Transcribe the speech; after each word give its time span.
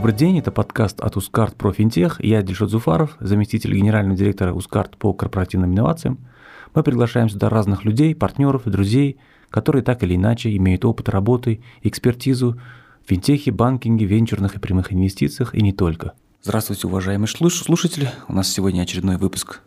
Добрый 0.00 0.16
день, 0.16 0.38
это 0.38 0.50
подкаст 0.50 0.98
от 1.02 1.18
Ускарт 1.18 1.56
про 1.56 1.74
финтех. 1.74 2.24
Я 2.24 2.40
Дильшот 2.40 2.70
Зуфаров, 2.70 3.18
заместитель 3.20 3.76
генерального 3.76 4.16
директора 4.16 4.54
Ускарт 4.54 4.96
по 4.96 5.12
корпоративным 5.12 5.74
инновациям. 5.74 6.26
Мы 6.74 6.82
приглашаем 6.82 7.28
сюда 7.28 7.50
разных 7.50 7.84
людей, 7.84 8.14
партнеров 8.14 8.62
друзей, 8.64 9.18
которые 9.50 9.82
так 9.82 10.02
или 10.02 10.16
иначе 10.16 10.56
имеют 10.56 10.86
опыт 10.86 11.10
работы, 11.10 11.62
экспертизу 11.82 12.58
в 13.04 13.10
финтехе, 13.10 13.50
банкинге, 13.50 14.06
венчурных 14.06 14.54
и 14.54 14.58
прямых 14.58 14.90
инвестициях 14.90 15.54
и 15.54 15.60
не 15.60 15.74
только. 15.74 16.14
Здравствуйте, 16.42 16.86
уважаемые 16.86 17.28
слушатели. 17.28 18.10
У 18.26 18.32
нас 18.32 18.48
сегодня 18.48 18.80
очередной 18.80 19.18
выпуск 19.18 19.60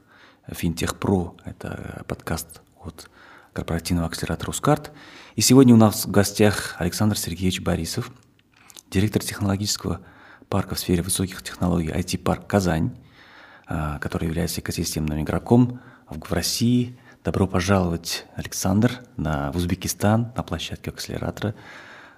Финтех 0.52 0.96
Про. 0.96 1.36
Это 1.46 2.06
подкаст 2.08 2.64
от 2.82 3.08
корпоративного 3.54 4.08
акселератора 4.08 4.50
Ускарт. 4.50 4.94
И 5.36 5.42
сегодня 5.42 5.76
у 5.76 5.78
нас 5.78 6.08
в 6.08 6.10
гостях 6.10 6.76
Александр 6.80 7.20
Сергеевич 7.20 7.62
Борисов, 7.62 8.12
директор 8.90 9.22
технологического 9.22 10.00
парка 10.54 10.76
в 10.76 10.80
сфере 10.80 11.02
высоких 11.02 11.42
технологий 11.42 11.90
IT-парк 11.90 12.46
«Казань», 12.46 12.96
а, 13.66 13.98
который 13.98 14.28
является 14.28 14.62
экосистемным 14.62 15.20
игроком 15.20 15.80
в 16.08 16.32
России. 16.32 16.96
Добро 17.24 17.48
пожаловать, 17.48 18.28
Александр, 18.36 19.00
на, 19.18 19.52
в 19.52 19.56
Узбекистан, 19.56 20.32
на 20.38 20.44
площадке 20.44 20.92
акселератора. 20.92 21.56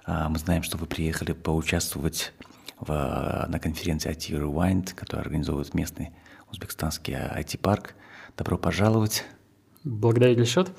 А, 0.04 0.28
мы 0.28 0.38
знаем, 0.38 0.64
что 0.64 0.76
вы 0.76 0.84
приехали 0.84 1.32
поучаствовать 1.32 2.34
в, 2.78 3.46
на 3.48 3.58
конференции 3.58 4.10
IT 4.10 4.38
Rewind, 4.38 4.92
которую 4.94 5.22
организовывает 5.22 5.72
местный 5.72 6.10
узбекистанский 6.50 7.14
IT-парк. 7.14 7.94
Добро 8.36 8.58
пожаловать. 8.58 9.24
Благодарю, 9.82 10.34
Ильшот. 10.34 10.76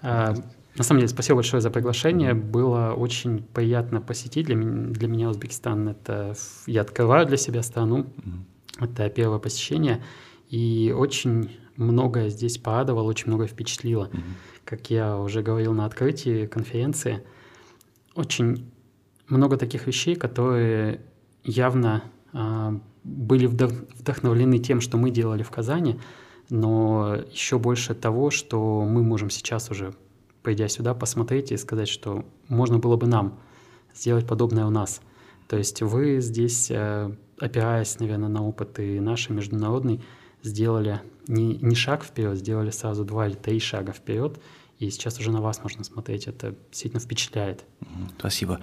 Да. 0.00 0.34
На 0.76 0.82
самом 0.82 1.00
деле, 1.00 1.08
спасибо 1.08 1.36
большое 1.36 1.60
за 1.60 1.70
приглашение. 1.70 2.34
Было 2.34 2.94
очень 2.96 3.42
приятно 3.42 4.00
посетить. 4.00 4.46
Для 4.46 4.56
меня, 4.56 4.92
для 4.92 5.08
меня 5.08 5.28
Узбекистан— 5.28 5.88
это... 5.90 6.34
Я 6.66 6.80
открываю 6.80 7.26
для 7.26 7.36
себя 7.36 7.62
страну. 7.62 8.06
Mm-hmm. 8.16 8.84
Это 8.84 9.08
первое 9.08 9.38
посещение. 9.38 10.02
И 10.48 10.92
очень 10.96 11.56
многое 11.76 12.28
здесь 12.28 12.58
порадовало, 12.58 13.04
очень 13.04 13.28
многое 13.28 13.46
впечатлило. 13.46 14.10
Mm-hmm. 14.12 14.20
Как 14.64 14.90
я 14.90 15.16
уже 15.16 15.42
говорил 15.42 15.72
на 15.74 15.84
открытии 15.86 16.46
конференции, 16.46 17.22
очень 18.14 18.68
много 19.28 19.56
таких 19.56 19.86
вещей, 19.86 20.16
которые 20.16 21.00
явно 21.44 22.02
э, 22.32 22.78
были 23.04 23.46
вдохновлены 23.46 24.58
тем, 24.58 24.80
что 24.80 24.96
мы 24.96 25.10
делали 25.10 25.42
в 25.42 25.50
Казани, 25.50 26.00
но 26.50 27.16
еще 27.30 27.58
больше 27.58 27.94
того, 27.94 28.30
что 28.30 28.84
мы 28.84 29.02
можем 29.02 29.30
сейчас 29.30 29.70
уже 29.70 29.94
пойдя 30.44 30.68
сюда, 30.68 30.94
посмотреть 30.94 31.50
и 31.50 31.56
сказать, 31.56 31.88
что 31.88 32.24
можно 32.48 32.78
было 32.78 32.96
бы 32.96 33.06
нам 33.06 33.40
сделать 33.94 34.26
подобное 34.26 34.66
у 34.66 34.70
нас. 34.70 35.00
То 35.48 35.56
есть 35.56 35.82
вы 35.82 36.20
здесь, 36.20 36.70
э, 36.70 37.10
опираясь, 37.40 37.98
наверное, 37.98 38.28
на 38.28 38.46
опыт 38.46 38.78
и 38.78 39.00
наш, 39.00 39.30
международный, 39.30 40.00
сделали 40.42 41.00
не, 41.26 41.56
не 41.56 41.74
шаг 41.74 42.04
вперед, 42.04 42.36
сделали 42.36 42.70
сразу 42.70 43.04
два 43.04 43.26
или 43.26 43.34
три 43.34 43.58
шага 43.58 43.92
вперед, 43.92 44.38
и 44.78 44.90
сейчас 44.90 45.18
уже 45.18 45.32
на 45.32 45.40
вас 45.40 45.62
можно 45.62 45.82
смотреть. 45.82 46.26
Это 46.26 46.54
действительно 46.68 47.00
впечатляет. 47.00 47.64
Спасибо. 48.18 48.60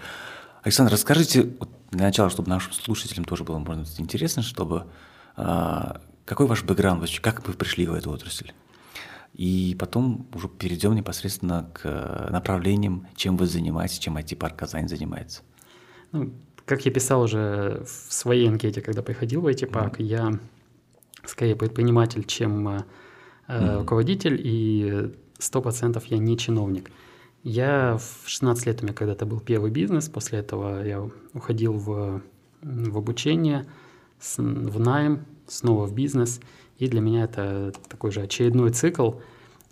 Александр, 0.63 0.93
расскажите 0.93 1.53
для 1.91 2.05
начала, 2.05 2.29
чтобы 2.29 2.49
нашим 2.49 2.73
слушателям 2.73 3.25
тоже 3.25 3.43
было, 3.43 3.57
может 3.57 3.99
интересно, 3.99 4.43
чтобы 4.43 4.85
а, 5.35 6.01
какой 6.25 6.45
ваш 6.45 6.63
бэкграунд, 6.63 7.09
как 7.21 7.47
вы 7.47 7.53
пришли 7.53 7.87
в 7.87 7.93
эту 7.93 8.11
отрасль? 8.11 8.51
И 9.41 9.75
потом 9.79 10.27
уже 10.35 10.47
перейдем 10.47 10.93
непосредственно 10.93 11.67
к 11.73 12.27
направлениям, 12.29 13.07
чем 13.15 13.37
вы 13.37 13.47
занимаетесь, 13.47 13.97
чем 13.97 14.15
IT-парк 14.17 14.55
Казань 14.55 14.87
занимается. 14.87 15.41
Ну, 16.11 16.31
как 16.63 16.85
я 16.85 16.91
писал 16.91 17.23
уже 17.23 17.83
в 17.83 18.13
своей 18.13 18.47
анкете, 18.47 18.81
когда 18.81 19.01
приходил 19.01 19.41
в 19.41 19.47
IT-парк, 19.47 19.99
mm-hmm. 19.99 20.03
я 20.03 20.39
скорее 21.25 21.55
предприниматель, 21.55 22.23
чем 22.23 22.67
э, 22.69 22.83
mm-hmm. 23.47 23.79
руководитель, 23.79 24.39
и 24.43 25.11
сто 25.39 25.59
процентов 25.59 26.05
я 26.05 26.19
не 26.19 26.37
чиновник. 26.37 26.91
Я 27.41 27.97
в 27.97 28.29
16 28.29 28.67
лет 28.67 28.81
у 28.81 28.83
меня 28.83 28.93
когда-то 28.93 29.25
был 29.25 29.39
первый 29.39 29.71
бизнес, 29.71 30.07
после 30.07 30.37
этого 30.37 30.85
я 30.85 31.09
уходил 31.33 31.73
в, 31.73 32.21
в 32.61 32.95
обучение, 32.95 33.65
в 34.37 34.79
найм, 34.79 35.25
снова 35.47 35.87
в 35.87 35.95
бизнес– 35.95 36.39
и 36.81 36.87
для 36.87 36.99
меня 36.99 37.25
это 37.25 37.73
такой 37.89 38.09
же 38.09 38.21
очередной 38.21 38.71
цикл, 38.71 39.11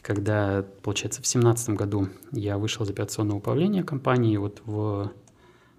когда, 0.01 0.65
получается, 0.81 1.21
в 1.21 1.23
2017 1.23 1.69
году 1.71 2.09
я 2.31 2.57
вышел 2.57 2.85
из 2.85 2.89
операционного 2.89 3.37
управления 3.37 3.83
компании, 3.83 4.37
вот 4.37 4.61
в 4.65 5.11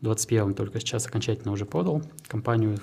2021 0.01 0.55
только 0.55 0.81
сейчас 0.81 1.07
окончательно 1.07 1.53
уже 1.53 1.67
продал 1.67 2.03
компанию, 2.27 2.79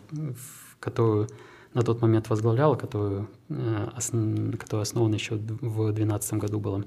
которую 0.80 1.28
на 1.74 1.81
тот 1.81 2.02
момент 2.02 2.30
возглавлял, 2.30 2.76
которую, 2.76 3.30
э, 3.50 3.90
основ, 3.96 4.58
которая 4.58 4.84
основана 4.84 5.16
еще 5.16 5.36
в 5.36 5.94
2012 5.94 6.34
году 6.34 6.59
была. 6.59 6.84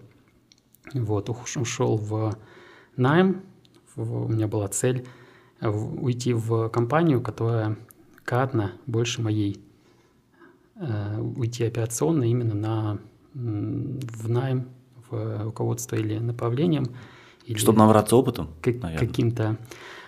Вот, 0.95 1.29
ушел 1.29 1.97
в 1.97 2.37
найм, 2.97 3.43
у 3.97 4.29
меня 4.29 4.49
была 4.49 4.69
цель 4.69 5.07
уйти 5.61 6.33
в 6.33 6.69
компанию, 6.71 7.21
которая 7.21 7.77
кратно 8.25 8.73
больше 8.87 9.21
моей 9.21 9.61
Э, 10.81 11.21
уйти 11.21 11.65
операционно 11.65 12.25
именно 12.25 12.55
на, 12.55 12.99
в 13.35 14.29
найм, 14.29 14.69
в 15.11 15.45
руководство 15.45 15.97
или 15.97 16.19
направлением. 16.19 16.87
Или 17.47 17.59
Чтобы 17.59 17.79
набраться 17.79 18.17
опытом, 18.17 18.49
как, 18.61 18.81
Каким-то. 18.99 19.57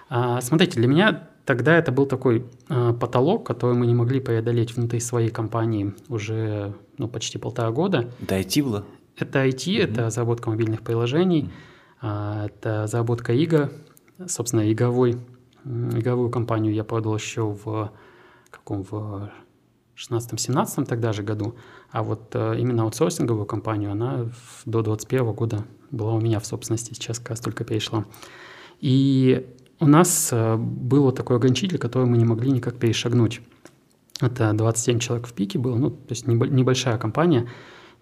А, 0.09 0.41
смотрите, 0.41 0.79
для 0.79 0.89
меня 0.89 1.29
тогда 1.45 1.77
это 1.77 1.91
был 1.93 2.07
такой 2.07 2.45
а, 2.69 2.93
потолок, 2.93 3.47
который 3.47 3.75
мы 3.75 3.87
не 3.87 3.95
могли 3.95 4.21
преодолеть 4.21 4.77
внутри 4.77 5.01
своей 5.01 5.31
компании 5.31 5.95
уже 6.09 6.75
ну, 6.99 7.09
почти 7.09 7.39
полтора 7.39 7.71
года. 7.71 8.11
Это 8.21 8.39
IT 8.39 8.63
было? 8.63 8.85
Это 9.17 9.45
IT, 9.47 9.55
mm-hmm. 9.57 9.83
это 9.85 10.03
разработка 10.05 10.51
мобильных 10.51 10.83
приложений, 10.83 11.45
mm-hmm. 11.45 11.99
а, 12.03 12.47
это 12.47 12.83
разработка 12.83 13.33
игр. 13.33 13.71
Собственно, 14.27 14.71
игровой, 14.71 15.17
игровую 15.65 16.31
компанию 16.31 16.73
я 16.75 16.85
продал 16.85 17.17
еще 17.17 17.57
в 17.65 17.91
каком 18.51 18.85
в 18.85 19.31
16-17 19.97 20.87
тогда 20.87 21.13
же 21.13 21.23
году, 21.23 21.55
а 21.91 22.03
вот 22.03 22.35
э, 22.35 22.57
именно 22.59 22.85
аутсорсинговую 22.85 23.47
компанию, 23.47 23.93
она 23.93 24.31
до 24.65 24.83
21 24.83 25.33
года 25.33 25.65
была 25.91 26.15
у 26.15 26.21
меня 26.21 26.41
в 26.41 26.47
собственности, 26.47 26.95
сейчас 26.95 27.19
как 27.19 27.31
раз 27.31 27.41
только 27.41 27.65
перешла. 27.65 28.05
И 28.81 29.47
у 29.81 29.87
нас 29.87 30.31
э, 30.33 30.57
было 30.57 31.13
такой 31.13 31.37
ограничитель, 31.37 31.79
который 31.79 32.07
мы 32.07 32.17
не 32.17 32.25
могли 32.25 32.51
никак 32.51 32.79
перешагнуть. 32.79 33.41
Это 34.21 34.53
27 34.53 34.99
человек 34.99 35.27
в 35.27 35.33
пике 35.33 35.59
было, 35.59 35.77
ну, 35.77 35.91
то 35.91 36.11
есть 36.11 36.27
небольшая 36.27 36.97
компания. 36.99 37.49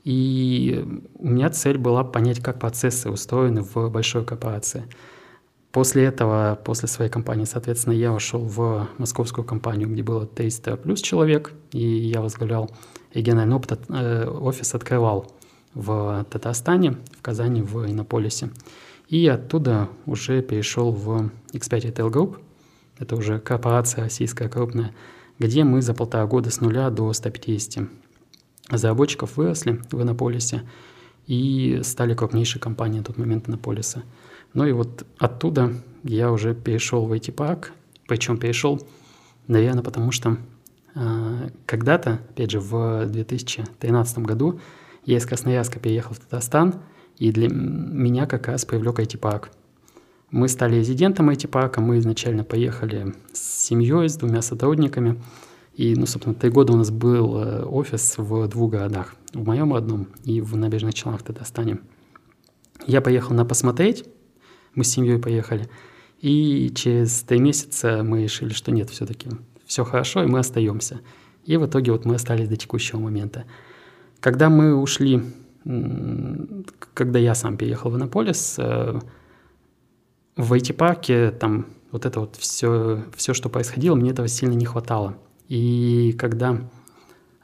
И 0.05 0.85
у 1.15 1.29
меня 1.29 1.51
цель 1.51 1.79
была 1.79 2.05
понять, 2.05 2.41
как 2.41 2.59
процессы 2.59 3.11
устроены 3.11 3.63
в 3.63 3.91
большой 3.91 4.25
корпорации– 4.25 4.85
После 5.73 6.05
этого, 6.05 6.59
после 6.65 6.89
своей 6.89 7.11
компании, 7.11 7.45
соответственно, 7.45 7.93
я 7.95 8.13
ушел 8.13 8.41
в 8.41 8.89
московскую 8.99 9.45
компанию, 9.45 9.89
где 9.89 10.03
было 10.03 10.27
300 10.27 10.77
плюс 10.77 11.01
человек, 11.01 11.53
и 11.71 11.87
я 11.87 12.21
возглавлял 12.21 12.71
региональный 13.15 13.55
опыт, 13.55 13.81
э, 13.89 14.27
офис 14.27 14.75
открывал 14.75 15.33
в 15.75 16.27
Татарстане, 16.29 16.97
в 17.17 17.23
Казани, 17.23 17.63
в 17.63 17.89
Иннополисе. 17.89 18.51
И 19.09 19.29
оттуда 19.29 19.89
уже 20.07 20.43
перешел 20.43 20.91
в 20.91 21.31
X5 21.53 21.93
Retail 21.93 22.11
Group, 22.11 22.39
это 22.99 23.15
уже 23.15 23.39
корпорация 23.39 24.05
российская 24.05 24.49
крупная, 24.49 24.93
где 25.39 25.63
мы 25.63 25.83
за 25.83 25.95
полтора 25.95 26.27
года 26.27 26.51
с 26.51 26.61
нуля 26.61 26.91
до 26.91 27.13
150 27.13 27.89
разработчиков 28.69 29.37
выросли 29.37 29.81
в 29.93 30.03
Иннополисе 30.03 30.63
и 31.29 31.81
стали 31.85 32.15
крупнейшей 32.15 32.61
компанией 32.61 32.99
на 32.99 33.05
тот 33.05 33.19
момент 33.19 33.49
Иннополиса– 33.49 34.03
ну 34.53 34.67
и 34.67 34.73
вот 34.73 35.07
оттуда 35.19 35.75
я 36.03 36.33
уже 36.33 36.55
перешел 36.55 37.07
в 37.07 37.13
IT-парк, 37.13 37.73
причем 38.07 38.39
перешел, 38.39 38.81
наверное, 39.47 39.83
потому 39.83 40.13
что 40.13 40.39
э, 40.95 41.51
когда-то, 41.67 42.21
опять 42.31 42.51
же, 42.51 42.61
в 42.61 43.07
2013 43.07 44.19
году 44.19 44.61
я 45.05 45.19
из 45.19 45.27
Красноярска 45.27 45.79
переехал 45.79 46.15
в 46.15 46.19
Татарстан, 46.19 46.75
и 47.19 47.33
для 47.33 47.49
меня 47.49 48.27
как 48.27 48.49
раз 48.49 48.65
привлек 48.65 48.99
IT-парк. 48.99 49.51
Мы 50.31 50.49
стали 50.49 50.77
резидентом 50.77 51.29
IT-парка, 51.31 51.81
мы 51.81 51.99
изначально 51.99 52.45
поехали 52.45 53.15
с 53.33 53.67
семьей, 53.67 54.09
с 54.09 54.17
двумя 54.17 54.43
сотрудниками, 54.43 55.21
и, 55.75 55.95
ну, 55.95 56.07
собственно, 56.07 56.35
три 56.35 56.51
года 56.51 56.73
у 56.73 56.77
нас 56.77 56.91
был 56.91 57.39
э, 57.39 57.63
офис 57.65 58.15
в 58.17 58.49
двух 58.49 58.73
городах, 58.73 59.15
в 59.33 59.47
моем 59.47 59.73
родном 59.73 60.09
и 60.25 60.41
в 60.41 60.57
Набережных 60.57 60.95
Челнах 60.95 61.21
в 61.21 61.25
Татарстане. 61.25 61.79
Я 62.87 63.01
поехал 63.01 63.35
на 63.35 63.45
посмотреть, 63.45 64.05
мы 64.75 64.85
с 64.85 64.89
семьей 64.89 65.19
поехали. 65.19 65.69
И 66.21 66.71
через 66.75 67.23
три 67.23 67.41
месяца 67.41 68.03
мы 68.03 68.25
решили, 68.25 68.53
что 68.53 68.71
нет, 68.71 68.91
все-таки 68.91 69.29
все 69.67 69.85
хорошо, 69.85 70.23
и 70.23 70.27
мы 70.27 70.39
остаемся. 70.39 71.01
И 71.45 71.57
в 71.57 71.67
итоге 71.67 71.93
вот 71.93 72.05
мы 72.05 72.17
остались 72.17 72.49
до 72.49 72.57
текущего 72.57 72.99
момента. 72.99 73.45
Когда 74.21 74.51
мы 74.51 74.75
ушли, 74.75 75.23
когда 76.95 77.19
я 77.19 77.35
сам 77.35 77.57
переехал 77.57 77.91
в 77.91 77.97
Иннополис, 77.97 78.57
э, 78.59 78.99
в 80.37 80.53
IT-парке 80.53 81.31
там 81.31 81.67
вот 81.91 82.07
это 82.07 82.21
вот 82.21 82.37
все, 82.37 83.05
все, 83.15 83.35
что 83.35 83.49
происходило, 83.49 83.95
мне 83.95 84.11
этого 84.11 84.29
сильно 84.29 84.55
не 84.55 84.67
хватало. 84.67 85.17
И 85.49 86.15
когда 86.19 86.59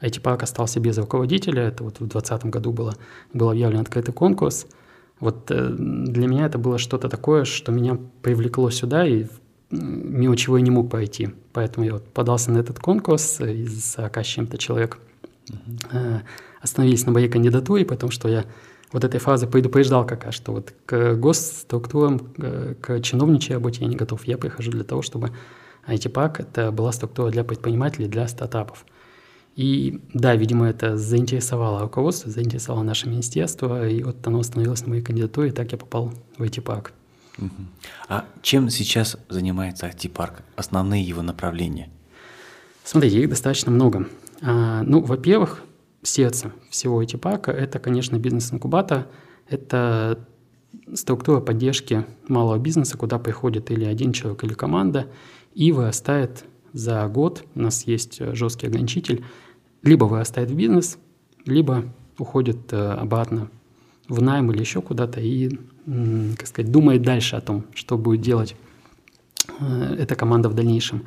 IT-парк 0.00 0.42
остался 0.42 0.80
без 0.80 0.98
руководителя, 0.98 1.62
это 1.64 1.82
вот 1.82 1.96
в 1.96 2.06
2020 2.06 2.46
году 2.46 2.72
было, 2.72 2.94
был 3.32 3.50
объявлен 3.50 3.80
открытый 3.80 4.14
конкурс, 4.14 4.66
вот 5.20 5.50
э, 5.50 5.68
для 5.70 6.26
меня 6.26 6.46
это 6.46 6.58
было 6.58 6.78
что-то 6.78 7.08
такое, 7.08 7.44
что 7.44 7.72
меня 7.72 7.98
привлекло 8.22 8.70
сюда, 8.70 9.06
и 9.06 9.26
мимо 9.70 10.36
чего 10.36 10.58
я 10.58 10.62
не 10.62 10.70
мог 10.70 10.90
пойти. 10.90 11.30
Поэтому 11.52 11.86
я 11.86 11.94
вот 11.94 12.08
подался 12.08 12.50
на 12.50 12.58
этот 12.58 12.78
конкурс 12.78 13.40
из 13.40 13.92
40 13.92 14.16
с 14.18 14.26
чем-то 14.26 14.58
человек. 14.58 14.98
Uh-huh. 15.48 16.20
Остановились 16.60 17.06
на 17.06 17.12
моей 17.12 17.28
кандидатуре, 17.28 17.84
потому 17.84 18.10
что 18.10 18.28
я 18.28 18.44
вот 18.92 19.04
этой 19.04 19.18
фразы 19.20 19.46
предупреждал 19.46 20.06
как 20.06 20.24
раз, 20.24 20.34
что 20.34 20.52
вот 20.52 20.72
к 20.86 21.14
госструктурам, 21.14 22.20
к 22.80 23.00
чиновничьей 23.00 23.54
работе 23.54 23.82
я 23.82 23.88
не 23.88 23.96
готов. 23.96 24.24
Я 24.24 24.38
прихожу 24.38 24.70
для 24.70 24.84
того, 24.84 25.02
чтобы 25.02 25.32
IT-парк– 25.86 26.40
это 26.40 26.72
была 26.72 26.92
структура 26.92 27.30
для 27.30 27.44
предпринимателей, 27.44 28.08
для 28.08 28.26
стартапов. 28.28 28.84
И 29.56 30.02
да, 30.12 30.36
видимо, 30.36 30.68
это 30.68 30.98
заинтересовало 30.98 31.80
руководство, 31.80 32.30
заинтересовало 32.30 32.82
наше 32.82 33.08
министерство, 33.08 33.88
и 33.88 34.02
вот 34.02 34.24
оно 34.26 34.40
остановилось 34.40 34.82
на 34.82 34.90
моей 34.90 35.02
кандидатуре, 35.02 35.48
и 35.48 35.52
так 35.52 35.72
я 35.72 35.78
попал 35.78 36.12
в 36.36 36.42
IT-парк. 36.42 36.92
А 38.08 38.26
чем 38.42 38.68
сейчас 38.68 39.16
занимается 39.30 39.86
IT-парк? 39.86 40.42
Основные 40.56 41.02
его 41.02 41.22
направления? 41.22 41.88
Смотрите, 42.84 43.20
их 43.20 43.30
достаточно 43.30 43.70
много. 43.70 44.06
А, 44.42 44.82
ну, 44.82 45.00
во-первых, 45.00 45.62
сердце 46.02 46.52
всего 46.70 47.02
IT-парка– 47.02 47.50
это, 47.52 47.78
конечно, 47.78 48.18
бизнес-инкубатор, 48.18 49.06
это 49.48 50.18
структура 50.94 51.40
поддержки 51.40 52.04
малого 52.28 52.58
бизнеса, 52.58 52.98
куда 52.98 53.18
приходит 53.18 53.70
или 53.70 53.84
один 53.84 54.12
человек, 54.12 54.44
или 54.44 54.52
команда, 54.52 55.08
и 55.54 55.72
вырастает 55.72 56.44
за 56.74 57.06
год, 57.08 57.44
у 57.54 57.60
нас 57.60 57.86
есть 57.86 58.20
жесткий 58.34 58.66
ограничитель, 58.66 59.24
либо 59.86 60.04
вырастает 60.04 60.50
в 60.50 60.54
бизнес, 60.54 60.98
либо 61.44 61.84
уходит 62.18 62.72
э, 62.72 62.92
обратно 62.92 63.48
в 64.08 64.20
найм 64.22 64.50
или 64.52 64.60
еще 64.60 64.82
куда-то 64.82 65.20
и, 65.20 65.58
как 66.36 66.46
сказать, 66.46 66.70
думает 66.70 67.02
дальше 67.02 67.36
о 67.36 67.40
том, 67.40 67.64
что 67.74 67.96
будет 67.96 68.20
делать 68.20 68.56
э, 69.60 69.96
эта 69.98 70.14
команда 70.14 70.48
в 70.48 70.54
дальнейшем. 70.54 71.04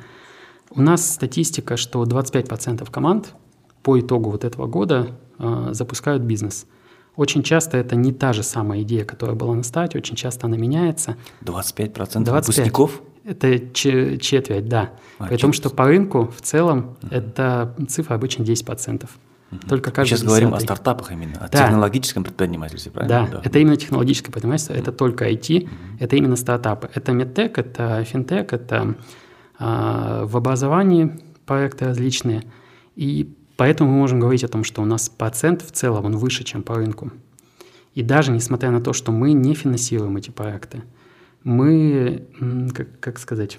У 0.70 0.80
нас 0.80 1.14
статистика, 1.14 1.76
что 1.76 2.02
25% 2.04 2.90
команд 2.90 3.34
по 3.82 3.98
итогу 3.98 4.30
вот 4.30 4.44
этого 4.44 4.66
года 4.66 5.18
э, 5.38 5.68
запускают 5.72 6.22
бизнес. 6.22 6.66
Очень 7.16 7.42
часто 7.42 7.76
это 7.76 7.96
не 7.96 8.12
та 8.12 8.32
же 8.32 8.42
самая 8.42 8.82
идея, 8.82 9.04
которая 9.04 9.36
была 9.36 9.54
на 9.54 9.62
старте, 9.62 9.98
очень 9.98 10.16
часто 10.16 10.46
она 10.46 10.56
меняется. 10.56 11.16
25%, 11.42 11.94
25. 11.94 12.26
выпускников? 12.26 13.02
Это 13.24 13.58
четверть, 13.72 14.68
да. 14.68 14.92
А, 15.18 15.26
При 15.26 15.36
том, 15.36 15.52
что 15.52 15.70
по 15.70 15.86
рынку 15.86 16.32
в 16.36 16.40
целом 16.40 16.96
uh-huh. 17.02 17.16
эта 17.16 17.74
цифра 17.88 18.14
обычно 18.14 18.42
10%. 18.42 19.08
Uh-huh. 19.50 19.68
Только 19.68 19.90
каждый 19.90 20.10
сейчас 20.10 20.22
говорим 20.22 20.54
о 20.54 20.60
стартапах 20.60 21.12
именно, 21.12 21.38
о 21.38 21.48
да. 21.48 21.58
технологическом 21.58 22.24
предпринимательстве, 22.24 22.92
правильно? 22.92 23.26
Да, 23.26 23.36
да, 23.36 23.40
это 23.44 23.58
именно 23.58 23.76
технологическое 23.76 24.32
предпринимательство, 24.32 24.72
uh-huh. 24.72 24.80
это 24.80 24.92
только 24.92 25.28
IT, 25.28 25.48
uh-huh. 25.48 25.68
это 25.98 26.16
именно 26.16 26.36
стартапы. 26.36 26.88
Это 26.94 27.12
медтек, 27.12 27.58
это 27.58 28.02
финтек, 28.04 28.52
это 28.52 28.94
э, 29.58 30.24
в 30.24 30.36
образовании 30.36 31.20
проекты 31.44 31.86
различные. 31.86 32.44
И 32.96 33.34
Поэтому 33.60 33.90
мы 33.90 33.98
можем 33.98 34.20
говорить 34.20 34.42
о 34.42 34.48
том, 34.48 34.64
что 34.64 34.80
у 34.80 34.86
нас 34.86 35.10
процент 35.10 35.60
в 35.60 35.70
целом 35.70 36.06
он 36.06 36.16
выше, 36.16 36.44
чем 36.44 36.62
по 36.62 36.76
рынку. 36.76 37.12
И 37.94 38.02
даже 38.02 38.32
несмотря 38.32 38.70
на 38.70 38.80
то, 38.80 38.94
что 38.94 39.12
мы 39.12 39.34
не 39.34 39.52
финансируем 39.54 40.16
эти 40.16 40.30
проекты, 40.30 40.80
мы, 41.44 42.26
как, 42.74 43.00
как 43.00 43.18
сказать, 43.18 43.58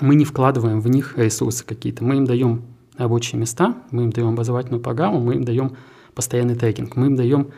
мы 0.00 0.14
не 0.14 0.24
вкладываем 0.24 0.80
в 0.80 0.88
них 0.88 1.16
ресурсы 1.16 1.64
какие-то. 1.64 2.04
Мы 2.04 2.16
им 2.16 2.24
даем 2.24 2.62
рабочие 2.96 3.40
места, 3.40 3.76
мы 3.90 4.04
им 4.04 4.10
даем 4.10 4.28
образовательную 4.28 4.82
программу, 4.82 5.20
мы 5.20 5.34
им 5.34 5.44
даем 5.44 5.76
постоянный 6.14 6.54
трекинг, 6.54 6.96
мы 6.96 7.06
им 7.06 7.16
даем 7.16 7.52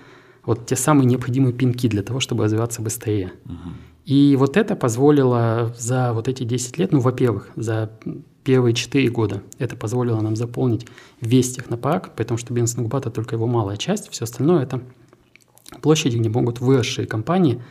вот 0.44 0.66
те 0.66 0.76
самые 0.76 1.06
необходимые 1.06 1.52
пинки 1.52 1.88
для 1.88 2.02
того, 2.02 2.20
чтобы 2.20 2.44
развиваться 2.44 2.82
быстрее. 2.82 3.32
Угу. 3.46 3.70
И 4.04 4.36
вот 4.38 4.56
это 4.56 4.76
позволило 4.76 5.74
за 5.78 6.12
вот 6.12 6.28
эти 6.28 6.44
10 6.44 6.78
лет, 6.78 6.92
ну, 6.92 7.00
во-первых, 7.00 7.48
за 7.56 7.90
первые 8.44 8.74
4 8.74 9.08
года 9.08 9.42
это 9.58 9.76
позволило 9.76 10.20
нам 10.20 10.36
заполнить 10.36 10.86
весь 11.22 11.54
технопарк, 11.54 12.14
потому 12.14 12.36
что 12.36 12.52
бизнес-инкубатор 12.52 13.10
только 13.10 13.36
его 13.36 13.46
малая 13.46 13.78
часть, 13.78 14.10
все 14.10 14.24
остальное 14.24 14.62
это 14.62 14.82
площади, 15.80 16.18
где 16.18 16.28
могут 16.28 16.60
выросшие 16.60 17.06
компании 17.06 17.62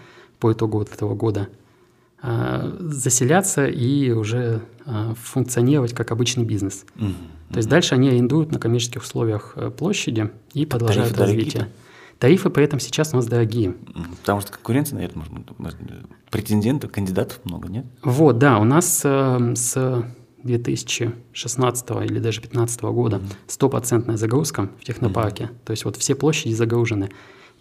по 0.44 0.52
итогу 0.52 0.80
вот 0.80 0.94
этого 0.94 1.16
года 1.16 1.48
э, 2.22 2.78
заселяться 2.82 3.66
и 3.66 4.12
уже 4.12 4.60
э, 4.86 5.14
функционировать 5.18 5.94
как 5.94 6.12
обычный 6.12 6.44
бизнес. 6.44 6.86
Угу. 6.98 7.14
То 7.52 7.58
есть 7.58 7.70
дальше 7.70 7.96
они 7.96 8.10
арендуют 8.10 8.52
на 8.52 8.60
коммерческих 8.60 9.04
условиях 9.04 9.54
э, 9.56 9.72
площади 9.72 10.32
и 10.54 10.66
продолжают 10.66 11.18
развитие. 11.18 11.70
Тарифы 12.20 12.50
при 12.50 12.66
этом 12.66 12.82
сейчас 12.82 13.14
у 13.14 13.16
нас 13.16 13.26
дорогие. 13.26 13.74
Потому 14.20 14.42
что 14.42 14.52
конкуренция, 14.52 14.98
наверное, 14.98 15.26
может, 15.58 15.78
претендентов, 16.30 16.92
кандидатов 16.92 17.40
много, 17.46 17.70
нет? 17.70 17.86
Вот, 18.02 18.38
да, 18.38 18.60
у 18.60 18.66
нас 18.66 19.02
э, 19.06 19.54
с 19.56 20.06
2016 20.44 21.90
или 21.90 22.20
даже 22.20 22.42
2015 22.42 22.82
года 22.82 23.22
стопроцентная 23.48 24.18
загрузка 24.18 24.70
в 24.78 24.84
технопарке. 24.84 25.46
Mm-hmm. 25.46 25.64
То 25.64 25.72
есть 25.72 25.86
вот 25.86 25.96
все 25.96 26.16
площади 26.16 26.54
загружены. 26.54 27.12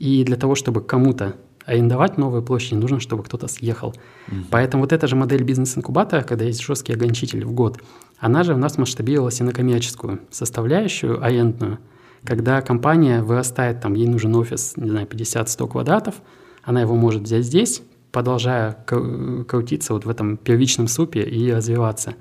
И 0.00 0.24
для 0.24 0.36
того, 0.36 0.56
чтобы 0.56 0.80
кому-то 0.80 1.36
арендовать 1.64 2.18
новые 2.18 2.42
площади, 2.42 2.74
нужно, 2.74 3.00
чтобы 3.00 3.22
кто-то 3.22 3.48
съехал. 3.48 3.94
Mm-hmm. 4.28 4.44
Поэтому 4.50 4.82
вот 4.82 4.92
эта 4.92 5.06
же 5.06 5.16
модель 5.16 5.42
бизнес-инкубатора, 5.42 6.22
когда 6.22 6.44
есть 6.44 6.62
жесткий 6.62 6.92
ограничитель 6.92 7.44
в 7.44 7.52
год, 7.52 7.78
она 8.18 8.42
же 8.42 8.54
у 8.54 8.58
нас 8.58 8.78
масштабировалась 8.78 9.40
и 9.40 9.44
на 9.44 9.52
коммерческую 9.52 10.20
составляющую, 10.30 11.22
арендную. 11.24 11.78
Когда 12.24 12.60
компания 12.60 13.22
вырастает, 13.22 13.80
там, 13.80 13.94
ей 13.94 14.06
нужен 14.06 14.34
офис, 14.36 14.74
не 14.76 14.90
знаю, 14.90 15.06
50-100 15.06 15.68
квадратов, 15.68 16.16
она 16.62 16.80
его 16.80 16.94
может 16.94 17.22
взять 17.22 17.44
здесь, 17.44 17.82
продолжая 18.12 18.76
крутиться 19.48 19.94
вот 19.94 20.04
в 20.04 20.08
этом 20.08 20.36
первичном 20.36 20.86
супе 20.86 21.22
и 21.22 21.50
развиваться. 21.50 22.14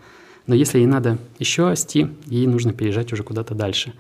Но 0.48 0.56
если 0.56 0.80
ей 0.80 0.88
надо 0.88 1.20
еще 1.38 1.68
расти, 1.68 2.08
ей 2.26 2.48
нужно 2.48 2.74
переезжать 2.74 3.14
уже 3.14 3.24
куда-то 3.24 3.54
дальше. 3.54 3.94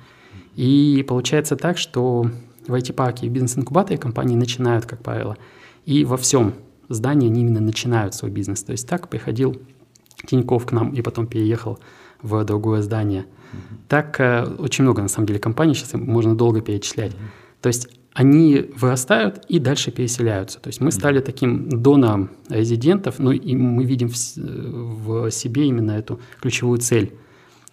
И 0.55 1.05
получается 1.07 1.55
так, 1.55 1.77
что 1.77 2.31
в 2.67 2.73
IT-парке 2.73 3.25
и 3.25 3.29
бизнес-инкубаторе 3.29 3.97
компании 3.97 4.35
начинают, 4.35 4.85
как 4.85 5.01
правило, 5.01 5.37
и 5.85 6.05
во 6.05 6.17
всем 6.17 6.53
здании 6.89 7.27
они 7.27 7.41
именно 7.41 7.61
начинают 7.61 8.13
свой 8.13 8.31
бизнес. 8.31 8.63
То 8.63 8.71
есть 8.71 8.87
так 8.87 9.07
приходил 9.07 9.61
Тиньков 10.27 10.65
к 10.65 10.71
нам 10.71 10.91
и 10.91 11.01
потом 11.01 11.27
переехал 11.27 11.79
в 12.21 12.43
другое 12.43 12.81
здание. 12.81 13.21
Mm-hmm. 13.21 13.77
Так 13.87 14.19
э, 14.19 14.43
очень 14.59 14.83
много, 14.83 15.01
на 15.01 15.07
самом 15.07 15.27
деле, 15.27 15.39
компаний, 15.39 15.73
сейчас 15.73 15.93
можно 15.93 16.35
долго 16.35 16.61
перечислять. 16.61 17.13
Mm-hmm. 17.13 17.61
То 17.61 17.67
есть 17.67 17.89
они 18.13 18.69
вырастают 18.75 19.45
и 19.47 19.59
дальше 19.59 19.91
переселяются. 19.91 20.59
То 20.59 20.67
есть 20.67 20.81
мы 20.81 20.91
стали 20.91 21.21
таким 21.21 21.69
донором 21.69 22.29
резидентов, 22.49 23.19
ну 23.19 23.31
и 23.31 23.55
мы 23.55 23.85
видим 23.85 24.09
в, 24.09 25.27
в 25.27 25.31
себе 25.31 25.67
именно 25.67 25.91
эту 25.91 26.19
ключевую 26.41 26.79
цель. 26.79 27.07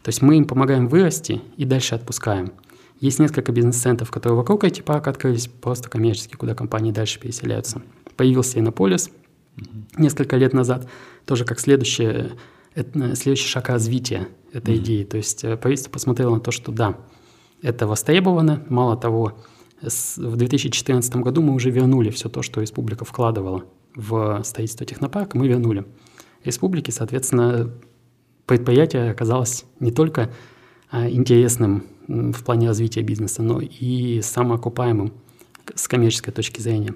То 0.03 0.11
есть 0.11 0.23
мы 0.23 0.39
им 0.39 0.45
помогаем 0.45 0.87
вырасти 0.87 1.43
и 1.57 1.65
дальше 1.65 1.97
отпускаем. 1.97 2.53
Есть 3.01 3.21
несколько 3.21 3.53
бизнес-центров, 3.53 4.11
которые 4.11 4.37
вокруг 4.37 4.65
IT-парка 4.65 5.11
открылись, 5.11 5.47
просто 5.47 5.89
коммерческие, 5.89 6.37
куда 6.37 6.55
компании 6.55 6.91
дальше 6.91 7.21
переселяются. 7.21 7.83
Появился 8.17 8.59
Иннополис 8.59 9.11
mm-hmm. 9.57 9.85
несколько 9.99 10.37
лет 10.37 10.53
назад, 10.53 10.89
тоже 11.25 11.45
как 11.45 11.61
следующее, 11.61 12.33
это, 12.75 13.15
следующий 13.15 13.47
шаг 13.47 13.69
развития 13.69 14.29
этой 14.53 14.75
mm-hmm. 14.75 14.79
идеи. 14.79 15.05
То 15.05 15.17
есть 15.17 15.45
э, 15.45 15.57
правительство 15.57 15.93
посмотрело 15.93 16.35
на 16.35 16.41
то, 16.41 16.51
что 16.51 16.73
да, 16.73 16.99
это 17.63 17.87
востребовано, 17.87 18.65
мало 18.69 18.97
того, 18.97 19.39
в 19.81 20.37
2014 20.37 21.17
году 21.17 21.41
мы 21.43 21.55
уже 21.55 21.71
вернули 21.71 22.11
все 22.11 22.29
то, 22.29 22.43
что 22.43 22.61
республика 22.61 23.05
вкладывала 23.05 23.65
в 23.95 24.43
строительство 24.43 24.85
технопарка, 24.85 25.39
мы 25.39 25.47
вернули. 25.47 25.85
Республике, 26.45 26.91
соответственно, 26.91 27.71
предприятие 28.47 29.11
оказалось 29.11 29.65
не 29.79 29.93
только 29.93 30.31
а, 30.91 31.09
интересным 31.09 31.85
в 32.09 32.43
плане 32.43 32.69
развития 32.69 33.03
бизнеса, 33.03 33.43
но 33.43 33.61
и 33.61 34.21
самоокупаемым 34.23 35.13
с 35.75 35.87
коммерческой 35.87 36.33
точки 36.33 36.61
зрения. 36.61 36.95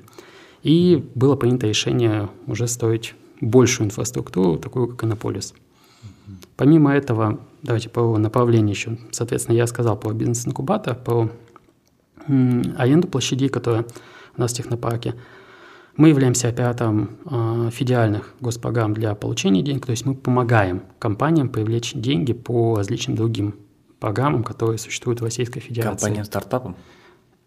И 0.62 1.04
было 1.14 1.36
принято 1.36 1.66
решение 1.66 2.30
уже 2.46 2.66
строить 2.66 3.14
большую 3.40 3.86
инфраструктуру, 3.86 4.58
такую 4.58 4.88
как 4.88 5.04
Иннополис. 5.04 5.54
Помимо 6.56 6.92
этого, 6.92 7.40
давайте 7.62 7.88
по 7.88 8.16
направлению 8.16 8.70
еще. 8.70 8.98
Соответственно, 9.10 9.56
я 9.56 9.66
сказал 9.66 9.98
про 9.98 10.12
бизнес-инкубатор, 10.12 10.94
про 10.94 11.30
аренду 12.26 13.08
площадей, 13.08 13.48
которая 13.48 13.84
у 14.36 14.40
нас 14.40 14.52
в 14.52 14.56
технопарке. 14.56 15.14
Мы 15.96 16.08
являемся 16.08 16.48
оператором 16.48 17.18
э, 17.26 17.70
федеральных 17.70 18.32
госпрограмм 18.40 18.94
для 18.94 19.14
получения 19.14 19.60
денег, 19.60 19.84
то 19.84 19.90
есть 19.90 20.06
мы 20.06 20.14
помогаем 20.14 20.82
компаниям 20.98 21.50
привлечь 21.50 21.92
деньги 21.92 22.32
по 22.32 22.76
различным 22.76 23.16
другим 23.16 23.56
программам, 24.02 24.42
которые 24.44 24.78
существуют 24.78 25.20
в 25.20 25.24
Российской 25.24 25.60
Федерации. 25.60 26.06
Компаниям 26.06 26.24
стартапам? 26.24 26.76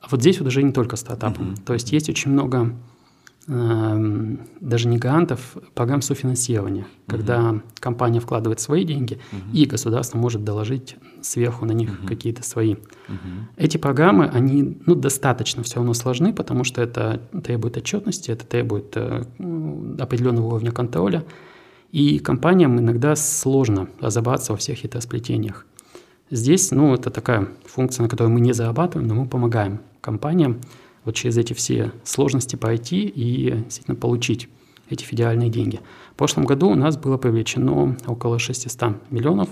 Вот 0.10 0.22
здесь 0.22 0.40
вот 0.40 0.48
уже 0.48 0.64
не 0.64 0.72
только 0.72 0.96
стартапам. 0.96 1.52
Mm-hmm. 1.52 1.64
То 1.66 1.74
есть 1.74 1.92
есть 1.92 2.10
очень 2.10 2.32
много 2.32 2.74
Эм, 3.48 4.40
даже 4.60 4.88
не 4.88 4.98
грантов, 4.98 5.56
программ 5.76 6.02
софинансирования, 6.02 6.82
угу. 6.82 6.90
когда 7.06 7.62
компания 7.80 8.20
вкладывает 8.20 8.60
свои 8.60 8.84
деньги, 8.84 9.20
угу. 9.32 9.56
и 9.56 9.66
государство 9.66 10.18
может 10.18 10.44
доложить 10.44 10.96
сверху 11.22 11.64
на 11.66 11.72
них 11.72 11.92
угу. 11.92 12.08
какие-то 12.08 12.42
свои. 12.42 12.74
Угу. 12.74 12.80
Эти 13.58 13.78
программы, 13.78 14.26
они 14.26 14.80
ну, 14.88 14.96
достаточно 14.96 15.62
все 15.62 15.76
равно 15.76 15.94
сложны, 15.94 16.34
потому 16.34 16.64
что 16.64 16.82
это 16.82 17.22
требует 17.44 17.78
отчетности, 17.78 18.32
это 18.32 18.48
требует 18.48 18.98
э, 18.98 19.26
определенного 20.00 20.48
уровня 20.48 20.72
контроля, 20.72 21.24
и 21.92 22.18
компаниям 22.18 22.80
иногда 22.80 23.16
сложно 23.16 23.90
разобраться 24.00 24.54
во 24.54 24.58
всех 24.58 24.80
хитросплетениях. 24.80 25.68
Здесь, 26.32 26.72
ну, 26.72 26.94
это 26.94 27.10
такая 27.12 27.48
функция, 27.66 28.04
на 28.04 28.10
которой 28.10 28.28
мы 28.28 28.40
не 28.40 28.54
зарабатываем, 28.54 29.08
но 29.08 29.16
мы 29.16 29.28
помогаем 29.28 29.80
компаниям 30.02 30.60
вот 31.04 31.16
через 31.16 31.38
эти 31.38 31.54
все 31.54 31.92
сложности 32.04 32.56
пойти 32.56 33.06
и 33.06 33.52
действительно 33.52 33.96
получить 33.96 34.50
эти 34.90 35.04
федеральные 35.04 35.50
деньги. 35.50 35.80
В 36.14 36.16
прошлом 36.16 36.46
году 36.46 36.70
у 36.70 36.76
нас 36.76 36.98
было 36.98 37.18
привлечено 37.18 37.96
около 38.08 38.40
600 38.40 39.12
миллионов 39.12 39.50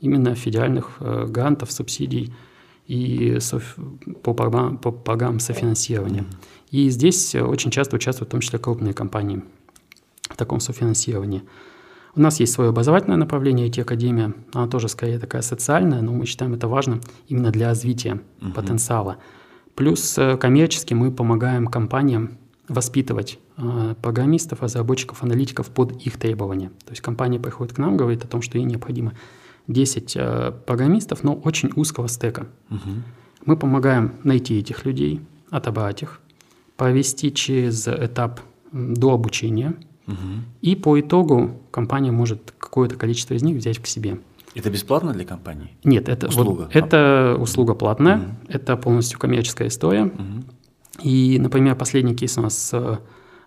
именно 0.00 0.34
федеральных 0.34 0.96
э, 1.00 1.26
грантов, 1.28 1.72
субсидий 1.72 2.32
и 2.86 3.38
соф... 3.40 3.76
по, 4.22 4.32
программ, 4.32 4.78
по 4.78 4.90
программам 4.90 5.40
софинансирования. 5.40 6.24
И 6.70 6.88
здесь 6.90 7.34
очень 7.34 7.70
часто 7.70 7.96
участвуют 7.96 8.28
в 8.28 8.32
том 8.32 8.40
числе 8.40 8.58
крупные 8.58 8.94
компании 8.94 9.42
в 10.22 10.36
таком 10.36 10.60
софинансировании. 10.60 11.42
У 12.18 12.20
нас 12.20 12.40
есть 12.40 12.52
свое 12.52 12.70
образовательное 12.70 13.16
направление 13.16 13.68
IT-академия, 13.68 14.34
она 14.52 14.66
тоже 14.66 14.88
скорее 14.88 15.20
такая 15.20 15.40
социальная, 15.40 16.02
но 16.02 16.12
мы 16.12 16.26
считаем 16.26 16.52
это 16.52 16.66
важно 16.66 16.98
именно 17.28 17.52
для 17.52 17.68
развития 17.68 18.20
uh-huh. 18.40 18.52
потенциала. 18.54 19.18
Плюс 19.76 20.18
э, 20.18 20.36
коммерчески 20.36 20.94
мы 20.94 21.12
помогаем 21.12 21.68
компаниям 21.68 22.38
воспитывать 22.66 23.38
э, 23.56 23.94
программистов, 24.02 24.62
разработчиков, 24.62 25.22
аналитиков 25.22 25.70
под 25.70 25.92
их 26.04 26.18
требования. 26.18 26.70
То 26.84 26.90
есть 26.90 27.02
компания 27.02 27.38
приходит 27.38 27.74
к 27.74 27.78
нам, 27.78 27.96
говорит 27.96 28.24
о 28.24 28.26
том, 28.26 28.42
что 28.42 28.58
ей 28.58 28.64
необходимо 28.64 29.12
10 29.68 30.16
э, 30.16 30.52
программистов, 30.66 31.22
но 31.22 31.34
очень 31.34 31.70
узкого 31.76 32.08
стека. 32.08 32.48
Угу. 32.70 32.90
Мы 33.44 33.56
помогаем 33.56 34.14
найти 34.24 34.58
этих 34.58 34.84
людей, 34.84 35.20
отобрать 35.50 36.02
их, 36.02 36.18
провести 36.76 37.32
через 37.32 37.86
этап 37.86 38.40
до 38.72 39.14
обучения, 39.14 39.76
угу. 40.08 40.42
и 40.60 40.74
по 40.74 40.98
итогу 40.98 41.60
компания 41.70 42.10
может 42.10 42.54
какое-то 42.58 42.96
количество 42.96 43.34
из 43.34 43.42
них 43.42 43.56
взять 43.56 43.78
к 43.78 43.86
себе. 43.86 44.18
Это 44.54 44.70
бесплатно 44.70 45.12
для 45.12 45.24
компании? 45.24 45.70
Нет, 45.84 46.08
это 46.08 46.28
услуга. 46.28 46.62
Вот, 46.62 46.70
это 46.74 47.36
услуга 47.38 47.74
платная, 47.74 48.16
угу. 48.16 48.24
это 48.48 48.76
полностью 48.76 49.18
коммерческая 49.18 49.68
история. 49.68 50.04
Угу. 50.04 50.44
И, 51.02 51.38
например, 51.38 51.76
последний 51.76 52.16
кейс 52.16 52.36
у 52.38 52.42
нас 52.42 52.58
с 52.58 53.00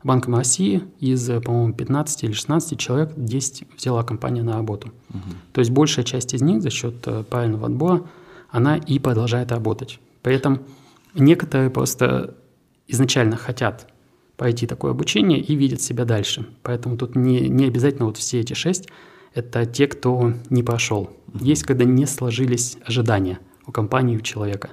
Банком 0.04 0.36
России 0.36 0.84
из, 1.00 1.28
по-моему, 1.44 1.74
15 1.74 2.24
или 2.24 2.32
16 2.32 2.80
человек 2.80 3.12
10 3.16 3.68
взяла 3.78 4.04
компания 4.04 4.42
на 4.42 4.54
работу. 4.54 4.92
Угу. 5.10 5.20
То 5.54 5.60
есть 5.60 5.72
большая 5.72 6.06
часть 6.06 6.34
из 6.34 6.42
них 6.42 6.62
за 6.62 6.70
счет 6.70 6.96
э, 7.06 7.24
правильного 7.24 7.68
отбора, 7.68 8.04
она 8.50 8.78
и 8.78 9.00
продолжает 9.00 9.52
работать. 9.52 10.00
При 10.22 10.36
этом 10.36 10.62
некоторые 11.14 11.70
просто 11.70 12.36
изначально 12.88 13.38
хотят 13.38 13.91
пройти 14.42 14.66
такое 14.66 14.90
обучение 14.90 15.40
и 15.40 15.54
видят 15.54 15.84
себя 15.84 16.04
дальше. 16.04 16.48
Поэтому 16.64 16.98
тут 16.98 17.16
не, 17.16 17.42
не 17.48 17.66
обязательно 17.66 18.08
вот 18.08 18.18
все 18.18 18.40
эти 18.40 18.54
шесть 18.54 18.88
это 19.36 19.68
те, 19.68 19.86
кто 19.86 20.34
не 20.50 20.64
пошел. 20.64 21.12
Есть, 21.40 21.62
когда 21.62 21.86
не 21.86 22.08
сложились 22.08 22.80
ожидания 22.84 23.38
у 23.68 23.72
компании, 23.72 24.18
у 24.18 24.22
человека. 24.22 24.72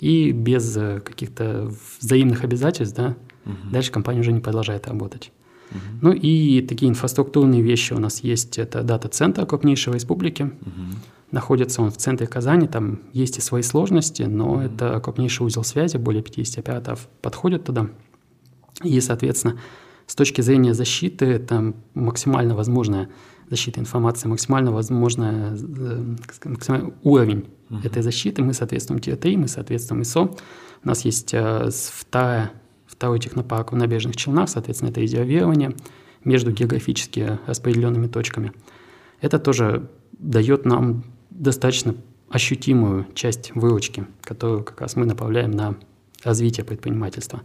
И 0.00 0.32
без 0.32 0.76
э, 0.76 1.00
каких-то 1.00 1.72
взаимных 1.98 2.44
обязательств, 2.44 2.94
да, 2.94 3.16
угу. 3.46 3.56
дальше 3.72 3.90
компания 3.90 4.20
уже 4.20 4.32
не 4.32 4.40
продолжает 4.40 4.86
работать. 4.86 5.32
Угу. 5.70 5.80
Ну 6.02 6.12
и 6.12 6.60
такие 6.60 6.90
инфраструктурные 6.90 7.62
вещи 7.62 7.94
у 7.94 7.98
нас 7.98 8.20
есть. 8.20 8.58
Это 8.58 8.82
дата-центр 8.82 9.46
крупнейшего 9.46 9.94
республики. 9.94 10.42
Угу. 10.42 10.96
Находится 11.30 11.80
он 11.80 11.90
в 11.90 11.96
центре 11.96 12.26
Казани, 12.26 12.68
там 12.68 13.00
есть 13.14 13.38
и 13.38 13.40
свои 13.40 13.62
сложности, 13.62 14.24
но 14.24 14.52
угу. 14.52 14.60
это 14.60 15.00
крупнейший 15.00 15.46
узел 15.46 15.64
связи, 15.64 15.96
более 15.96 16.22
50 16.22 16.58
операторов 16.58 17.08
подходят 17.22 17.64
туда. 17.64 17.88
И, 18.82 19.00
соответственно, 19.00 19.58
с 20.06 20.14
точки 20.14 20.40
зрения 20.40 20.74
защиты, 20.74 21.38
там 21.38 21.74
максимально 21.94 22.54
возможная 22.54 23.08
защиты 23.48 23.80
информации, 23.80 24.28
максимально 24.28 24.72
возможный 24.72 25.56
э, 25.56 26.16
максимальный 26.44 26.92
уровень 27.02 27.46
uh-huh. 27.70 27.86
этой 27.86 28.02
защиты. 28.02 28.42
Мы 28.42 28.54
соответствуем 28.54 29.00
ТРТИ, 29.00 29.36
мы 29.36 29.48
соответствуем 29.48 30.02
ИСО. 30.02 30.36
У 30.84 30.88
нас 30.88 31.04
есть 31.04 31.32
э, 31.32 31.70
вторая, 31.72 32.52
второй 32.86 33.20
технопарк 33.20 33.72
в 33.72 33.76
набережных 33.76 34.16
Челнах, 34.16 34.48
соответственно, 34.48 34.90
это 34.90 35.00
резервирование 35.00 35.74
между 36.24 36.50
географически 36.50 37.38
распределенными 37.46 38.08
точками. 38.08 38.52
Это 39.20 39.38
тоже 39.38 39.88
дает 40.18 40.64
нам 40.64 41.04
достаточно 41.30 41.94
ощутимую 42.28 43.06
часть 43.14 43.54
выручки, 43.54 44.06
которую 44.22 44.64
как 44.64 44.80
раз 44.80 44.96
мы 44.96 45.06
направляем 45.06 45.52
на 45.52 45.76
развитие 46.24 46.64
предпринимательства. 46.64 47.42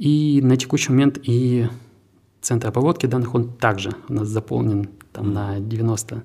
И 0.00 0.40
на 0.42 0.56
текущий 0.56 0.92
момент 0.92 1.18
и 1.22 1.68
центр 2.40 2.68
обработки 2.68 3.04
данных, 3.04 3.34
он 3.34 3.52
также 3.52 3.90
у 4.08 4.14
нас 4.14 4.28
заполнен 4.28 4.88
там, 5.12 5.34
на 5.34 5.58
90%. 5.58 6.22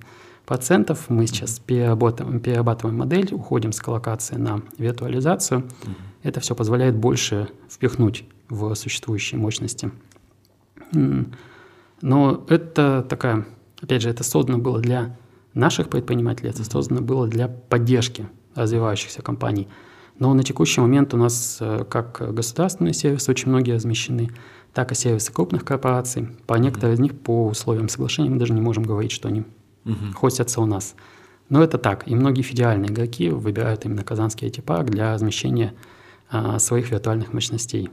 Мы 1.10 1.28
сейчас 1.28 1.60
перерабатываем, 1.60 2.40
перерабатываем 2.40 2.98
модель, 2.98 3.34
уходим 3.34 3.74
с 3.74 3.82
коллокации 3.82 4.38
на 4.38 4.62
виртуализацию. 4.78 5.60
Mm-hmm. 5.60 5.94
Это 6.24 6.40
все 6.40 6.56
позволяет 6.56 6.96
больше 6.96 7.50
впихнуть 7.70 8.24
в 8.48 8.74
существующие 8.76 9.42
мощности. 9.42 9.92
Но 10.94 12.46
это 12.48 13.06
такая, 13.10 13.46
опять 13.82 14.02
же, 14.02 14.10
это 14.10 14.24
создано 14.24 14.58
было 14.58 14.80
для 14.80 15.18
наших 15.54 15.90
предпринимателей, 15.90 16.52
это 16.52 16.64
создано 16.64 17.02
было 17.02 17.28
для 17.28 17.50
поддержки 17.50 18.26
развивающихся 18.56 19.22
компаний. 19.22 19.68
Но 20.18 20.34
на 20.34 20.44
текущий 20.44 20.82
момент 20.82 21.14
у 21.14 21.18
нас 21.18 21.58
э, 21.60 21.86
как 21.90 22.34
государственные 22.34 22.94
сервисы 22.94 23.30
очень 23.32 23.50
многие 23.50 23.74
размещены, 23.74 24.32
так 24.74 24.92
и 24.92 24.96
сервисы 24.96 25.32
крупных 25.32 25.66
корпораций. 25.66 26.30
По 26.48 26.56
некоторым 26.56 26.96
из 26.96 27.00
них 27.00 27.20
по 27.20 27.48
условиям 27.48 27.90
соглашения 27.90 28.30
мы 28.30 28.38
даже 28.38 28.54
не 28.54 28.62
можем 28.62 28.84
говорить, 28.84 29.12
что 29.12 29.28
они 29.28 29.44
uh 29.86 30.14
хостятся 30.14 30.62
у 30.62 30.66
нас. 30.66 30.96
Но 31.50 31.64
это 31.64 31.78
так. 31.78 32.08
И 32.08 32.16
многие 32.16 32.42
федеральные 32.42 32.92
игроки 32.92 33.30
выбирают 33.30 33.86
именно 33.86 34.04
казанский 34.04 34.48
IT-парк 34.48 34.90
для 34.90 35.14
размещения 35.14 35.74
а, 36.30 36.58
своих 36.60 36.90
виртуальных 36.90 37.34
мощностей. 37.34 37.90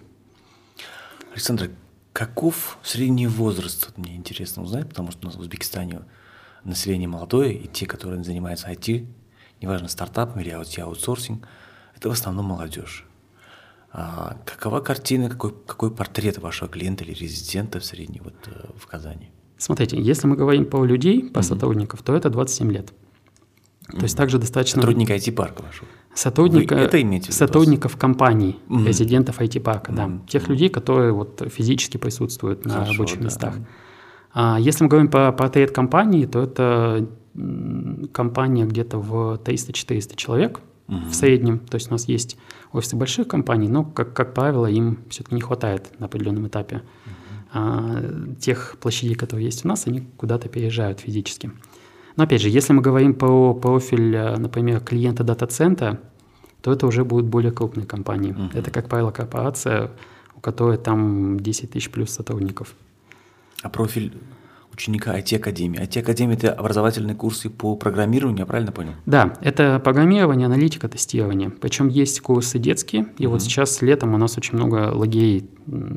Александр, 1.32 1.70
каков 2.12 2.78
средний 2.82 3.26
возраст? 3.26 3.86
Вот 3.86 3.98
мне 3.98 4.16
интересно 4.16 4.62
узнать, 4.62 4.88
потому 4.88 5.10
что 5.10 5.22
у 5.22 5.26
нас 5.26 5.36
в 5.36 5.40
Узбекистане 5.40 6.00
население 6.64 7.08
молодое, 7.08 7.52
и 7.52 7.68
те, 7.68 7.86
которые 7.86 8.22
занимаются 8.24 8.70
IT, 8.70 9.06
неважно, 9.60 9.88
стартапами 9.88 10.42
или 10.42 10.50
аутсорсинг, 10.50 11.46
это 12.02 12.08
в 12.08 12.12
основном 12.12 12.46
молодежь. 12.46 13.06
А 13.92 14.36
какова 14.44 14.80
картина, 14.80 15.30
какой, 15.30 15.52
какой 15.66 15.90
портрет 15.92 16.38
вашего 16.38 16.68
клиента 16.68 17.04
или 17.04 17.12
резидента 17.12 17.78
в 17.78 17.84
среднем 17.84 18.22
вот, 18.24 18.34
э, 18.46 18.66
в 18.76 18.86
Казани? 18.86 19.30
Смотрите, 19.56 20.00
если 20.00 20.26
мы 20.26 20.34
говорим 20.34 20.64
по 20.64 20.84
людей, 20.84 21.22
по 21.22 21.38
mm-hmm. 21.38 21.42
сотрудников, 21.42 22.02
то 22.02 22.16
это 22.16 22.28
27 22.28 22.72
лет. 22.72 22.92
Mm-hmm. 23.86 23.98
То 23.98 24.02
есть 24.02 24.16
также 24.16 24.38
достаточно... 24.38 24.80
Сотрудника 24.80 25.14
IT-парка 25.14 25.62
вашего? 25.62 25.86
Сотрудника, 26.14 26.74
Вы 26.74 26.80
это 26.80 27.00
имеете 27.00 27.26
в 27.26 27.28
виду? 27.28 27.38
Сотрудников 27.38 27.96
компаний, 27.96 28.58
mm-hmm. 28.68 28.86
резидентов 28.86 29.40
IT-парка, 29.40 29.92
mm-hmm. 29.92 30.18
да. 30.18 30.26
Тех 30.26 30.48
людей, 30.48 30.70
которые 30.70 31.12
вот 31.12 31.42
физически 31.54 31.98
присутствуют 31.98 32.64
на 32.64 32.72
Хорошо, 32.72 32.92
рабочих 32.92 33.18
да. 33.18 33.24
местах. 33.26 33.54
А 34.32 34.58
если 34.58 34.82
мы 34.82 34.90
говорим 34.90 35.08
по 35.08 35.30
портрет 35.30 35.70
компании, 35.70 36.26
то 36.26 36.42
это 36.42 37.06
компания 38.12 38.64
где-то 38.64 38.98
в 38.98 39.34
300-400 39.44 40.16
человек 40.16 40.60
угу. 40.92 41.06
в 41.08 41.14
среднем. 41.14 41.58
То 41.58 41.76
есть 41.76 41.88
у 41.88 41.92
нас 41.92 42.08
есть 42.08 42.36
офисы 42.72 42.96
больших 42.96 43.28
компаний, 43.28 43.68
но, 43.68 43.84
как, 43.84 44.12
как 44.12 44.34
правило, 44.34 44.66
им 44.66 44.98
все-таки 45.08 45.34
не 45.34 45.40
хватает 45.40 45.98
на 45.98 46.06
определенном 46.06 46.46
этапе. 46.46 46.76
Угу. 46.76 47.14
А, 47.54 48.02
тех 48.40 48.76
площадей, 48.80 49.14
которые 49.14 49.46
есть 49.46 49.64
у 49.64 49.68
нас, 49.68 49.86
они 49.86 50.00
куда-то 50.16 50.48
переезжают 50.48 51.00
физически. 51.00 51.52
Но 52.16 52.24
опять 52.24 52.42
же, 52.42 52.48
если 52.48 52.72
мы 52.72 52.82
говорим 52.82 53.14
про 53.14 53.54
профиль, 53.54 54.14
э, 54.14 54.36
например, 54.36 54.80
клиента 54.80 55.24
дата-центра, 55.24 56.00
то 56.60 56.72
это 56.72 56.86
уже 56.86 57.04
будут 57.04 57.26
более 57.26 57.52
крупные 57.52 57.86
компании. 57.86 58.32
Uh-huh. 58.32 58.50
Это, 58.58 58.70
как 58.70 58.88
правило, 58.88 59.10
корпорация, 59.10 59.90
у 60.36 60.40
которой 60.40 60.78
там 60.78 61.40
10 61.40 61.70
тысяч 61.70 61.90
плюс 61.90 62.10
сотрудников. 62.10 62.74
А 63.62 63.68
профиль 63.68 64.12
ученика 64.72 65.18
IT-академии. 65.18 65.80
IT-академия– 65.80 66.34
это 66.36 66.52
образовательные 66.52 67.14
курсы 67.14 67.50
по 67.50 67.76
программированию, 67.76 68.40
я 68.40 68.46
правильно 68.46 68.72
понял? 68.72 68.92
Да, 69.06 69.36
это 69.40 69.80
программирование, 69.82 70.46
аналитика, 70.46 70.88
тестирование. 70.88 71.50
Причем 71.50 71.88
есть 71.88 72.20
курсы 72.20 72.58
детские, 72.58 73.06
и 73.18 73.26
угу. 73.26 73.34
вот 73.34 73.42
сейчас 73.42 73.82
летом 73.82 74.14
у 74.14 74.18
нас 74.18 74.36
очень 74.38 74.56
много 74.56 74.92
лагерей 74.94 75.48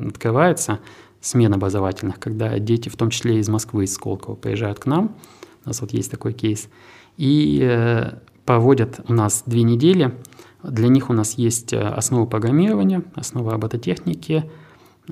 открывается, 0.06 0.80
смен 1.20 1.54
образовательных, 1.54 2.20
когда 2.20 2.58
дети, 2.58 2.88
в 2.88 2.96
том 2.96 3.10
числе 3.10 3.38
из 3.38 3.48
Москвы, 3.48 3.84
из 3.84 3.94
Сколково, 3.94 4.34
приезжают 4.36 4.78
к 4.78 4.86
нам. 4.86 5.16
У 5.64 5.68
нас 5.68 5.80
вот 5.80 5.92
есть 5.92 6.10
такой 6.10 6.32
кейс. 6.32 6.68
И 7.16 7.60
э, 7.62 8.18
проводят 8.44 9.00
у 9.08 9.12
нас 9.12 9.42
две 9.46 9.62
недели. 9.62 10.14
Для 10.62 10.88
них 10.88 11.10
у 11.10 11.12
нас 11.12 11.34
есть 11.34 11.72
э, 11.72 11.80
основы 11.80 12.26
программирования, 12.26 13.02
основы 13.14 13.50
робототехники, 13.50 14.48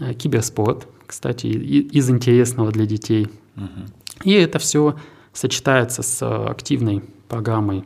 э, 0.00 0.14
киберспорт, 0.14 0.86
кстати, 1.06 1.46
из 1.46 2.08
интересного 2.10 2.70
для 2.70 2.86
детей. 2.86 3.28
Угу. 3.56 4.24
И 4.24 4.32
это 4.32 4.58
все 4.58 4.96
сочетается 5.32 6.02
с 6.02 6.46
активной 6.48 7.02
программой 7.28 7.84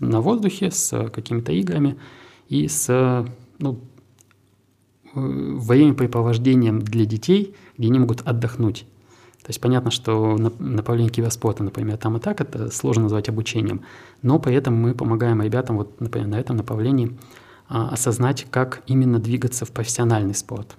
на 0.00 0.20
воздухе, 0.20 0.70
с 0.70 1.08
какими-то 1.10 1.52
играми 1.52 1.96
и 2.48 2.68
с 2.68 3.26
ну, 3.58 3.80
времяпрепровождением 5.14 6.80
для 6.80 7.04
детей, 7.06 7.54
где 7.78 7.88
они 7.88 7.98
могут 7.98 8.22
отдохнуть. 8.22 8.86
То 9.42 9.50
есть 9.50 9.60
понятно, 9.60 9.90
что 9.90 10.38
направление 10.58 11.12
киберспорта, 11.12 11.62
например, 11.62 11.98
там 11.98 12.16
и 12.16 12.20
так 12.20 12.40
это 12.40 12.70
сложно 12.70 13.04
назвать 13.04 13.28
обучением, 13.28 13.82
но 14.22 14.38
при 14.38 14.54
этом 14.54 14.74
мы 14.74 14.94
помогаем 14.94 15.42
ребятам, 15.42 15.76
вот, 15.76 16.00
например, 16.00 16.28
на 16.28 16.40
этом 16.40 16.56
направлении 16.56 17.16
а, 17.68 17.90
осознать, 17.90 18.46
как 18.50 18.82
именно 18.86 19.18
двигаться 19.18 19.66
в 19.66 19.70
профессиональный 19.70 20.34
спорт. 20.34 20.76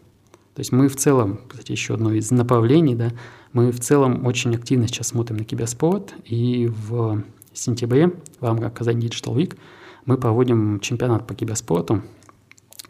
То 0.55 0.61
есть 0.61 0.71
мы 0.71 0.87
в 0.87 0.95
целом, 0.95 1.41
кстати, 1.47 1.73
еще 1.73 1.93
одно 1.93 2.13
из 2.13 2.31
направлений, 2.31 2.95
да, 2.95 3.11
мы 3.55 3.71
в 3.71 3.79
целом 3.79 4.25
очень 4.25 4.53
активно 4.53 4.85
сейчас 4.85 5.07
смотрим 5.07 5.37
на 5.37 5.45
киберспорт, 5.45 6.13
и 6.25 6.67
в 6.67 7.23
сентябре 7.53 8.11
в 8.41 8.43
рамках 8.45 8.73
Казань 8.73 8.99
Digital 8.99 9.33
Week 9.33 9.55
мы 10.03 10.17
проводим 10.17 10.81
чемпионат 10.81 11.25
по 11.25 11.33
киберспорту, 11.33 12.01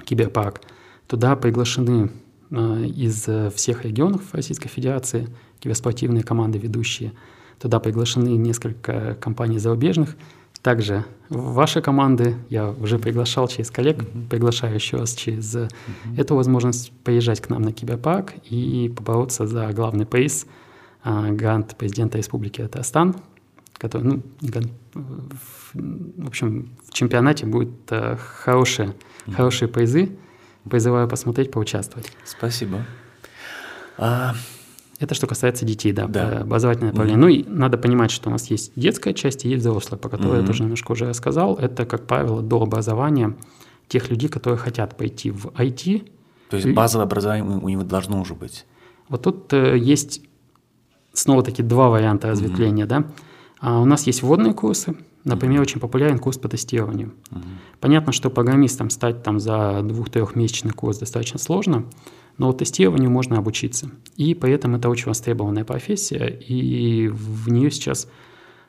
киберпарк. 0.06 0.62
Туда 1.06 1.36
приглашены 1.36 2.10
э, 2.50 2.86
из 2.88 3.28
всех 3.54 3.86
регионов 3.86 4.34
Российской 4.34 4.68
Федерации 4.68 5.30
киберспортивные 5.60 6.24
команды 6.24 6.58
ведущие. 6.58 7.14
Туда 7.60 7.80
приглашены 7.80 8.30
несколько 8.30 9.16
компаний 9.22 9.60
зарубежных. 9.60 10.18
Также 10.66 11.06
ваши 11.30 11.80
команды 11.80 12.38
я 12.50 12.72
уже 12.72 12.98
приглашал 12.98 13.48
через 13.48 13.70
коллег, 13.70 14.00
mm-hmm. 14.00 14.30
приглашаю 14.30 14.74
еще 14.74 14.98
раз 14.98 15.14
через 15.14 15.56
mm-hmm. 15.56 15.70
эту 16.18 16.34
возможность 16.34 16.92
поезжать 17.04 17.40
к 17.40 17.50
нам 17.50 17.62
на 17.62 17.72
Киберпарк 17.72 18.34
и 18.50 18.92
побороться 18.96 19.46
за 19.46 19.72
главный 19.74 20.08
приз 20.08 20.48
а, 21.04 21.30
грант 21.30 21.76
президента 21.78 22.18
Республики 22.18 22.62
Татарстан, 22.62 23.16
который, 23.78 24.06
ну, 24.06 24.24
в, 25.76 26.28
общем, 26.28 26.76
в 26.90 26.94
чемпионате 26.94 27.46
будет 27.46 27.70
а, 27.92 28.18
хорошие, 28.18 28.88
mm-hmm. 29.28 29.36
хорошие 29.36 29.70
призы. 29.70 30.18
Призываю 30.68 31.08
посмотреть, 31.08 31.52
поучаствовать. 31.52 32.12
Спасибо. 32.26 32.84
А, 34.00 34.34
это 35.06 35.16
что 35.16 35.28
касается 35.28 35.66
детей, 35.66 35.94
да, 35.94 36.08
да. 36.08 36.40
образовательное 36.40 36.92
направление. 36.92 37.18
Mm-hmm. 37.18 37.46
Ну 37.46 37.52
и 37.52 37.58
надо 37.58 37.78
понимать, 37.78 38.12
что 38.12 38.30
у 38.30 38.32
нас 38.32 38.48
есть 38.48 38.74
детская 38.76 39.14
часть 39.14 39.46
и 39.46 39.50
есть 39.50 39.62
взрослая, 39.62 40.00
по 40.00 40.10
которой 40.10 40.40
mm-hmm. 40.40 40.42
я 40.42 40.48
тоже 40.48 40.64
немножко 40.64 40.92
уже 40.92 41.08
рассказал. 41.08 41.56
Это, 41.56 41.86
как 41.86 42.08
правило, 42.08 42.42
до 42.42 42.62
образования 42.62 43.36
тех 43.88 44.10
людей, 44.10 44.30
которые 44.30 44.58
хотят 44.58 44.98
пойти 44.98 45.32
в 45.32 45.48
IT. 45.48 46.10
То 46.50 46.58
есть 46.58 46.74
базовое 46.74 47.06
образование 47.06 47.46
у 47.46 47.70
него 47.70 47.84
должно 47.84 48.20
уже 48.20 48.34
быть. 48.34 48.66
Вот 49.08 49.22
тут 49.22 49.54
э, 49.54 49.78
есть 49.78 50.22
снова-таки 51.14 51.62
два 51.62 51.90
варианта 51.90 52.28
разветвления, 52.28 52.86
mm-hmm. 52.86 52.88
да. 52.88 53.06
А 53.60 53.80
у 53.80 53.86
нас 53.86 54.08
есть 54.08 54.24
вводные 54.24 54.54
курсы, 54.54 54.96
например, 55.24 55.60
mm-hmm. 55.60 55.64
очень 55.64 55.80
популярен 55.80 56.18
курс 56.18 56.38
по 56.40 56.50
тестированию. 56.50 57.14
Mm-hmm. 57.30 57.44
Понятно, 57.80 58.12
что 58.12 58.32
программистом 58.32 58.90
стать 58.90 59.22
там 59.22 59.40
за 59.40 59.82
двух-трехмесячный 59.84 60.72
курс 60.72 60.98
достаточно 60.98 61.38
сложно, 61.38 61.86
но 62.38 62.52
тестированию 62.54 63.10
можно 63.10 63.38
обучиться. 63.38 63.90
И 64.18 64.34
поэтому 64.34 64.78
это 64.78 64.90
очень 64.90 65.08
востребованная 65.08 65.66
профессия, 65.66 66.28
и 66.28 67.08
в 67.08 67.50
нее 67.50 67.72
сейчас 67.72 68.08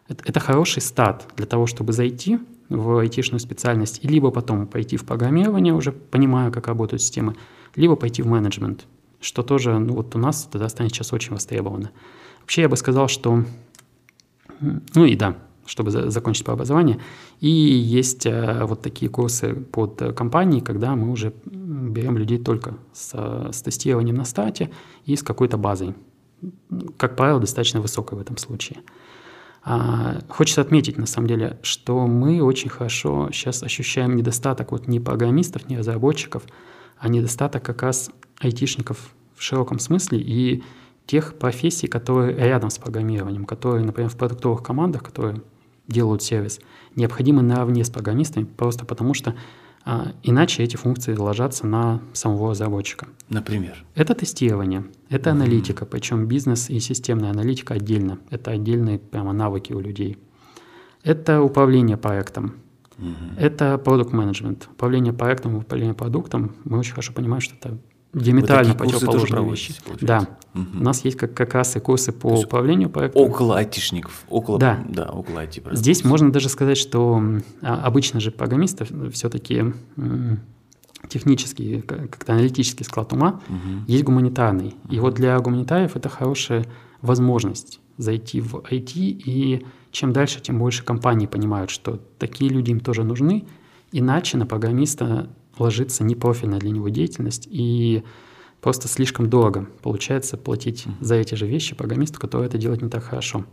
это, 0.08 0.40
хороший 0.40 0.82
старт 0.82 1.26
для 1.36 1.46
того, 1.46 1.66
чтобы 1.66 1.92
зайти 1.92 2.38
в 2.68 2.98
айтишную 2.98 3.40
специальность, 3.40 4.00
и 4.02 4.08
либо 4.08 4.30
потом 4.30 4.66
пойти 4.66 4.96
в 4.96 5.04
программирование, 5.04 5.74
уже 5.74 5.92
понимая, 5.92 6.50
как 6.50 6.68
работают 6.68 7.02
системы, 7.02 7.34
либо 7.74 7.96
пойти 7.96 8.22
в 8.22 8.26
менеджмент, 8.26 8.86
что 9.20 9.42
тоже 9.42 9.78
ну, 9.78 9.94
вот 9.94 10.14
у 10.14 10.18
нас 10.18 10.44
в 10.44 10.50
Татарстане 10.50 10.90
сейчас 10.90 11.12
очень 11.12 11.32
востребовано. 11.32 11.90
Вообще 12.40 12.62
я 12.62 12.68
бы 12.68 12.76
сказал, 12.76 13.08
что... 13.08 13.44
Ну 14.60 15.04
и 15.04 15.16
да, 15.16 15.36
чтобы 15.66 15.90
за, 15.90 16.10
закончить 16.10 16.44
по 16.44 16.52
образованию. 16.52 17.00
И 17.40 17.50
есть 17.50 18.24
э, 18.24 18.64
вот 18.64 18.80
такие 18.82 19.10
курсы 19.10 19.54
под 19.54 20.14
компании, 20.16 20.60
когда 20.60 20.96
мы 20.96 21.10
уже 21.10 21.34
берем 21.76 22.16
людей 22.16 22.38
только 22.38 22.76
с, 22.92 23.12
с 23.52 23.62
тестированием 23.62 24.16
на 24.16 24.24
старте 24.24 24.70
и 25.04 25.16
с 25.16 25.22
какой-то 25.22 25.56
базой. 25.56 25.94
Как 26.96 27.16
правило, 27.16 27.40
достаточно 27.40 27.80
высокой 27.80 28.18
в 28.18 28.20
этом 28.20 28.36
случае. 28.36 28.80
А, 29.64 30.20
хочется 30.28 30.60
отметить, 30.60 30.96
на 30.96 31.06
самом 31.06 31.26
деле, 31.26 31.58
что 31.62 32.06
мы 32.06 32.42
очень 32.42 32.70
хорошо 32.70 33.30
сейчас 33.32 33.62
ощущаем 33.62 34.14
недостаток 34.14 34.72
вот 34.72 34.86
не 34.86 35.00
программистов, 35.00 35.68
не 35.68 35.76
разработчиков, 35.76 36.44
а 36.98 37.08
недостаток 37.08 37.64
как 37.64 37.82
раз 37.82 38.10
айтишников 38.38 39.14
в 39.34 39.42
широком 39.42 39.78
смысле 39.78 40.18
и 40.20 40.62
тех 41.06 41.38
профессий, 41.38 41.88
которые 41.88 42.36
рядом 42.36 42.70
с 42.70 42.78
программированием, 42.78 43.44
которые, 43.44 43.84
например, 43.84 44.10
в 44.10 44.16
продуктовых 44.16 44.62
командах, 44.62 45.02
которые 45.02 45.42
делают 45.88 46.22
сервис, 46.22 46.60
необходимы 46.94 47.42
наравне 47.42 47.84
с 47.84 47.90
программистами, 47.90 48.44
просто 48.44 48.84
потому 48.84 49.14
что 49.14 49.34
иначе 50.22 50.62
эти 50.64 50.76
функции 50.76 51.14
ложатся 51.14 51.66
на 51.66 52.00
самого 52.12 52.50
разработчика. 52.50 53.06
Например? 53.28 53.84
Это 53.94 54.14
тестирование, 54.14 54.84
это 55.08 55.30
mm-hmm. 55.30 55.32
аналитика, 55.32 55.86
причем 55.86 56.26
бизнес 56.26 56.68
и 56.70 56.80
системная 56.80 57.30
аналитика 57.30 57.74
отдельно. 57.74 58.18
Это 58.30 58.50
отдельные 58.50 58.98
прямо 58.98 59.32
навыки 59.32 59.72
у 59.72 59.80
людей. 59.80 60.18
Это 61.02 61.40
управление 61.40 61.96
проектом. 61.96 62.56
Mm-hmm. 62.98 63.38
Это 63.38 63.78
продукт 63.78 64.12
менеджмент. 64.12 64.68
Управление 64.72 65.12
проектом, 65.12 65.56
управление 65.56 65.94
продуктом. 65.94 66.56
Мы 66.64 66.78
очень 66.78 66.92
хорошо 66.92 67.12
понимаем, 67.12 67.40
что 67.40 67.54
это 67.54 67.78
диаметрально 68.16 68.74
противоположные 68.74 69.48
вещи. 69.48 69.74
Да. 70.00 70.26
Угу. 70.54 70.64
У 70.80 70.82
нас 70.82 71.04
есть 71.04 71.16
как, 71.16 71.34
как 71.34 71.54
раз 71.54 71.76
и 71.76 71.80
курсы 71.80 72.12
по 72.12 72.30
То 72.30 72.40
управлению 72.40 72.88
проектом. 72.88 73.22
Около 73.22 73.58
айтишников. 73.58 74.24
Около, 74.28 74.58
да. 74.58 74.82
да, 74.88 75.10
около 75.10 75.44
IT. 75.44 75.74
Здесь 75.74 76.02
можно 76.02 76.32
даже 76.32 76.48
сказать, 76.48 76.78
что 76.78 77.22
а, 77.60 77.82
обычно 77.84 78.20
же 78.20 78.30
программисты 78.30 78.86
все-таки 79.10 79.74
технический, 81.08 81.82
как-то 81.82 82.32
аналитический 82.32 82.84
склад 82.84 83.12
ума, 83.12 83.40
угу. 83.48 83.84
есть 83.86 84.04
гуманитарный. 84.04 84.74
Угу. 84.84 84.94
И 84.94 84.98
вот 84.98 85.14
для 85.14 85.38
гуманитариев 85.38 85.94
это 85.94 86.08
хорошая 86.08 86.64
возможность 87.02 87.80
зайти 87.98 88.40
в 88.40 88.56
IT, 88.56 88.92
и 88.94 89.66
чем 89.90 90.12
дальше, 90.12 90.40
тем 90.40 90.58
больше 90.58 90.84
компаний 90.84 91.26
понимают, 91.26 91.70
что 91.70 92.00
такие 92.18 92.50
люди 92.50 92.70
им 92.70 92.80
тоже 92.80 93.04
нужны, 93.04 93.46
иначе 93.92 94.36
на 94.36 94.46
программиста 94.46 95.28
ложится 95.58 96.04
непрофильная 96.04 96.58
для 96.58 96.70
него 96.70 96.88
деятельность, 96.88 97.48
и 97.50 98.02
просто 98.60 98.88
слишком 98.88 99.28
дорого 99.28 99.66
получается 99.82 100.36
платить 100.36 100.86
за 101.00 101.16
эти 101.16 101.34
же 101.34 101.46
вещи 101.46 101.74
программисту, 101.74 102.20
который 102.20 102.46
это 102.46 102.58
делает 102.58 102.82
не 102.82 102.88
так 102.88 103.04
хорошо. 103.04 103.44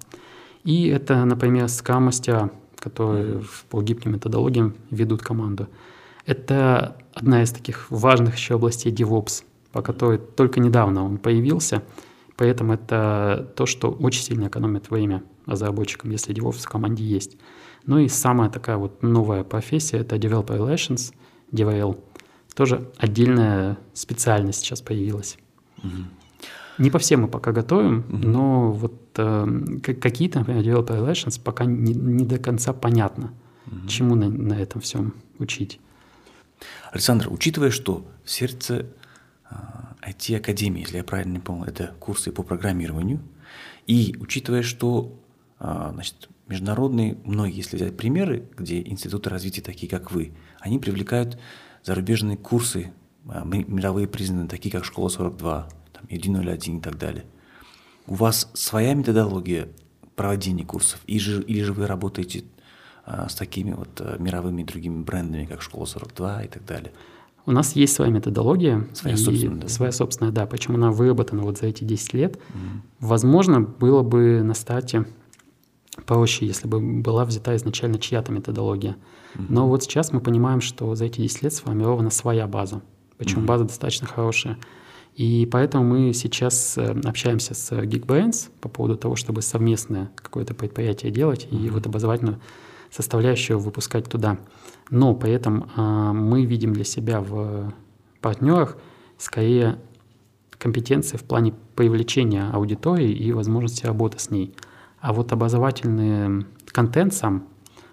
И 0.64 0.88
это, 0.88 1.24
например, 1.26 1.68
скам-мастера, 1.70 2.52
которые 2.78 3.44
по 3.70 3.82
гибким 3.82 4.14
методологиям 4.14 4.76
ведут 4.90 5.22
команду. 5.22 5.68
Это 6.26 6.98
одна 7.14 7.44
из 7.44 7.52
таких 7.52 7.90
важных 7.90 8.36
еще 8.36 8.56
областей 8.56 8.92
DevOps, 8.92 9.44
по 9.72 9.82
которой 9.82 10.18
только 10.18 10.60
недавно 10.60 11.04
он 11.04 11.18
появился, 11.18 11.84
поэтому 12.38 12.74
это 12.74 13.52
то, 13.56 13.66
что 13.66 13.92
очень 13.92 14.24
сильно 14.24 14.48
экономит 14.48 14.90
время 14.90 15.24
разработчикам, 15.46 16.12
если 16.12 16.34
DevOps 16.34 16.64
в 16.64 16.70
команде 16.70 17.04
есть. 17.04 17.38
Ну 17.86 17.98
и 17.98 18.08
самая 18.08 18.50
такая 18.50 18.78
вот 18.78 19.04
новая 19.04 19.44
профессия— 19.44 19.98
это 20.00 20.16
Developer 20.16 20.58
Relations— 20.58 21.14
DevRel. 21.54 22.00
Тоже 22.56 22.92
отдельная 22.98 23.78
специальность 23.94 24.60
сейчас 24.60 24.82
появилась. 24.82 25.38
Угу. 25.78 25.88
Не 26.80 26.90
по 26.90 27.00
всем 27.00 27.22
мы 27.22 27.28
пока 27.28 27.52
готовим, 27.52 28.00
угу. 28.00 28.18
но 28.18 28.72
вот 28.72 29.00
э, 29.18 29.46
какие-то, 29.82 30.40
например, 30.40 30.64
developer 30.64 31.00
relations 31.00 31.40
пока 31.42 31.66
не, 31.66 31.94
не 31.94 32.26
до 32.26 32.40
конца 32.40 32.74
понятно, 32.74 33.34
угу. 33.68 33.88
чему 33.88 34.16
на, 34.16 34.30
на 34.30 34.54
этом 34.54 34.82
всем 34.82 35.14
учить. 35.40 35.80
Александр, 36.92 37.28
учитывая, 37.32 37.72
что 37.72 38.06
сердце 38.26 38.88
IT-академии, 40.08 40.82
если 40.82 40.98
я 40.98 41.04
правильно 41.04 41.40
понял, 41.40 41.64
это 41.64 41.94
курсы 42.00 42.32
по 42.32 42.44
программированию, 42.44 43.22
и 43.88 44.16
учитывая, 44.20 44.64
что 44.64 45.20
э, 45.60 45.90
значит, 45.94 46.30
международные, 46.48 47.18
многие, 47.24 47.58
если 47.58 47.78
взять 47.78 47.98
примеры, 47.98 48.48
где 48.58 48.82
институты 48.82 49.30
развития 49.30 49.62
такие, 49.62 49.90
как 49.90 50.12
вы, 50.12 50.34
они 50.64 50.80
привлекают 50.80 51.38
зарубежные 51.84 52.38
курсы, 52.38 52.94
а, 53.28 53.44
мировые 53.46 54.08
признанные, 54.08 54.48
такие 54.48 54.72
как 54.72 54.86
«Школа 54.86 55.10
42», 55.10 55.66
там, 55.92 56.04
«101» 56.10 56.78
и 56.78 56.80
так 56.80 56.98
далее. 56.98 57.26
У 58.08 58.16
вас 58.16 58.50
своя 58.54 58.94
методология 58.94 59.68
проведения 60.16 60.66
курсов, 60.66 61.02
или 61.06 61.20
же, 61.20 61.44
или 61.44 61.62
же 61.62 61.74
вы 61.74 61.86
работаете 61.86 62.46
а, 63.06 63.28
с 63.28 63.36
такими 63.36 63.74
вот 63.74 64.00
а, 64.00 64.18
мировыми 64.18 64.64
другими 64.64 65.04
брендами, 65.04 65.46
как 65.46 65.62
«Школа 65.62 65.84
42» 65.84 66.46
и 66.46 66.48
так 66.48 66.66
далее? 66.66 66.94
У 67.46 67.52
нас 67.52 67.76
есть 67.76 67.94
своя 67.94 68.10
методология. 68.10 68.88
Своя 68.94 69.18
собственная, 69.18 69.62
да. 69.62 69.68
Своя 69.68 69.92
собственная, 69.92 70.32
да. 70.32 70.46
Почему 70.46 70.78
она 70.78 70.92
выработана 70.92 71.42
вот 71.42 71.58
за 71.58 71.66
эти 71.66 71.84
10 71.84 72.14
лет. 72.14 72.36
Mm-hmm. 72.36 72.80
Возможно, 73.02 73.60
было 73.60 74.02
бы 74.02 74.42
на 74.42 74.54
старте 74.54 75.06
проще, 76.06 76.46
если 76.46 76.70
бы 76.70 76.80
была 76.80 77.26
взята 77.26 77.54
изначально 77.58 78.00
чья-то 78.00 78.32
методология. 78.32 78.96
Но 79.36 79.68
вот 79.68 79.84
сейчас 79.84 80.12
мы 80.12 80.20
понимаем, 80.20 80.62
что 80.62 80.96
за 80.96 81.06
эти 81.06 81.22
10 81.22 81.44
лет 81.44 81.54
сформирована 81.54 82.10
своя 82.10 82.48
база. 82.48 82.82
Причем 83.18 83.46
база 83.46 83.66
достаточно 83.66 84.08
хорошая. 84.08 84.58
И 85.16 85.48
поэтому 85.52 85.84
мы 85.84 86.14
сейчас 86.14 86.78
э, 86.78 86.92
общаемся 87.04 87.54
с 87.54 87.72
Geekbrains 87.72 88.50
по 88.62 88.68
поводу 88.68 88.98
того, 88.98 89.16
чтобы 89.16 89.44
совместное 89.44 90.12
какое-то 90.16 90.56
предприятие 90.56 91.12
делать 91.12 91.48
и 91.52 91.70
вот 91.70 91.86
образовательную 91.86 92.40
составляющую 92.90 93.60
выпускать 93.60 94.10
туда. 94.10 94.40
Но 94.90 95.14
при 95.14 95.32
этом 95.32 95.70
а, 95.76 96.14
мы 96.14 96.46
видим 96.46 96.74
для 96.74 96.84
себя 96.84 97.22
в 97.22 97.74
партнерах 98.22 98.78
скорее 99.18 99.80
компетенции 100.52 101.18
в 101.18 101.24
плане 101.24 101.54
привлечения 101.76 102.50
аудитории 102.52 103.12
и 103.12 103.32
возможности 103.32 103.86
работы 103.86 104.20
с 104.20 104.30
ней. 104.30 104.56
А 105.00 105.12
вот 105.12 105.32
образовательный 105.32 106.46
контент 106.68 107.14
сам, 107.14 107.48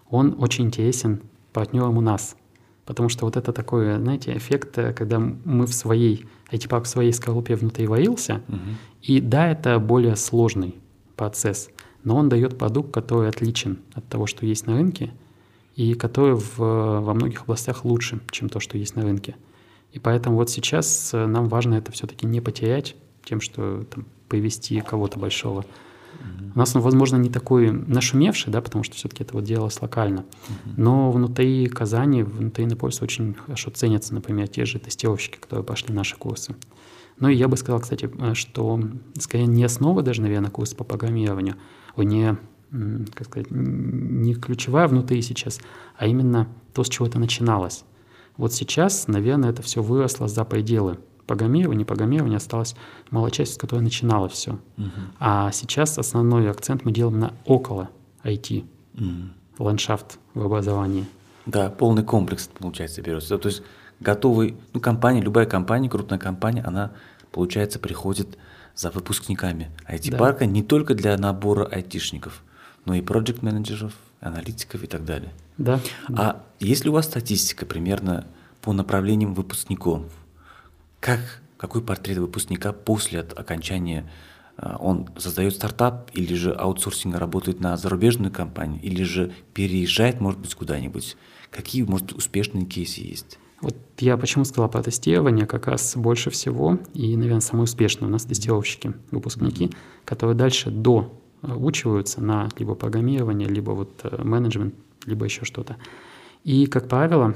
он 0.09 0.37
очень 0.38 0.66
интересен 0.66 1.22
партнерам 1.52 1.96
у 1.96 2.00
нас. 2.00 2.36
Потому 2.84 3.08
что 3.08 3.24
вот 3.24 3.36
это 3.36 3.52
такой, 3.52 3.96
знаете, 3.96 4.36
эффект, 4.36 4.78
э, 4.78 4.92
когда 4.92 5.18
мы 5.18 5.66
в 5.66 5.72
своей, 5.72 6.26
IT-парк 6.50 6.84
в 6.84 6.88
своей 6.88 7.12
скорлупе 7.12 7.54
внутри 7.54 7.86
варился, 7.86 8.42
угу. 8.48 8.58
и 9.02 9.20
да, 9.20 9.48
это 9.48 9.78
более 9.78 10.16
сложный 10.16 10.74
процесс, 11.16 11.70
но 12.02 12.16
он 12.16 12.28
дает 12.28 12.58
продукт, 12.58 12.92
который 12.92 13.28
отличен 13.28 13.78
от 13.94 14.06
того, 14.08 14.26
что 14.26 14.46
есть 14.46 14.66
на 14.66 14.74
рынке, 14.74 15.12
и 15.76 15.94
который 15.94 16.34
в, 16.34 16.58
во 16.58 17.14
многих 17.14 17.42
областях 17.42 17.84
лучше, 17.84 18.20
чем 18.30 18.48
то, 18.48 18.58
что 18.60 18.76
есть 18.76 18.96
на 18.96 19.02
рынке. 19.02 19.36
И 19.92 19.98
поэтому 19.98 20.36
вот 20.36 20.50
сейчас 20.50 21.10
э, 21.12 21.26
нам 21.26 21.48
важно 21.48 21.74
это 21.74 21.92
все-таки 21.92 22.26
не 22.26 22.40
потерять 22.40 22.96
тем, 23.24 23.40
что 23.40 23.84
там, 23.84 24.06
привести 24.28 24.80
кого-то 24.80 25.18
большого. 25.18 25.64
У 26.54 26.59
нас 26.59 26.74
он, 26.74 26.83
возможно, 26.83 27.16
не 27.16 27.30
такой 27.30 27.70
нашумевший, 27.70 28.52
да, 28.52 28.61
потому 28.61 28.83
что 28.83 28.96
все-таки 28.96 29.22
это 29.22 29.35
вот 29.35 29.44
делалось 29.44 29.80
локально. 29.80 30.20
Mm-hmm. 30.20 30.74
Но 30.76 31.12
внутри 31.12 31.66
Казани, 31.68 32.22
внутри 32.22 32.64
Иннополиса 32.64 33.04
очень 33.04 33.35
хорошо 33.35 33.70
ценятся, 33.70 34.14
например, 34.14 34.48
те 34.48 34.64
же 34.64 34.78
тестировщики, 34.78 35.38
которые 35.38 35.64
пошли 35.64 35.94
наши 35.94 36.16
курсы. 36.16 36.56
Ну 37.20 37.28
и 37.28 37.37
я 37.37 37.48
бы 37.48 37.56
сказал, 37.56 37.80
кстати, 37.80 38.11
э, 38.18 38.35
что 38.35 38.80
скорее 39.18 39.46
не 39.46 39.64
основа 39.64 40.02
даже, 40.02 40.22
наверное, 40.22 40.50
курс 40.50 40.74
по 40.74 40.85
программированию, 40.85 41.56
не, 41.96 42.37
как 43.14 43.26
сказать, 43.26 43.50
не 43.50 44.35
ключевая 44.35 44.88
внутри 44.88 45.20
сейчас, 45.22 45.61
а 45.96 46.06
именно 46.06 46.48
то, 46.72 46.83
с 46.83 46.88
чего 46.88 47.06
это 47.06 47.18
начиналось. 47.18 47.85
Вот 48.37 48.54
сейчас, 48.54 49.06
наверное, 49.06 49.50
это 49.50 49.61
все 49.62 49.83
выросло 49.83 50.26
за 50.26 50.44
пределы 50.44 50.98
программирования. 51.30 51.84
Программирование 51.84 52.38
осталось 52.38 52.74
малая 53.10 53.30
часть, 53.30 53.54
с 53.54 53.56
которой 53.56 53.82
начинало 53.82 54.28
все. 54.28 54.58
Угу. 54.78 54.90
А 55.20 55.52
сейчас 55.52 55.96
основной 55.96 56.50
акцент 56.50 56.84
мы 56.84 56.90
делаем 56.90 57.20
на 57.20 57.34
около 57.44 57.88
IT, 58.24 58.64
угу. 58.94 59.04
ландшафт 59.58 60.18
в 60.34 60.44
образовании. 60.44 61.06
Да, 61.46 61.70
полный 61.70 62.02
комплекс, 62.02 62.50
получается, 62.58 63.00
берется. 63.00 63.38
То 63.38 63.48
есть 63.48 63.62
готовый, 64.00 64.56
ну, 64.72 64.80
компания, 64.80 65.20
любая 65.20 65.46
компания, 65.46 65.88
крупная 65.88 66.18
компания, 66.18 66.62
она, 66.62 66.90
получается, 67.30 67.78
приходит 67.78 68.36
за 68.74 68.90
выпускниками 68.90 69.70
IT-парка 69.88 70.40
да. 70.40 70.46
не 70.46 70.64
только 70.64 70.96
для 70.96 71.16
набора 71.16 71.64
айтишников, 71.64 72.42
но 72.86 72.94
и 72.94 73.02
проект-менеджеров, 73.02 73.92
аналитиков 74.20 74.82
и 74.82 74.88
так 74.88 75.04
далее. 75.04 75.30
Да. 75.58 75.78
А 76.08 76.42
есть 76.58 76.82
ли 76.82 76.90
у 76.90 76.94
вас 76.94 77.04
статистика 77.04 77.66
примерно 77.66 78.26
по 78.62 78.72
направлениям 78.72 79.34
выпускников? 79.34 80.02
Как, 81.00 81.20
какой 81.56 81.82
портрет 81.82 82.18
выпускника 82.18 82.72
после 82.72 83.20
окончания 83.20 84.08
а, 84.56 84.76
он 84.78 85.08
создает 85.16 85.54
стартап 85.54 86.10
или 86.12 86.34
же 86.34 86.52
аутсорсинг 86.52 87.16
работает 87.16 87.60
на 87.60 87.76
зарубежную 87.76 88.30
компанию, 88.30 88.80
или 88.82 89.02
же 89.02 89.32
переезжает, 89.54 90.20
может 90.20 90.38
быть, 90.38 90.54
куда-нибудь? 90.54 91.16
Какие, 91.50 91.82
может, 91.82 92.12
успешные 92.12 92.66
кейсы 92.66 93.00
есть? 93.00 93.38
Вот 93.62 93.76
я 93.98 94.16
почему 94.16 94.44
сказал 94.44 94.70
про 94.70 94.82
тестирование, 94.82 95.46
как 95.46 95.66
раз 95.66 95.96
больше 95.96 96.30
всего, 96.30 96.78
и, 96.94 97.16
наверное, 97.16 97.40
самые 97.40 97.64
успешные 97.64 98.08
у 98.08 98.12
нас 98.12 98.24
тестировщики, 98.24 98.94
выпускники, 99.10 99.70
которые 100.04 100.36
дальше 100.36 100.70
до 100.70 101.12
учиваются 101.42 102.22
на 102.22 102.48
либо 102.58 102.74
программирование, 102.74 103.48
либо 103.48 103.70
вот 103.70 104.00
э, 104.04 104.22
менеджмент, 104.22 104.74
либо 105.06 105.24
еще 105.24 105.44
что-то. 105.44 105.76
И, 106.44 106.66
как 106.66 106.88
правило, 106.88 107.34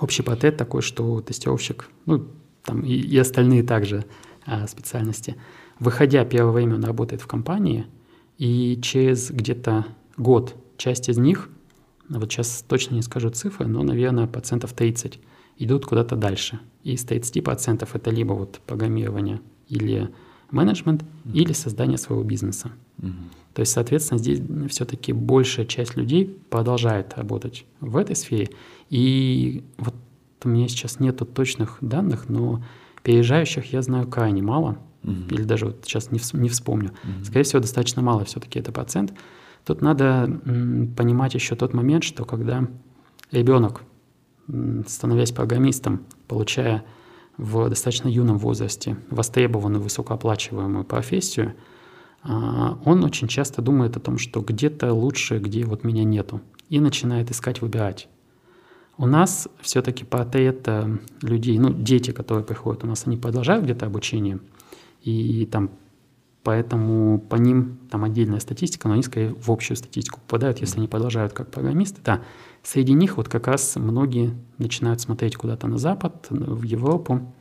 общий 0.00 0.22
портрет 0.22 0.56
такой, 0.56 0.82
что 0.82 1.20
тестировщик, 1.20 1.88
ну, 2.04 2.28
там 2.66 2.82
и, 2.82 2.92
и 2.92 3.16
остальные 3.18 3.62
также 3.62 4.04
а, 4.44 4.66
специальности, 4.66 5.36
выходя 5.78 6.24
первое 6.24 6.52
время 6.52 6.74
он 6.74 6.84
работает 6.84 7.22
в 7.22 7.26
компании, 7.26 7.86
и 8.38 8.78
через 8.82 9.30
где-то 9.30 9.86
год 10.16 10.54
часть 10.76 11.08
из 11.08 11.16
них, 11.16 11.48
вот 12.08 12.30
сейчас 12.30 12.64
точно 12.68 12.96
не 12.96 13.02
скажу 13.02 13.30
цифры, 13.30 13.66
но, 13.66 13.82
наверное, 13.82 14.26
процентов 14.26 14.72
30 14.72 15.18
идут 15.58 15.86
куда-то 15.86 16.16
дальше. 16.16 16.60
И 16.84 16.92
из 16.92 17.04
30% 17.04 17.88
это 17.92 18.10
либо 18.10 18.34
вот 18.34 18.60
программирование 18.66 19.40
или 19.68 20.10
менеджмент 20.50 21.02
mm-hmm. 21.02 21.32
или 21.32 21.52
создание 21.52 21.98
своего 21.98 22.22
бизнеса. 22.22 22.70
Mm-hmm. 22.98 23.12
То 23.54 23.60
есть, 23.60 23.72
соответственно, 23.72 24.18
здесь 24.18 24.40
все-таки 24.68 25.12
большая 25.12 25.66
часть 25.66 25.96
людей 25.96 26.38
продолжает 26.50 27.14
работать 27.16 27.64
в 27.80 27.96
этой 27.96 28.14
сфере. 28.14 28.50
И 28.90 29.64
вот 29.78 29.94
у 30.46 30.48
меня 30.48 30.68
сейчас 30.68 31.00
нету 31.00 31.26
точных 31.26 31.78
данных, 31.80 32.28
но 32.28 32.62
переезжающих 33.02 33.72
я 33.72 33.82
знаю 33.82 34.08
крайне 34.08 34.42
мало, 34.42 34.78
mm-hmm. 35.02 35.34
или 35.34 35.42
даже 35.42 35.66
вот 35.66 35.80
сейчас 35.84 36.10
не, 36.10 36.20
не 36.32 36.48
вспомню. 36.48 36.90
Mm-hmm. 36.90 37.24
Скорее 37.24 37.42
всего, 37.44 37.60
достаточно 37.60 38.02
мало 38.02 38.24
все-таки 38.24 38.58
это 38.58 38.72
процент. 38.72 39.12
Тут 39.64 39.82
надо 39.82 40.40
м, 40.44 40.94
понимать 40.96 41.34
еще 41.34 41.56
тот 41.56 41.74
момент, 41.74 42.04
что 42.04 42.24
когда 42.24 42.66
ребенок, 43.32 43.82
м, 44.48 44.84
становясь 44.86 45.32
программистом, 45.32 46.02
получая 46.28 46.84
в 47.36 47.68
достаточно 47.68 48.08
юном 48.08 48.38
возрасте 48.38 48.96
востребованную 49.10 49.82
высокооплачиваемую 49.82 50.84
профессию, 50.84 51.54
а, 52.22 52.78
он 52.84 53.04
очень 53.04 53.28
часто 53.28 53.62
думает 53.62 53.96
о 53.96 54.00
том, 54.00 54.18
что 54.18 54.40
где-то 54.40 54.92
лучше, 54.92 55.38
где 55.38 55.64
вот 55.64 55.84
меня 55.84 56.04
нету, 56.04 56.40
и 56.68 56.80
начинает 56.80 57.30
искать, 57.30 57.60
выбирать. 57.60 58.08
У 58.98 59.06
нас 59.06 59.48
все-таки 59.60 60.04
портрет 60.04 60.66
людей, 61.20 61.58
ну, 61.58 61.72
дети, 61.72 62.12
которые 62.12 62.44
приходят 62.44 62.84
у 62.84 62.86
нас, 62.86 63.06
они 63.06 63.16
продолжают 63.16 63.64
где-то 63.64 63.86
обучение, 63.86 64.38
и 65.02 65.46
там 65.46 65.70
поэтому 66.42 67.18
по 67.18 67.34
ним 67.34 67.78
там 67.90 68.04
отдельная 68.04 68.38
статистика, 68.38 68.86
но 68.86 68.94
они 68.94 69.02
скорее 69.02 69.34
в 69.34 69.50
общую 69.50 69.76
статистику 69.76 70.20
попадают, 70.20 70.60
если 70.60 70.78
они 70.78 70.86
продолжают 70.86 71.32
как 71.32 71.50
программисты. 71.50 72.00
Да, 72.04 72.22
среди 72.62 72.92
них 72.92 73.16
вот 73.16 73.28
как 73.28 73.48
раз 73.48 73.74
многие 73.74 74.32
начинают 74.56 75.00
смотреть 75.00 75.36
куда-то 75.36 75.66
на 75.66 75.76
Запад, 75.76 76.28
в 76.30 76.62
Европу, 76.62 77.34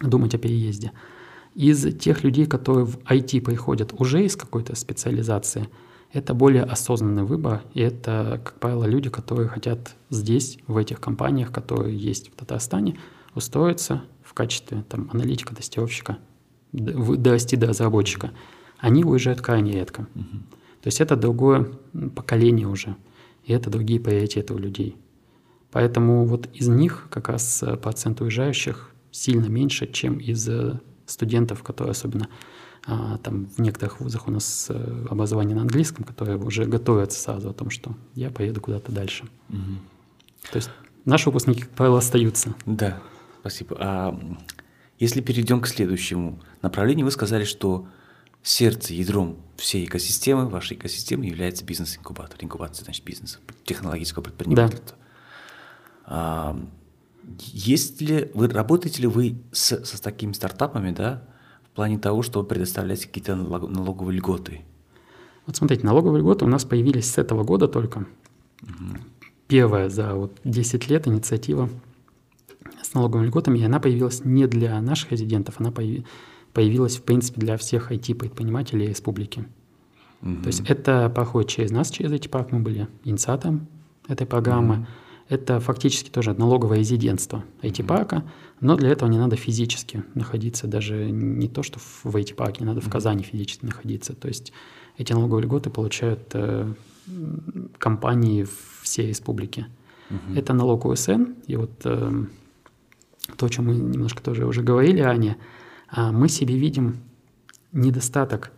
думать 0.00 0.36
о 0.36 0.38
переезде. 0.38 0.92
Из 1.56 1.98
тех 1.98 2.22
людей, 2.22 2.46
которые 2.46 2.86
в 2.86 2.98
IT 2.98 3.40
приходят 3.40 3.92
уже 3.98 4.24
из 4.24 4.36
какой-то 4.36 4.76
специализации, 4.76 5.68
это 6.12 6.34
более 6.34 6.62
осознанный 6.62 7.24
выбор, 7.24 7.62
и 7.74 7.80
это, 7.80 8.40
как 8.42 8.58
правило, 8.58 8.84
люди, 8.84 9.10
которые 9.10 9.48
хотят 9.48 9.94
здесь, 10.10 10.58
в 10.66 10.76
этих 10.76 11.00
компаниях, 11.00 11.52
которые 11.52 11.96
есть 11.96 12.30
в 12.32 12.34
Татарстане, 12.34 12.98
устроиться 13.34 14.02
в 14.22 14.34
качестве 14.34 14.84
там, 14.88 15.10
аналитика, 15.12 15.54
тестировщика, 15.54 16.18
дорасти 16.72 17.56
до 17.56 17.68
разработчика, 17.68 18.32
они 18.78 19.04
уезжают 19.04 19.40
крайне 19.40 19.72
редко. 19.72 20.06
Угу. 20.14 20.38
То 20.82 20.86
есть 20.86 21.00
это 21.00 21.16
другое 21.16 21.70
поколение 22.14 22.66
уже, 22.66 22.96
и 23.44 23.52
это 23.52 23.70
другие 23.70 24.00
приоритеты 24.00 24.54
у 24.54 24.58
людей. 24.58 24.96
Поэтому 25.70 26.24
вот 26.24 26.48
из 26.54 26.68
них 26.68 27.08
как 27.10 27.28
раз 27.28 27.62
э, 27.62 27.76
процент 27.76 28.20
уезжающих 28.20 28.90
сильно 29.10 29.46
меньше, 29.46 29.86
чем 29.90 30.18
из 30.18 30.48
э, 30.48 30.80
студентов, 31.04 31.62
которые 31.62 31.92
особенно 31.92 32.28
там 33.22 33.46
в 33.46 33.58
некоторых 33.58 34.00
вузах 34.00 34.28
у 34.28 34.30
нас 34.30 34.66
э, 34.70 35.06
образование 35.10 35.54
на 35.54 35.62
английском, 35.62 36.04
которые 36.04 36.38
уже 36.38 36.64
готовятся 36.64 37.20
сразу 37.20 37.50
о 37.50 37.52
том, 37.52 37.68
что 37.68 37.94
я 38.14 38.30
поеду 38.30 38.60
куда-то 38.60 38.92
дальше. 38.92 39.24
Угу. 39.50 40.50
То 40.52 40.56
есть 40.56 40.70
наши 41.04 41.28
выпускники, 41.28 41.62
как 41.62 41.70
правило, 41.70 41.98
остаются. 41.98 42.54
Да, 42.64 43.02
спасибо. 43.40 43.76
А 43.78 44.38
если 44.98 45.20
перейдем 45.20 45.60
к 45.60 45.66
следующему 45.66 46.40
направлению, 46.62 47.04
вы 47.04 47.10
сказали, 47.10 47.44
что 47.44 47.86
сердце, 48.42 48.94
ядром 48.94 49.36
всей 49.56 49.84
экосистемы, 49.84 50.48
вашей 50.48 50.76
экосистемы 50.76 51.26
является 51.26 51.64
бизнес-инкубатор. 51.64 52.38
Инкубация, 52.40 52.84
значит, 52.84 53.04
бизнеса, 53.04 53.38
технологического 53.64 54.22
предпринимательства. 54.22 54.96
Да. 54.96 55.04
А, 56.06 56.68
есть 57.38 58.00
ли, 58.00 58.30
вы 58.32 58.48
работаете 58.48 59.02
ли 59.02 59.08
вы 59.08 59.42
с, 59.52 59.72
с 59.72 60.00
такими 60.00 60.32
стартапами, 60.32 60.92
да, 60.92 61.27
плане 61.78 61.96
того, 61.96 62.22
чтобы 62.22 62.48
предоставлять 62.48 63.06
какие-то 63.06 63.36
налоговые 63.36 64.16
льготы? 64.18 64.62
Вот 65.46 65.54
смотрите, 65.54 65.86
налоговые 65.86 66.22
льготы 66.22 66.44
у 66.44 66.48
нас 66.48 66.64
появились 66.64 67.08
с 67.08 67.18
этого 67.18 67.44
года 67.44 67.68
только. 67.68 67.98
Угу. 68.62 68.98
Первая 69.46 69.88
за 69.88 70.16
вот 70.16 70.36
10 70.42 70.90
лет 70.90 71.06
инициатива 71.06 71.70
с 72.82 72.94
налоговыми 72.94 73.28
льготами, 73.28 73.60
и 73.60 73.62
она 73.62 73.78
появилась 73.78 74.24
не 74.24 74.48
для 74.48 74.80
наших 74.80 75.12
резидентов, 75.12 75.60
она 75.60 75.70
появилась, 76.52 76.96
в 76.96 77.02
принципе, 77.02 77.40
для 77.40 77.56
всех 77.56 77.92
IT-предпринимателей 77.92 78.88
республики. 78.88 79.46
Угу. 80.22 80.42
То 80.42 80.46
есть 80.48 80.68
это 80.68 81.08
проходит 81.14 81.48
через 81.48 81.70
нас, 81.70 81.92
через 81.92 82.10
эти 82.10 82.26
парк, 82.26 82.50
мы 82.50 82.58
были 82.58 82.88
инициатором 83.04 83.68
этой 84.08 84.26
программы. 84.26 84.78
Угу. 84.78 84.86
Это 85.28 85.60
фактически 85.60 86.08
тоже 86.08 86.32
налоговое 86.32 86.78
резидентство 86.78 87.44
IT-парка, 87.62 88.24
но 88.60 88.76
для 88.76 88.88
этого 88.90 89.08
не 89.10 89.18
надо 89.18 89.36
физически 89.36 90.02
находиться, 90.14 90.66
даже 90.66 91.10
не 91.10 91.48
то, 91.48 91.62
что 91.62 91.78
в 91.78 92.16
IT-парке, 92.16 92.60
не 92.60 92.66
надо 92.66 92.80
в 92.80 92.88
Казани 92.88 93.22
физически 93.22 93.66
находиться. 93.66 94.14
То 94.14 94.28
есть 94.28 94.52
эти 94.96 95.12
налоговые 95.12 95.44
льготы 95.44 95.68
получают 95.68 96.30
э, 96.32 96.72
компании 97.76 98.46
всей 98.82 99.08
республики. 99.08 99.66
Угу. 100.10 100.34
Это 100.38 100.54
налог 100.54 100.86
УСН, 100.86 101.24
и 101.46 101.56
вот 101.56 101.72
э, 101.84 102.24
то, 103.36 103.46
о 103.46 103.48
чем 103.50 103.66
мы 103.66 103.74
немножко 103.74 104.22
тоже 104.22 104.46
уже 104.46 104.62
говорили 104.62 105.00
ранее, 105.00 105.36
э, 105.94 106.10
мы 106.10 106.28
себе 106.28 106.56
видим 106.56 106.96
недостаток 107.72 108.50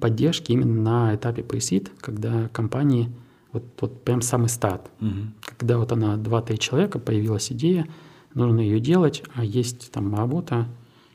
поддержки 0.00 0.52
именно 0.52 0.82
на 0.82 1.14
этапе 1.14 1.42
pre 1.42 1.90
когда 2.00 2.48
компании 2.48 3.10
вот, 3.52 3.64
вот 3.80 4.04
прям 4.04 4.22
самый 4.22 4.48
старт. 4.48 4.90
Угу. 5.00 5.10
Когда 5.58 5.78
вот 5.78 5.92
она 5.92 6.16
2-3 6.16 6.56
человека, 6.58 6.98
появилась 6.98 7.52
идея, 7.52 7.86
нужно 8.34 8.60
ее 8.60 8.80
делать, 8.80 9.22
а 9.34 9.44
есть 9.44 9.90
там 9.92 10.14
работа, 10.14 10.68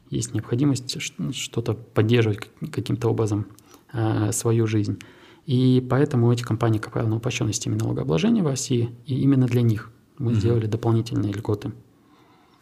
есть 0.09 0.33
необходимость 0.33 1.01
что-то 1.33 1.73
поддерживать 1.73 2.49
каким-то 2.71 3.09
образом 3.09 3.47
э, 3.93 4.31
свою 4.31 4.67
жизнь. 4.67 4.99
И 5.45 5.85
поэтому 5.89 6.31
эти 6.31 6.43
компании, 6.43 6.79
как 6.79 6.93
правило, 6.93 7.11
на 7.11 7.15
упрощенной 7.17 7.53
системе 7.53 7.77
налогообложения 7.77 8.43
в 8.43 8.47
России, 8.47 8.91
и 9.05 9.19
именно 9.19 9.47
для 9.47 9.61
них 9.61 9.91
мы 10.17 10.31
угу. 10.31 10.39
сделали 10.39 10.67
дополнительные 10.67 11.33
льготы. 11.33 11.71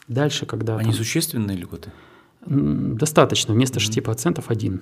Дальше, 0.07 0.45
когда... 0.45 0.77
Они 0.77 0.91
там, 0.91 0.93
существенные 0.93 1.57
льготы? 1.57 1.91
Достаточно, 2.45 3.53
вместо 3.53 3.79
угу. 3.79 4.13
6% 4.13 4.43
один. 4.47 4.81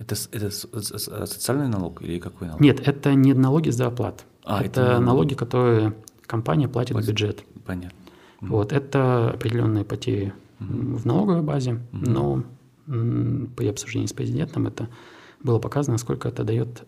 Это, 0.00 0.16
это 0.32 0.50
социальный 0.50 1.68
налог 1.68 2.02
или 2.02 2.18
какой 2.18 2.48
налог? 2.48 2.60
Нет, 2.60 2.80
это 2.88 3.14
не 3.14 3.34
налоги 3.34 3.70
за 3.70 3.86
оплат. 3.86 4.24
А, 4.44 4.62
это, 4.62 4.80
это 4.80 5.00
налоги, 5.00 5.34
которые 5.34 5.94
компания 6.26 6.68
платит 6.68 6.96
в 6.96 7.06
бюджет. 7.06 7.44
Понятно. 7.66 7.96
Вот, 8.40 8.72
это 8.72 9.30
определенные 9.30 9.84
потери 9.84 10.32
угу. 10.58 10.96
в 10.96 11.06
налоговой 11.06 11.42
базе, 11.42 11.74
угу. 11.92 12.10
но 12.10 12.42
при 12.86 13.68
обсуждении 13.68 14.06
с 14.06 14.12
президентом 14.12 14.66
это 14.66 14.88
было 15.42 15.58
показано, 15.58 15.94
насколько 15.94 16.28
это 16.28 16.44
дает 16.44 16.84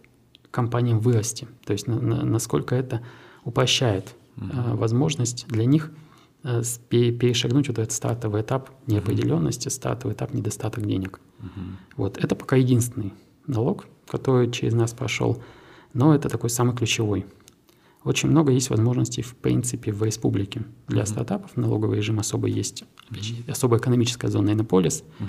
компаниям 0.50 1.00
вырасти, 1.00 1.46
то 1.64 1.72
есть 1.72 1.86
на, 1.86 2.00
на, 2.00 2.24
насколько 2.24 2.74
это 2.74 3.02
упрощает 3.44 4.14
э, 4.36 4.74
возможность 4.74 5.46
для 5.48 5.64
них 5.64 5.92
э, 6.44 6.62
перешагнуть 6.88 7.68
вот 7.68 7.78
этот 7.78 7.92
стартовый 7.92 8.42
этап 8.42 8.70
неопределенности, 8.86 9.68
стартовый 9.68 10.14
этап 10.14 10.34
недостаток 10.34 10.86
денег. 10.86 11.20
Угу. 11.42 11.60
Вот 11.96 12.18
это 12.18 12.34
пока 12.34 12.56
единственный 12.56 13.12
налог, 13.46 13.86
который 14.08 14.50
через 14.50 14.74
нас 14.74 14.92
прошел, 14.92 15.42
но 15.92 16.14
это 16.14 16.28
такой 16.28 16.50
самый 16.50 16.74
ключевой. 16.74 17.26
Очень 18.04 18.30
много 18.30 18.50
есть 18.50 18.68
возможностей, 18.70 19.22
в 19.22 19.36
принципе, 19.36 19.92
в 19.92 20.02
республике. 20.02 20.62
Для 20.88 21.02
mm-hmm. 21.02 21.06
стартапов 21.06 21.56
налоговый 21.56 21.98
режим 21.98 22.18
особо 22.18 22.48
есть, 22.48 22.84
mm-hmm. 23.10 23.50
особая 23.50 23.78
экономическая 23.78 24.26
зона 24.26 24.50
Иннополис. 24.50 25.04
Mm-hmm. 25.20 25.26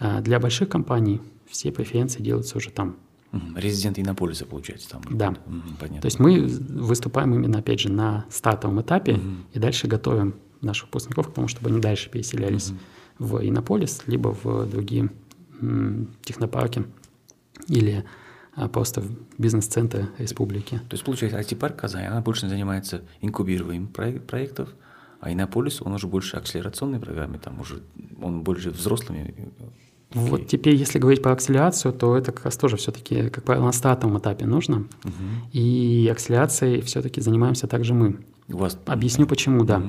А 0.00 0.20
для 0.22 0.40
больших 0.40 0.68
компаний 0.68 1.20
все 1.48 1.70
преференции 1.70 2.20
делаются 2.20 2.56
уже 2.56 2.70
там. 2.70 2.96
Mm-hmm. 3.30 3.60
Резидент 3.60 3.98
Иннополиса, 4.00 4.44
получается, 4.44 4.88
там. 4.90 5.02
Да. 5.08 5.28
Mm-hmm, 5.28 5.62
понятно. 5.78 6.00
То 6.00 6.06
есть 6.06 6.18
мы 6.18 6.46
выступаем 6.46 7.32
именно, 7.32 7.60
опять 7.60 7.78
же, 7.78 7.92
на 7.92 8.24
стартовом 8.28 8.80
этапе 8.80 9.12
mm-hmm. 9.12 9.36
и 9.52 9.58
дальше 9.60 9.86
готовим 9.86 10.34
наших 10.62 10.86
выпускников 10.86 11.28
к 11.28 11.32
тому, 11.32 11.46
чтобы 11.46 11.70
они 11.70 11.80
дальше 11.80 12.10
переселялись 12.10 12.70
mm-hmm. 12.70 13.24
в 13.24 13.48
Иннополис, 13.48 14.02
либо 14.06 14.36
в 14.42 14.68
другие 14.68 15.10
м, 15.60 16.14
технопарки 16.22 16.84
или 17.68 18.04
а 18.56 18.68
просто 18.68 19.02
в 19.02 19.10
бизнес-центры 19.36 20.08
республики. 20.16 20.76
То 20.88 20.94
есть, 20.94 21.04
получается, 21.04 21.38
IT-парк 21.38 21.76
Казань, 21.76 22.06
она 22.06 22.22
больше 22.22 22.48
занимается 22.48 23.02
инкубированием 23.20 23.86
проектов, 23.86 24.70
а 25.20 25.30
Иннополис, 25.30 25.82
он 25.82 25.92
уже 25.92 26.06
больше 26.06 26.38
акселерационной 26.38 26.98
программе, 26.98 27.38
там 27.38 27.60
уже 27.60 27.82
он 28.22 28.42
больше 28.42 28.70
взрослыми. 28.70 29.34
Okay. 30.10 30.20
Вот 30.28 30.46
теперь, 30.46 30.74
если 30.74 30.98
говорить 30.98 31.22
про 31.22 31.32
акселерацию, 31.32 31.92
то 31.92 32.16
это 32.16 32.32
как 32.32 32.46
раз 32.46 32.56
тоже 32.56 32.76
все-таки, 32.76 33.28
как 33.28 33.44
правило, 33.44 33.66
на 33.66 33.72
стартовом 33.72 34.18
этапе 34.18 34.46
нужно. 34.46 34.86
Uh-huh. 35.02 35.50
И 35.52 36.08
акселерацией 36.10 36.80
все-таки 36.80 37.20
занимаемся 37.20 37.66
также 37.66 37.92
мы. 37.92 38.20
У 38.48 38.56
вас... 38.56 38.78
Объясню 38.86 39.26
почему, 39.26 39.64
да. 39.64 39.82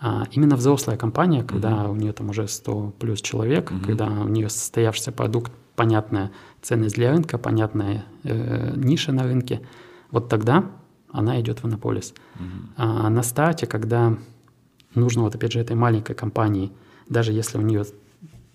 А, 0.00 0.24
именно 0.30 0.56
взрослая 0.56 0.96
компания, 0.96 1.42
когда 1.42 1.70
uh-huh. 1.70 1.90
у 1.90 1.94
нее 1.94 2.12
там 2.12 2.30
уже 2.30 2.48
100 2.48 2.94
плюс 2.98 3.22
человек, 3.22 3.70
uh-huh. 3.70 3.84
когда 3.84 4.06
у 4.06 4.28
нее 4.28 4.48
состоявшийся 4.48 5.12
продукт, 5.12 5.52
понятная 5.76 6.32
ценность 6.62 6.96
для 6.96 7.10
рынка, 7.12 7.38
понятная 7.38 8.04
э, 8.24 8.72
ниша 8.76 9.12
на 9.12 9.24
рынке, 9.24 9.60
вот 10.10 10.28
тогда 10.28 10.64
она 11.12 11.40
идет 11.40 11.62
в 11.62 11.66
Иннополис. 11.66 12.12
Угу. 12.34 12.44
А 12.76 13.08
на 13.08 13.22
старте, 13.22 13.66
когда 13.66 14.16
нужно 14.94 15.22
вот 15.22 15.34
опять 15.34 15.52
же 15.52 15.60
этой 15.60 15.76
маленькой 15.76 16.14
компании, 16.14 16.72
даже 17.08 17.32
если 17.32 17.58
у 17.58 17.62
нее 17.62 17.84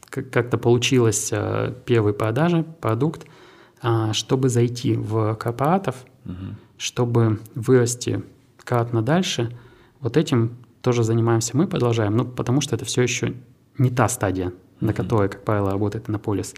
как-то 0.10 0.58
получилось 0.58 1.30
э, 1.32 1.74
первые 1.86 2.14
продажи, 2.14 2.64
продукт, 2.82 3.26
э, 3.82 4.10
чтобы 4.14 4.50
зайти 4.50 4.96
в 4.96 5.36
корпоратов, 5.36 5.96
угу. 6.26 6.56
чтобы 6.78 7.40
вырасти 7.56 8.24
кратно 8.58 9.02
дальше, 9.02 9.56
вот 10.00 10.18
этим 10.18 10.58
тоже 10.82 11.04
занимаемся 11.04 11.56
мы, 11.56 11.68
продолжаем, 11.68 12.16
ну, 12.18 12.26
потому 12.26 12.62
что 12.62 12.76
это 12.76 12.86
все 12.86 13.02
еще 13.02 13.34
не 13.78 13.90
та 13.90 14.08
стадия, 14.10 14.48
mm 14.48 14.56
на 14.82 14.94
которой, 14.94 15.30
как 15.30 15.46
правило, 15.46 15.72
работает 15.72 16.10
Иннополис. 16.10 16.56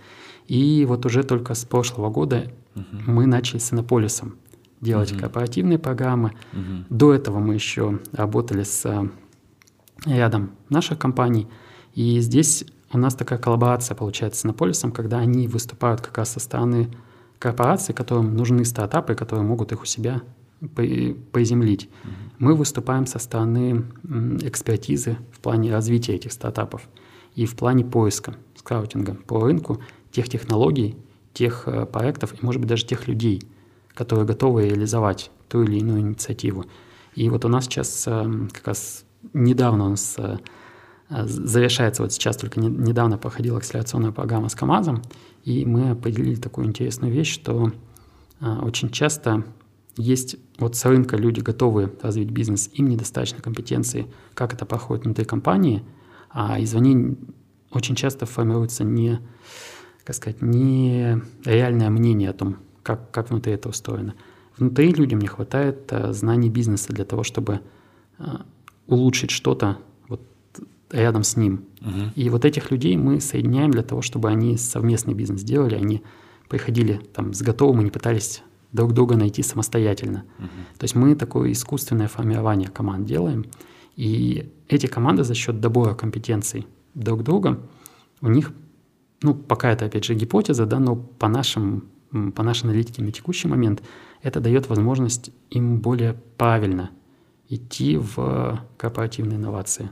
И 0.48 0.86
вот 0.88 1.06
уже 1.06 1.24
только 1.24 1.54
с 1.54 1.66
прошлого 1.66 2.10
года 2.10 2.52
uh-huh. 2.76 3.02
мы 3.06 3.28
начали 3.28 3.60
с 3.60 3.72
Иннополисом 3.74 4.38
делать 4.82 5.12
uh-huh. 5.12 5.20
корпоративные 5.20 5.78
программы. 5.78 6.32
Uh-huh. 6.54 6.86
До 6.90 7.14
этого 7.14 7.40
мы 7.40 7.54
еще 7.54 8.00
работали 8.14 8.64
с 8.64 8.86
э, 8.86 9.10
рядом 10.06 10.52
наших 10.70 11.00
компаний. 11.00 11.48
И 11.96 12.20
здесь 12.20 12.66
у 12.92 12.98
нас 12.98 13.16
такая 13.16 13.40
коллаборация 13.40 13.96
получается 13.96 14.42
с 14.42 14.46
Иннополисом, 14.46 14.92
когда 14.92 15.20
они 15.20 15.48
выступают 15.48 16.02
как 16.02 16.18
раз 16.18 16.32
со 16.32 16.40
стороны 16.40 16.90
корпораций, 17.40 17.94
которым 17.94 18.36
нужны 18.36 18.64
стартапы, 18.66 19.16
которые 19.16 19.46
могут 19.46 19.72
их 19.72 19.82
у 19.82 19.86
себя 19.86 20.22
приземлить. 20.76 21.90
Uh-huh. 21.90 22.33
Мы 22.39 22.56
выступаем 22.56 23.06
со 23.06 23.19
стороны 23.19 23.86
экспертизы 24.41 25.17
в 25.32 25.39
плане 25.39 25.72
развития 25.72 26.15
этих 26.15 26.32
стартапов 26.32 26.89
и 27.36 27.46
в 27.46 27.56
плане 27.56 27.86
поиска, 27.86 28.36
скаутинга 28.56 29.15
по 29.15 29.39
рынку 29.41 29.82
тех 30.12 30.30
технологий, 30.30 30.98
тех 31.34 31.63
э, 31.67 31.86
проектов 31.86 32.34
и, 32.34 32.46
может 32.46 32.62
быть, 32.62 32.69
даже 32.69 32.86
тех 32.86 33.08
людей, 33.08 33.41
которые 33.93 34.26
готовы 34.26 34.69
реализовать 34.69 35.32
ту 35.50 35.63
или 35.63 35.78
иную 35.78 36.02
инициативу. 36.02 36.65
И 37.15 37.30
вот 37.30 37.46
у 37.46 37.48
нас 37.48 37.65
сейчас 37.65 38.06
э, 38.08 38.32
как 38.52 38.67
раз 38.67 39.06
недавно 39.34 39.86
у 39.88 39.89
нас 39.89 40.15
э, 40.17 40.38
завершается, 41.10 42.04
вот 42.04 42.13
сейчас 42.13 42.38
только 42.38 42.60
недавно 42.60 43.17
проходила 43.17 43.58
акселерационная 43.58 44.12
программа 44.12 44.50
с 44.50 44.56
КАМАЗом, 44.56 45.02
и 45.43 45.65
мы 45.65 45.91
определили 45.91 46.36
такую 46.36 46.67
интересную 46.67 47.13
вещь, 47.13 47.34
что 47.34 47.72
очень 48.41 48.89
часто 48.89 49.43
есть 49.95 50.38
вот 50.58 50.75
с 50.75 50.86
рынка 50.86 51.17
люди 51.17 51.39
готовы 51.39 51.93
развить 52.01 52.32
бизнес, 52.32 52.69
им 52.73 52.89
недостаточно 52.89 53.41
компетенции, 53.41 54.08
как 54.34 54.53
это 54.53 54.65
проходит 54.65 55.06
внутри 55.06 55.25
компании, 55.25 55.84
а 56.29 56.62
извне 56.62 57.15
очень 57.71 57.95
часто 57.95 58.25
формируется 58.25 58.84
не 58.84 59.19
как 60.03 60.15
сказать, 60.15 60.41
не 60.41 61.21
реальное 61.45 61.89
мнение 61.89 62.29
о 62.29 62.34
том, 62.34 62.58
как, 62.84 63.12
как 63.12 63.29
внутри 63.29 63.53
это 63.53 63.69
устроено. 63.69 64.15
Внутри 64.58 64.91
людям 64.93 65.19
не 65.19 65.27
хватает 65.27 65.91
а, 65.91 66.13
знаний 66.13 66.49
бизнеса 66.49 66.93
для 66.93 67.06
того, 67.06 67.23
чтобы 67.23 67.62
а, 68.17 68.45
улучшить 68.88 69.32
что-то 69.32 69.77
вот 70.08 70.21
рядом 70.91 71.23
с 71.23 71.38
ним. 71.38 71.65
Угу. 71.82 72.12
И 72.15 72.29
вот 72.29 72.45
этих 72.45 72.69
людей 72.69 72.97
мы 72.97 73.21
соединяем 73.21 73.71
для 73.71 73.84
того, 73.84 74.01
чтобы 74.01 74.29
они 74.29 74.58
совместный 74.58 75.13
бизнес 75.13 75.41
делали, 75.41 75.75
они 75.75 76.03
приходили 76.49 76.99
там 77.13 77.34
с 77.34 77.41
готовым 77.41 77.82
и 77.82 77.86
не 77.86 77.91
пытались 77.91 78.43
друг 78.74 78.94
друга 78.94 79.16
найти 79.16 79.44
самостоятельно. 79.44 80.26
Угу. 80.40 80.48
То 80.80 80.84
есть 80.84 80.96
мы 80.96 81.16
такое 81.16 81.52
искусственное 81.52 82.08
формирование 82.08 82.70
команд 82.70 83.06
делаем, 83.06 83.46
и 83.96 84.52
эти 84.68 84.88
команды 84.88 85.24
за 85.24 85.36
счет 85.36 85.60
добора 85.60 85.94
компетенций 85.94 86.68
друг 86.96 87.24
друга, 87.24 87.60
у 88.22 88.28
них 88.28 88.52
ну, 89.22 89.34
пока 89.34 89.72
это, 89.72 89.86
опять 89.86 90.04
же, 90.04 90.16
гипотеза, 90.16 90.66
да, 90.66 90.80
но 90.80 90.96
по, 90.96 91.30
нашим, 91.30 91.86
по 92.36 92.44
нашей 92.44 92.66
аналитике 92.66 93.02
на 93.02 93.12
текущий 93.12 93.48
момент 93.48 93.82
это 94.22 94.40
дает 94.40 94.68
возможность 94.70 95.32
им 95.50 95.80
более 95.80 96.16
правильно 96.38 96.92
идти 97.48 97.98
в 97.98 98.60
корпоративные 98.78 99.38
инновации. 99.38 99.92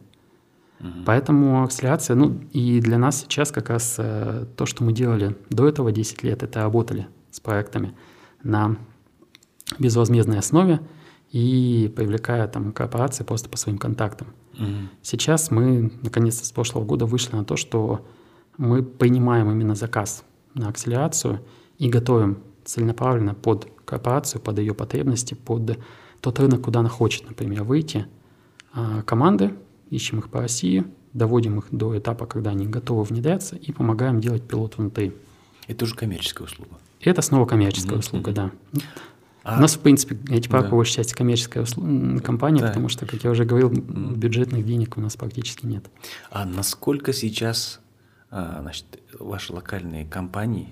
Угу. 0.79 0.89
Поэтому 1.05 1.63
акселерация, 1.63 2.15
ну 2.15 2.41
и 2.51 2.81
для 2.81 2.97
нас 2.97 3.21
сейчас 3.21 3.51
как 3.51 3.69
раз 3.69 3.95
э, 3.97 4.45
то, 4.57 4.65
что 4.65 4.83
мы 4.83 4.91
делали 4.91 5.37
до 5.49 5.67
этого 5.67 5.91
10 5.91 6.23
лет, 6.23 6.43
это 6.43 6.61
работали 6.61 7.07
с 7.29 7.39
проектами 7.39 7.93
на 8.43 8.77
безвозмездной 9.79 10.39
основе 10.39 10.81
и 11.31 11.91
привлекая 11.95 12.47
там 12.47 12.71
корпорации 12.71 13.23
просто 13.23 13.49
по 13.49 13.57
своим 13.57 13.77
контактам. 13.77 14.27
Угу. 14.53 14.67
Сейчас 15.01 15.49
мы, 15.51 15.91
наконец-то, 16.01 16.45
с 16.45 16.51
прошлого 16.51 16.83
года 16.83 17.05
вышли 17.05 17.35
на 17.35 17.45
то, 17.45 17.55
что 17.55 18.05
мы 18.57 18.83
принимаем 18.83 19.49
именно 19.49 19.75
заказ 19.75 20.23
на 20.53 20.67
акселерацию 20.67 21.41
и 21.77 21.89
готовим 21.89 22.39
целенаправленно 22.65 23.33
под 23.33 23.67
корпорацию, 23.85 24.41
под 24.41 24.59
ее 24.59 24.73
потребности, 24.73 25.33
под 25.33 25.79
тот 26.19 26.39
рынок, 26.39 26.61
куда 26.61 26.81
она 26.81 26.89
хочет, 26.89 27.27
например, 27.27 27.63
выйти. 27.63 28.05
А 28.73 29.01
команды, 29.03 29.53
ищем 29.89 30.19
их 30.19 30.29
по 30.29 30.41
России, 30.41 30.85
доводим 31.13 31.59
их 31.59 31.67
до 31.71 31.97
этапа, 31.97 32.25
когда 32.25 32.51
они 32.51 32.67
готовы 32.67 33.03
внедряться, 33.03 33.55
и 33.55 33.71
помогаем 33.71 34.19
делать 34.19 34.43
пилот 34.43 34.77
внутри. 34.77 35.13
Это 35.67 35.85
уже 35.85 35.95
коммерческая 35.95 36.47
услуга. 36.47 36.77
Это 37.03 37.21
снова 37.21 37.45
коммерческая 37.45 37.95
mm-hmm. 37.95 37.99
услуга, 37.99 38.31
да. 38.31 38.51
А, 39.43 39.57
У 39.57 39.61
нас, 39.61 39.75
в 39.75 39.79
принципе, 39.79 40.17
эти 40.29 40.47
да. 40.47 40.61
по 40.61 40.69
большей 40.69 40.95
части 40.97 41.13
коммерческая 41.13 41.65
компания, 42.23 42.61
да. 42.61 42.67
потому 42.67 42.89
что, 42.89 43.05
как 43.05 43.23
я 43.23 43.31
уже 43.31 43.43
говорил, 43.43 43.69
бюджетных 43.69 44.65
денег 44.65 44.97
у 44.97 45.01
нас 45.01 45.15
практически 45.15 45.65
нет. 45.65 45.89
А 46.29 46.45
насколько 46.45 47.11
сейчас 47.11 47.79
а, 48.29 48.59
значит, 48.61 48.85
ваши 49.19 49.51
локальные 49.51 50.05
компании, 50.05 50.69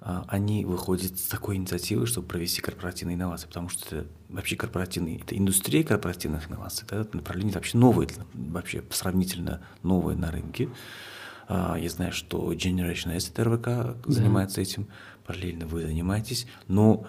а, 0.00 0.24
они 0.28 0.64
выходят 0.64 1.18
с 1.18 1.28
такой 1.28 1.56
инициативой, 1.56 2.06
чтобы 2.06 2.26
провести 2.26 2.60
корпоративные 2.60 3.16
инновации? 3.16 3.46
Потому 3.46 3.68
что 3.68 3.86
это 3.86 4.06
вообще 4.28 4.56
корпоративные, 4.56 5.18
это 5.18 5.38
индустрия 5.38 5.84
корпоративных 5.84 6.50
инноваций, 6.50 6.86
это 6.90 7.08
направление 7.16 7.54
вообще 7.54 7.78
новое, 7.78 8.08
вообще 8.34 8.82
сравнительно 8.90 9.62
новое 9.82 10.16
на 10.16 10.30
рынке. 10.30 10.68
Я 11.48 11.90
знаю, 11.90 12.12
что 12.12 12.52
Generation 12.54 13.14
S 13.14 13.28
от 13.28 13.38
РВК 13.38 13.98
занимается 14.06 14.56
да. 14.56 14.62
этим, 14.62 14.86
параллельно 15.26 15.66
вы 15.66 15.82
занимаетесь, 15.82 16.46
но 16.68 17.06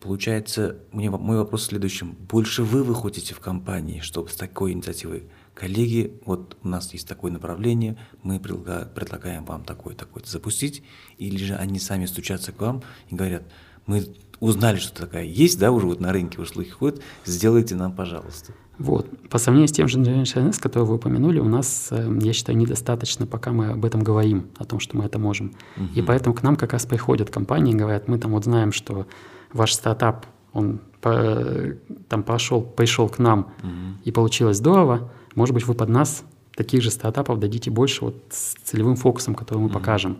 Получается, 0.00 0.76
мне, 0.92 1.10
мой 1.10 1.38
вопрос 1.38 1.62
в 1.62 1.66
следующем. 1.66 2.12
Больше 2.12 2.62
вы 2.62 2.84
выходите 2.84 3.34
в 3.34 3.40
компании, 3.40 3.98
чтобы 3.98 4.28
с 4.28 4.36
такой 4.36 4.70
инициативой 4.72 5.24
коллеги, 5.54 6.20
вот 6.24 6.56
у 6.62 6.68
нас 6.68 6.92
есть 6.92 7.08
такое 7.08 7.32
направление, 7.32 7.98
мы 8.22 8.38
предлагаем 8.38 9.44
вам 9.44 9.64
такое-такое 9.64 10.22
запустить, 10.24 10.84
или 11.16 11.36
же 11.38 11.56
они 11.56 11.80
сами 11.80 12.06
стучатся 12.06 12.52
к 12.52 12.60
вам 12.60 12.84
и 13.08 13.16
говорят, 13.16 13.42
мы 13.86 14.04
узнали, 14.38 14.76
что 14.76 14.94
такая 14.94 15.24
есть, 15.24 15.58
да, 15.58 15.72
уже 15.72 15.86
вот 15.86 15.98
на 15.98 16.12
рынке 16.12 16.40
уже 16.40 16.52
слухи 16.52 16.70
ходят, 16.70 17.02
сделайте 17.24 17.74
нам, 17.74 17.92
пожалуйста. 17.92 18.52
Вот. 18.78 19.06
По 19.28 19.38
сравнению 19.38 19.68
с 19.68 19.72
тем 19.72 19.88
же 19.88 19.98
Generation 19.98 20.58
который 20.60 20.84
вы 20.84 20.94
упомянули, 20.94 21.40
у 21.40 21.48
нас, 21.48 21.88
э, 21.90 22.18
я 22.22 22.32
считаю, 22.32 22.56
недостаточно, 22.58 23.26
пока 23.26 23.52
мы 23.52 23.70
об 23.70 23.84
этом 23.84 24.02
говорим, 24.02 24.46
о 24.56 24.64
том, 24.64 24.78
что 24.78 24.96
мы 24.96 25.04
это 25.04 25.18
можем. 25.18 25.52
Угу. 25.76 25.86
И 25.96 26.02
поэтому 26.02 26.34
к 26.34 26.42
нам 26.42 26.56
как 26.56 26.72
раз 26.72 26.86
приходят 26.86 27.30
компании 27.30 27.74
и 27.74 27.76
говорят, 27.76 28.08
мы 28.08 28.18
там 28.18 28.32
вот 28.32 28.44
знаем, 28.44 28.72
что 28.72 29.06
ваш 29.52 29.72
стартап, 29.72 30.26
он 30.52 30.80
там 31.00 32.22
пошел, 32.24 32.62
пришел 32.62 33.08
к 33.08 33.18
нам 33.18 33.52
угу. 33.62 33.70
и 34.04 34.12
получилось 34.12 34.56
здорово, 34.56 35.10
может 35.34 35.54
быть, 35.54 35.66
вы 35.66 35.74
под 35.74 35.88
нас 35.88 36.24
таких 36.56 36.82
же 36.82 36.90
стартапов 36.90 37.38
дадите 37.38 37.70
больше 37.70 38.04
вот 38.04 38.16
с 38.30 38.54
целевым 38.64 38.96
фокусом, 38.96 39.34
который 39.34 39.58
мы 39.58 39.66
угу. 39.66 39.74
покажем. 39.74 40.18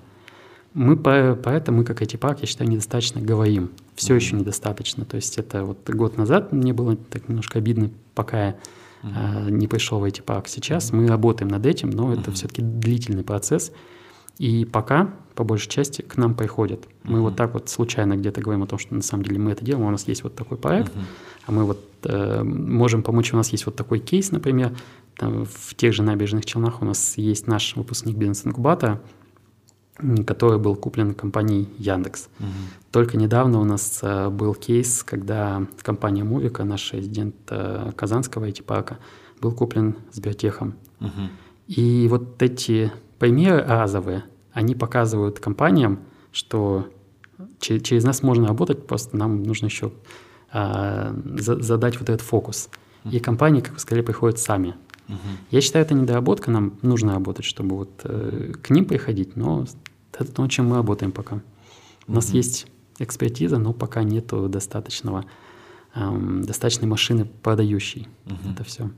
Мы 0.74 0.96
по, 0.96 1.38
поэтому, 1.42 1.78
мы 1.78 1.84
как 1.84 2.02
эти 2.02 2.16
парк, 2.16 2.40
я 2.40 2.46
считаю, 2.46 2.70
недостаточно 2.70 3.20
говорим. 3.20 3.70
Все 3.98 4.14
еще 4.14 4.36
недостаточно. 4.36 5.04
То 5.04 5.16
есть 5.16 5.38
это 5.38 5.64
вот 5.64 5.88
год 5.90 6.16
назад 6.16 6.52
мне 6.52 6.72
было 6.72 6.96
так 6.96 7.28
немножко 7.28 7.58
обидно, 7.58 7.90
пока 8.14 8.46
я 8.46 8.56
э, 9.02 9.50
не 9.50 9.66
пришел 9.66 9.98
в 9.98 10.04
эти 10.04 10.20
парк. 10.20 10.46
Сейчас 10.48 10.92
мы 10.92 11.08
работаем 11.08 11.50
над 11.50 11.66
этим, 11.66 11.90
но 11.90 12.12
это 12.12 12.30
все-таки 12.30 12.62
длительный 12.62 13.24
процесс. 13.24 13.72
И 14.38 14.64
пока, 14.64 15.12
по 15.34 15.42
большей 15.42 15.68
части, 15.68 16.02
к 16.02 16.16
нам 16.16 16.36
приходят. 16.36 16.86
Мы 17.02 17.20
вот 17.20 17.34
так 17.34 17.54
вот 17.54 17.68
случайно 17.68 18.16
где-то 18.16 18.40
говорим 18.40 18.62
о 18.62 18.66
том, 18.68 18.78
что 18.78 18.94
на 18.94 19.02
самом 19.02 19.24
деле 19.24 19.40
мы 19.40 19.50
это 19.50 19.64
делаем, 19.64 19.86
у 19.86 19.90
нас 19.90 20.06
есть 20.06 20.22
вот 20.22 20.36
такой 20.36 20.58
проект, 20.58 20.92
а 21.46 21.50
мы 21.50 21.64
вот 21.64 21.80
э, 22.04 22.44
можем 22.44 23.02
помочь, 23.02 23.32
у 23.32 23.36
нас 23.36 23.48
есть 23.48 23.66
вот 23.66 23.74
такой 23.74 23.98
кейс, 23.98 24.30
например, 24.30 24.76
там, 25.16 25.44
в 25.44 25.74
тех 25.74 25.92
же 25.92 26.04
набережных 26.04 26.46
Челнах 26.46 26.82
у 26.82 26.84
нас 26.84 27.18
есть 27.18 27.48
наш 27.48 27.74
выпускник 27.74 28.16
бизнес-инкубатора, 28.16 29.00
который 30.26 30.58
был 30.58 30.76
куплен 30.76 31.14
компанией 31.14 31.68
Яндекс. 31.78 32.28
Угу. 32.38 32.48
Только 32.92 33.16
недавно 33.16 33.60
у 33.60 33.64
нас 33.64 34.00
э, 34.02 34.28
был 34.28 34.54
кейс, 34.54 35.02
когда 35.02 35.66
компания 35.82 36.24
Мувика, 36.24 36.64
наш 36.64 36.92
резидент 36.92 37.34
э, 37.50 37.92
Казанского 37.96 38.48
IT-парка, 38.48 38.98
был 39.40 39.52
куплен 39.52 39.96
Сбертехом. 40.12 40.74
Угу. 41.00 41.10
И 41.68 42.08
вот 42.08 42.42
эти 42.42 42.92
примеры 43.18 43.64
разовые, 43.66 44.24
они 44.52 44.74
показывают 44.74 45.40
компаниям, 45.40 46.00
что 46.32 46.86
через 47.60 48.04
нас 48.04 48.22
можно 48.22 48.48
работать, 48.48 48.86
просто 48.86 49.16
нам 49.16 49.42
нужно 49.42 49.66
еще 49.66 49.92
а, 50.52 51.14
задать 51.36 51.98
вот 52.00 52.08
этот 52.08 52.22
фокус. 52.22 52.70
И 53.10 53.20
компании, 53.20 53.60
как 53.60 53.74
вы 53.74 53.78
сказали, 53.78 54.04
приходят 54.04 54.38
сами. 54.38 54.74
Угу. 55.08 55.16
Я 55.50 55.60
считаю, 55.60 55.84
это 55.84 55.94
недоработка, 55.94 56.50
нам 56.50 56.78
нужно 56.82 57.14
работать, 57.14 57.44
чтобы 57.44 57.76
вот 57.76 58.00
э, 58.04 58.52
к 58.62 58.70
ним 58.70 58.84
приходить, 58.84 59.36
но 59.36 59.66
это 60.12 60.30
то, 60.30 60.46
чем 60.48 60.68
мы 60.68 60.76
работаем 60.76 61.12
пока. 61.12 61.40
У 62.06 62.12
нас 62.12 62.30
есть 62.30 62.66
экспертиза, 62.98 63.58
но 63.58 63.72
пока 63.72 64.02
нету 64.02 64.48
достаточного, 64.48 65.24
эм, 65.94 66.42
достаточной 66.42 66.88
машины 66.88 67.24
продающей. 67.24 68.08
Угу. 68.26 68.52
Это 68.52 68.64
все. 68.64 68.90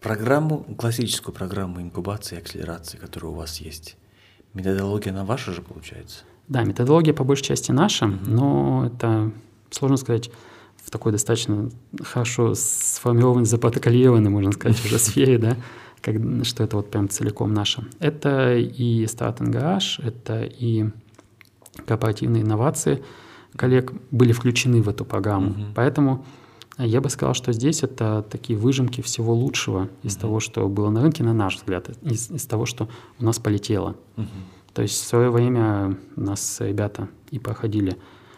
Программу, 0.00 0.64
классическую 0.78 1.34
программу 1.34 1.80
инкубации 1.80 2.36
и 2.36 2.38
акселерации, 2.38 2.96
которая 2.96 3.32
у 3.32 3.34
вас 3.34 3.60
есть, 3.60 3.96
методология 4.54 5.12
на 5.12 5.24
ваша 5.24 5.52
же 5.52 5.62
получается? 5.62 6.24
Да, 6.48 6.62
методология 6.62 7.12
по 7.12 7.24
большей 7.24 7.44
части 7.44 7.72
наша, 7.72 8.06
угу. 8.06 8.16
но 8.26 8.86
это, 8.86 9.32
сложно 9.70 9.96
сказать, 9.96 10.30
в 10.86 10.90
такой 10.90 11.10
достаточно 11.10 11.68
хорошо 12.00 12.54
сформированной, 12.54 13.44
запротоколированной, 13.44 14.30
можно 14.30 14.52
сказать, 14.52 14.82
уже 14.84 15.00
сфере, 15.00 15.36
да, 15.36 15.56
как, 16.00 16.14
что 16.44 16.62
это 16.62 16.76
вот 16.76 16.90
прям 16.92 17.08
целиком 17.08 17.52
наше. 17.52 17.84
Это 17.98 18.56
и 18.56 19.04
Start 19.04 19.38
Garage, 19.38 20.00
это 20.06 20.44
и 20.44 20.86
корпоративные 21.86 22.42
инновации 22.42 23.02
коллег 23.56 23.92
были 24.12 24.32
включены 24.32 24.80
в 24.80 24.88
эту 24.88 25.04
программу. 25.04 25.50
Угу. 25.50 25.60
Поэтому 25.74 26.24
я 26.78 27.00
бы 27.00 27.10
сказал, 27.10 27.34
что 27.34 27.52
здесь 27.52 27.82
это 27.82 28.24
такие 28.30 28.56
выжимки 28.56 29.00
всего 29.00 29.34
лучшего 29.34 29.88
из 30.04 30.16
uh 30.16 30.20
того, 30.20 30.40
что 30.40 30.68
было 30.68 30.90
на 30.90 31.02
рынке, 31.02 31.24
на 31.24 31.32
наш 31.32 31.56
взгляд, 31.56 31.88
из, 32.02 32.30
из 32.30 32.46
того, 32.46 32.64
что 32.64 32.88
у 33.18 33.24
нас 33.24 33.40
полетело. 33.40 33.96
uh 34.16 34.26
То 34.72 34.82
есть 34.82 35.02
в 35.02 35.06
свое 35.06 35.30
время 35.30 35.98
нас 36.14 36.60
ребята 36.60 37.08
и 37.32 37.40
проходили 37.40 37.96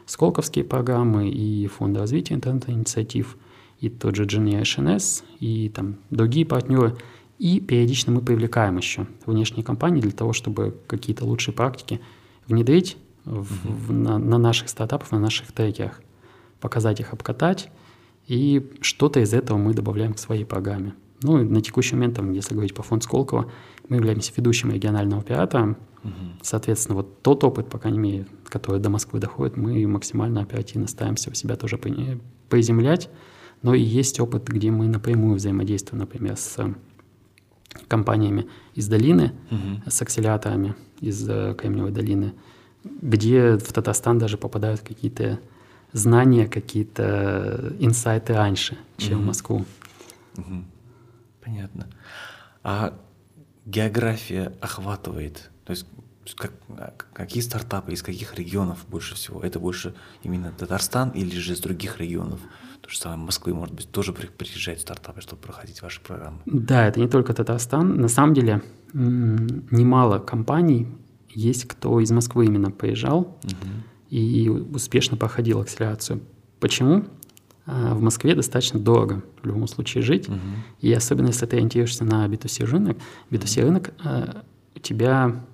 сколковские 0.08 0.64
программы, 0.64 1.28
и 1.28 1.66
фонды 1.66 2.00
развития 2.00 2.34
интернет-инициатив, 2.34 3.36
и 3.78 3.88
тот 3.88 4.16
же 4.16 4.24
Generation 4.24 4.96
S, 4.96 5.22
и 5.38 5.68
там 5.68 5.98
другие 6.10 6.44
партнеры. 6.44 6.96
И 7.38 7.60
периодично 7.60 8.12
мы 8.12 8.20
привлекаем 8.20 8.78
еще 8.78 9.06
внешние 9.24 9.62
компании 9.62 10.00
для 10.00 10.10
того, 10.10 10.32
чтобы 10.32 10.76
какие-то 10.88 11.24
лучшие 11.24 11.54
практики 11.54 12.00
внедрить 12.48 12.96
в, 13.24 13.86
в, 13.86 13.92
на, 13.92 14.18
на 14.18 14.38
наших 14.38 14.68
стартапах, 14.68 15.12
на 15.12 15.20
наших 15.20 15.52
трекерах, 15.52 16.02
показать 16.58 16.98
их, 16.98 17.12
обкатать, 17.12 17.70
и 18.26 18.70
что-то 18.80 19.20
из 19.20 19.32
этого 19.32 19.56
мы 19.56 19.74
добавляем 19.74 20.14
к 20.14 20.18
своей 20.18 20.44
программе. 20.44 20.94
Ну, 21.22 21.42
на 21.44 21.60
текущий 21.60 21.94
момент, 21.96 22.16
там, 22.16 22.32
если 22.32 22.54
говорить 22.54 22.74
по 22.74 22.82
фонду 22.82 23.04
Сколково, 23.04 23.50
мы 23.88 23.96
являемся 23.96 24.32
ведущим 24.36 24.70
региональным 24.70 25.18
оператором. 25.18 25.76
Угу. 26.04 26.12
Соответственно, 26.42 26.96
вот 26.96 27.22
тот 27.22 27.44
опыт, 27.44 27.68
по 27.68 27.78
крайней 27.78 27.98
мере, 27.98 28.26
который 28.48 28.80
до 28.80 28.90
Москвы 28.90 29.20
доходит, 29.20 29.56
мы 29.56 29.86
максимально 29.86 30.40
оперативно 30.40 30.86
стараемся 30.86 31.30
у 31.30 31.34
себя 31.34 31.56
тоже 31.56 31.78
приземлять. 32.48 33.10
Но 33.62 33.74
и 33.74 33.82
есть 33.82 34.20
опыт, 34.20 34.46
где 34.46 34.70
мы 34.70 34.86
напрямую 34.86 35.36
взаимодействуем, 35.36 36.00
например, 36.00 36.36
с 36.36 36.56
компаниями 37.88 38.46
из 38.74 38.88
долины, 38.88 39.32
угу. 39.50 39.90
с 39.90 40.00
акселераторами 40.00 40.74
из 41.00 41.28
э, 41.28 41.54
Кремниевой 41.58 41.90
долины, 41.90 42.34
где 42.84 43.56
в 43.56 43.72
Татарстан 43.72 44.18
даже 44.18 44.38
попадают 44.38 44.80
какие-то 44.80 45.40
знания, 45.92 46.46
какие-то 46.46 47.74
инсайты 47.78 48.34
раньше, 48.34 48.78
чем 48.96 49.18
угу. 49.18 49.22
в 49.22 49.26
Москву. 49.26 49.64
Угу. 50.36 50.64
Понятно. 51.44 51.86
А 52.62 52.98
география 53.66 54.52
охватывает, 54.60 55.50
то 55.68 55.72
есть 55.72 55.86
как, 56.34 57.06
какие 57.12 57.42
стартапы 57.42 57.92
из 57.92 58.02
каких 58.02 58.34
регионов 58.34 58.84
больше 58.88 59.14
всего? 59.14 59.40
Это 59.40 59.60
больше 59.60 59.94
именно 60.22 60.50
Татарстан 60.50 61.10
или 61.10 61.36
же 61.36 61.52
из 61.52 61.60
других 61.60 62.00
регионов? 62.00 62.40
То 62.80 62.90
же 62.90 62.98
самое 62.98 63.20
Москвы, 63.20 63.54
может 63.54 63.74
быть, 63.74 63.90
тоже 63.90 64.12
приезжают 64.12 64.80
стартапы, 64.80 65.20
чтобы 65.20 65.40
проходить 65.40 65.80
ваши 65.80 66.00
программы? 66.00 66.40
Да, 66.46 66.86
это 66.86 67.00
не 67.00 67.08
только 67.08 67.32
Татарстан. 67.32 68.00
На 68.00 68.08
самом 68.08 68.34
деле 68.34 68.62
немало 68.92 70.18
компаний 70.18 70.88
есть, 71.30 71.66
кто 71.68 72.00
из 72.00 72.10
Москвы 72.10 72.46
именно 72.46 72.72
поезжал. 72.72 73.38
Угу 73.44 73.88
и 74.10 74.48
успешно 74.48 75.16
проходил 75.16 75.60
акселерацию. 75.60 76.20
Почему? 76.60 77.04
А, 77.66 77.94
в 77.94 78.00
Москве 78.00 78.34
достаточно 78.34 78.80
дорого 78.80 79.22
в 79.42 79.46
любом 79.46 79.68
случае 79.68 80.02
жить, 80.02 80.28
uh 80.28 80.38
и 80.80 80.92
особенно 80.92 81.26
если 81.26 81.46
ты 81.46 81.56
ориентируешься 81.56 82.04
на 82.04 82.26
B2C 82.26 82.64
рынок, 82.64 82.96
B2C 83.30 83.62
рынок, 83.62 83.92
uh 84.04 84.44
у 84.74 84.78
тебя 84.78 85.44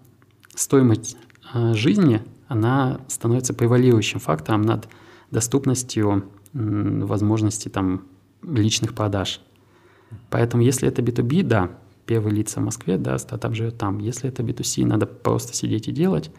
стоимость 0.57 1.17
uh, 1.55 1.75
жизни, 1.75 2.23
она 2.49 3.01
становится 3.09 3.55
превалирующим 3.55 4.21
фактором 4.21 4.63
над 4.63 4.89
доступностью 5.31 6.25
возможностей 6.53 7.69
там, 7.69 8.03
личных 8.43 8.95
продаж. 8.95 9.41
Поэтому 10.31 10.63
если 10.63 10.87
это 10.89 11.03
B2B, 11.03 11.43
да, 11.43 11.71
первые 12.07 12.37
лица 12.37 12.61
в 12.61 12.65
Москве, 12.65 12.97
да, 12.97 13.19
стартап 13.19 13.55
живет 13.55 13.79
там. 13.79 13.99
Если 13.99 14.29
это 14.29 14.43
B2C, 14.43 14.87
надо 14.87 15.07
просто 15.07 15.55
сидеть 15.55 15.89
и 15.89 15.93
делать. 15.93 16.31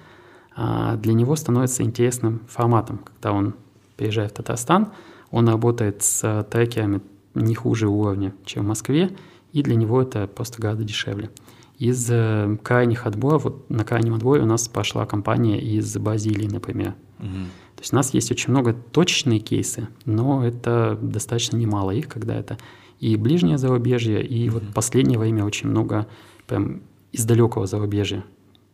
А, 0.55 0.95
для 0.95 1.13
него 1.13 1.35
становится 1.35 1.83
интересным 1.83 2.41
форматом, 2.47 2.99
когда 2.99 3.33
он 3.33 3.55
приезжает 3.97 4.31
в 4.31 4.35
Татарстан, 4.35 4.91
Он 5.31 5.49
работает 5.49 6.03
с 6.03 6.47
трекерами 6.49 7.01
не 7.33 7.55
хуже 7.55 7.87
уровня, 7.87 8.33
чем 8.45 8.63
в 8.63 8.67
Москве, 8.67 9.15
и 9.51 9.63
для 9.63 9.75
него 9.75 10.01
это 10.01 10.27
просто 10.27 10.61
гораздо 10.61 10.83
дешевле. 10.83 11.29
Из 11.77 12.07
э, 12.09 12.57
крайних 12.63 13.05
отборов, 13.05 13.43
вот 13.43 13.69
на 13.69 13.83
крайнем 13.83 14.13
отборе 14.13 14.43
у 14.43 14.45
нас 14.45 14.67
пошла 14.67 15.05
компания 15.05 15.59
из 15.59 15.97
Бразилии, 15.97 16.47
например. 16.47 16.95
Угу. 17.19 17.27
То 17.75 17.81
есть 17.81 17.93
у 17.93 17.95
нас 17.95 18.13
есть 18.13 18.31
очень 18.31 18.51
много 18.51 18.73
точечные 18.73 19.39
кейсы, 19.39 19.89
но 20.05 20.45
это 20.45 20.97
достаточно 21.01 21.57
немало 21.57 21.91
их, 21.91 22.07
когда 22.07 22.35
это 22.35 22.57
и 22.99 23.17
ближнее 23.17 23.57
зарубежье, 23.57 24.25
и 24.25 24.47
угу. 24.47 24.59
вот 24.59 24.73
последнее 24.73 25.19
время 25.19 25.43
очень 25.43 25.69
много 25.69 26.07
прям 26.47 26.81
из 27.11 27.25
далекого 27.25 27.67
зарубежья. 27.67 28.23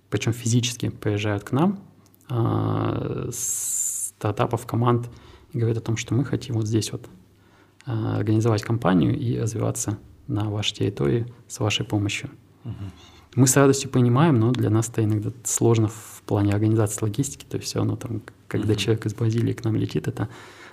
Причем 0.09 0.33
физически 0.33 0.89
приезжают 0.89 1.43
к 1.43 1.51
нам 1.51 1.79
э, 2.29 3.29
стартапов, 3.31 4.65
команд 4.67 5.09
и 5.53 5.57
говорят 5.57 5.77
о 5.77 5.81
том, 5.81 5.97
что 5.97 6.13
мы 6.13 6.25
хотим 6.25 6.55
вот 6.55 6.67
здесь 6.67 6.91
вот 6.91 7.07
э, 7.87 7.91
организовать 7.91 8.61
компанию 8.61 9.17
и 9.17 9.39
развиваться 9.39 9.97
на 10.27 10.49
вашей 10.49 10.75
территории 10.75 11.25
с 11.47 11.59
вашей 11.59 11.85
помощью. 11.85 12.29
Угу. 12.63 12.73
Мы 13.35 13.47
с 13.47 13.55
радостью 13.55 13.89
понимаем, 13.89 14.39
но 14.39 14.51
для 14.51 14.69
нас 14.69 14.89
это 14.89 15.03
иногда 15.03 15.31
сложно 15.43 15.87
в 15.87 16.21
плане 16.25 16.53
организации 16.53 17.03
логистики. 17.03 17.45
То 17.45 17.57
есть 17.57 17.69
все 17.69 17.79
равно 17.79 17.95
там, 17.95 18.21
когда 18.47 18.73
mm-hmm. 18.73 18.77
человек 18.77 19.05
из 19.05 19.13
Бразилии 19.13 19.53
к 19.53 19.63
нам 19.63 19.75
летит, 19.75 20.07
это 20.07 20.27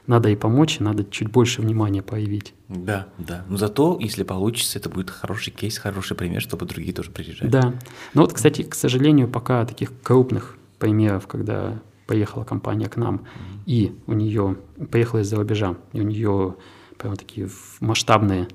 надо 0.09 0.29
и 0.29 0.37
помочь, 0.37 0.81
и 0.81 0.83
надо 0.83 1.05
чуть 1.05 1.31
больше 1.31 1.63
внимания 1.63 2.03
проявить. 2.03 2.55
Да, 2.69 3.07
да. 3.19 3.45
Но 3.49 3.57
зато, 3.59 3.99
если 4.01 4.25
получится, 4.25 4.79
это 4.79 4.89
будет 4.89 5.11
хороший 5.11 5.53
кейс, 5.53 5.79
хороший 5.79 6.17
пример, 6.17 6.43
чтобы 6.43 6.67
другие 6.67 6.93
тоже 6.93 7.11
приезжали. 7.11 7.49
Да. 7.49 7.75
Но 8.15 8.23
вот, 8.23 8.33
кстати, 8.33 8.63
к 8.63 8.75
сожалению, 8.75 9.29
пока 9.29 9.65
таких 9.65 9.93
крупных 10.03 10.57
примеров, 10.79 11.29
когда 11.29 11.79
поехала 12.07 12.43
компания 12.43 12.89
к 12.89 12.97
нам, 12.97 13.17
mm-hmm. 13.17 13.63
и 13.67 13.93
у 14.07 14.15
нее 14.15 14.57
поехала 14.91 15.21
из-за 15.21 15.37
рубежа, 15.37 15.77
и 15.93 16.01
у 16.01 16.05
нее 16.05 16.57
прямо 16.97 17.15
такие 17.15 17.49
масштабные 17.81 18.49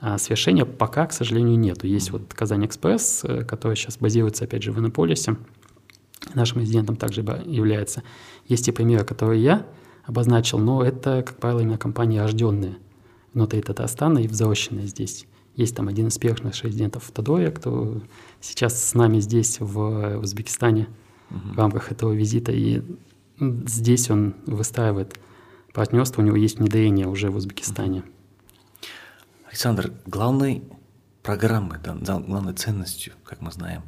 а 0.00 0.16
свершения 0.16 0.64
пока, 0.64 1.06
к 1.06 1.12
сожалению, 1.12 1.58
нету. 1.58 1.86
Есть 1.86 2.10
вот 2.10 2.32
Казань 2.32 2.64
Экспресс, 2.64 3.20
э, 3.22 3.44
который 3.44 3.76
сейчас 3.76 3.98
базируется, 3.98 4.44
опять 4.44 4.62
же, 4.62 4.72
в 4.72 4.78
Иннополисе. 4.78 5.36
Нашим 6.34 6.60
резидентом 6.60 6.96
также 6.96 7.20
является. 7.20 8.02
Есть 8.46 8.64
те 8.64 8.72
примеры, 8.72 9.04
которые 9.04 9.42
я 9.42 9.66
обозначил, 10.04 10.58
но 10.58 10.82
это, 10.82 11.22
как 11.26 11.36
правило, 11.36 11.60
именно 11.60 11.78
компании 11.78 12.18
рожденные 12.18 12.76
внутри 13.34 13.60
Татарстана 13.60 14.18
и 14.18 14.26
взросленные 14.26 14.86
здесь. 14.86 15.26
Есть 15.54 15.76
там 15.76 15.88
один 15.88 16.08
из 16.08 16.16
первых 16.16 16.44
наших 16.44 16.66
резидентов 16.66 17.04
в 17.04 17.12
Тадоре, 17.12 17.50
кто 17.50 18.00
сейчас 18.40 18.82
с 18.82 18.94
нами 18.94 19.20
здесь, 19.20 19.58
в 19.60 20.18
Узбекистане, 20.18 20.88
uh-huh. 21.30 21.54
в 21.54 21.58
рамках 21.58 21.92
этого 21.92 22.12
визита. 22.12 22.52
И 22.52 22.82
здесь 23.38 24.10
он 24.10 24.34
выстраивает 24.46 25.18
партнерство, 25.74 26.22
у 26.22 26.24
него 26.24 26.36
есть 26.36 26.58
внедрение 26.58 27.06
уже 27.06 27.30
в 27.30 27.36
Узбекистане. 27.36 27.98
Uh-huh. 27.98 28.19
Александр, 29.50 29.92
главной 30.06 30.62
программой, 31.24 31.80
главной 31.80 32.54
ценностью, 32.54 33.14
как 33.24 33.40
мы 33.40 33.50
знаем, 33.50 33.82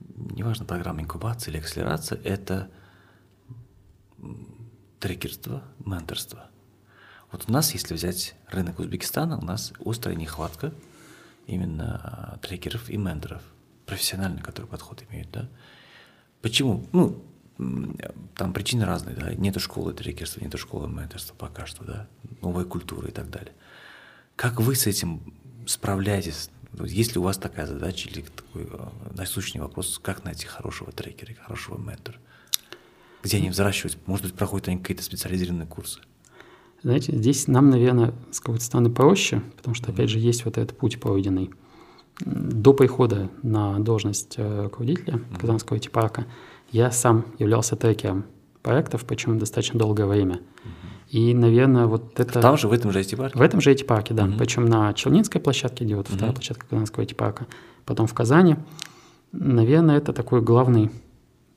неважно, 0.00 0.64
программа 0.64 1.02
инкубации 1.02 1.52
или 1.52 1.58
акселерация, 1.58 2.20
это 2.24 2.68
трекерство, 4.98 5.62
менторство. 5.86 6.50
Вот 7.30 7.44
у 7.48 7.52
нас, 7.52 7.72
если 7.74 7.94
взять 7.94 8.34
рынок 8.48 8.80
Узбекистана, 8.80 9.38
у 9.38 9.44
нас 9.44 9.72
острая 9.86 10.16
нехватка 10.16 10.74
именно 11.46 12.40
трекеров 12.42 12.90
и 12.90 12.96
менторов, 12.96 13.42
профессиональный, 13.86 14.42
который 14.42 14.66
подход 14.66 15.04
имеют, 15.08 15.30
да. 15.30 15.48
Почему? 16.40 16.88
Ну, 16.90 17.24
там 18.34 18.52
причины 18.52 18.84
разные, 18.84 19.14
да, 19.14 19.32
нету 19.32 19.60
школы 19.60 19.94
трекерства, 19.94 20.40
нету 20.40 20.58
школы 20.58 20.88
менторства 20.88 21.36
пока 21.36 21.66
что, 21.66 21.84
да, 21.84 22.08
новая 22.40 22.64
культура 22.64 23.06
и 23.06 23.12
так 23.12 23.30
далее. 23.30 23.52
Как 24.36 24.60
вы 24.60 24.74
с 24.74 24.86
этим 24.86 25.20
справляетесь? 25.66 26.50
Есть 26.80 27.14
ли 27.14 27.20
у 27.20 27.22
вас 27.22 27.36
такая 27.36 27.66
задача 27.66 28.08
или 28.08 28.22
такой 28.22 28.66
э, 28.70 28.88
насущный 29.14 29.60
вопрос, 29.60 30.00
как 30.02 30.24
найти 30.24 30.46
хорошего 30.46 30.90
трекера, 30.90 31.34
хорошего 31.34 31.78
ментора? 31.78 32.18
Где 33.22 33.36
они 33.36 33.50
взращиваются? 33.50 33.98
Может 34.06 34.26
быть, 34.26 34.34
проходят 34.34 34.68
они 34.68 34.78
какие-то 34.78 35.02
специализированные 35.02 35.66
курсы? 35.66 36.00
Знаете, 36.82 37.16
здесь 37.16 37.46
нам, 37.46 37.70
наверное, 37.70 38.12
с 38.32 38.40
какой-то 38.40 38.64
стороны 38.64 38.90
проще, 38.90 39.40
потому 39.56 39.74
что, 39.74 39.92
опять 39.92 40.10
же, 40.10 40.18
есть 40.18 40.44
вот 40.44 40.58
этот 40.58 40.76
путь 40.76 40.98
пройденный. 40.98 41.50
До 42.20 42.72
прихода 42.72 43.30
на 43.42 43.78
должность 43.78 44.34
э, 44.36 44.64
руководителя 44.64 45.20
Казанского 45.40 45.76
IT-парка 45.76 46.26
я 46.72 46.90
сам 46.90 47.26
являлся 47.38 47.76
трекером 47.76 48.24
проектов, 48.62 49.04
причем 49.04 49.38
достаточно 49.38 49.78
долгое 49.78 50.06
время. 50.06 50.40
И, 51.12 51.34
наверное, 51.34 51.86
вот 51.86 52.18
это... 52.18 52.40
Там 52.40 52.56
же, 52.56 52.68
в 52.68 52.72
этом 52.72 52.90
же 52.90 53.00
IT-парке? 53.00 53.38
В 53.38 53.42
этом 53.42 53.60
же 53.60 53.70
IT-парке, 53.70 54.14
да. 54.14 54.24
Угу. 54.24 54.38
Причем 54.38 54.64
на 54.64 54.94
Челнинской 54.94 55.42
площадке, 55.42 55.84
где 55.84 55.94
вот 55.94 56.08
угу. 56.08 56.16
вторая 56.16 56.34
площадка 56.34 56.66
Казанского 56.66 57.04
IT-парка, 57.04 57.46
потом 57.84 58.06
в 58.06 58.14
Казани. 58.14 58.56
Наверное, 59.30 59.98
это 59.98 60.14
такой 60.14 60.40
главный, 60.40 60.90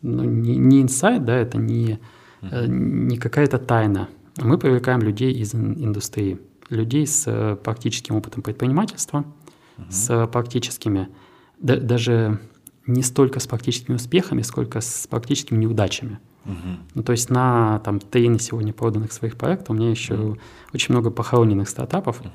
ну, 0.01 0.25
не, 0.25 0.57
не 0.57 0.81
инсайт, 0.81 1.23
да, 1.23 1.37
это 1.37 1.57
не, 1.57 1.99
угу. 2.41 2.49
не 2.67 3.15
какая-то 3.15 3.57
тайна. 3.57 4.09
Мы 4.37 4.57
привлекаем 4.57 5.01
людей 5.01 5.31
из 5.31 5.55
индустрии, 5.55 6.37
людей 6.69 7.07
с 7.07 7.23
э, 7.25 7.55
практическим 7.55 8.17
опытом 8.17 8.41
предпринимательства, 8.41 9.19
угу. 9.77 9.85
с 9.89 10.27
практическими, 10.27 11.07
да, 11.59 11.77
даже 11.77 12.39
не 12.87 13.03
столько 13.03 13.39
с 13.39 13.47
практическими 13.47 13.95
успехами, 13.95 14.41
сколько 14.41 14.81
с 14.81 15.07
практическими 15.07 15.57
неудачами. 15.57 16.19
Угу. 16.45 16.77
Ну, 16.93 17.03
то 17.03 17.11
есть 17.11 17.29
на 17.29 17.79
там, 17.79 17.99
на 18.13 18.39
сегодня 18.39 18.73
проданных 18.73 19.11
своих 19.11 19.35
проектов 19.35 19.71
у 19.71 19.73
меня 19.73 19.89
еще 19.89 20.15
угу. 20.15 20.37
очень 20.73 20.93
много 20.93 21.09
похороненных 21.09 21.67
стартапов. 21.67 22.21
Угу. 22.21 22.29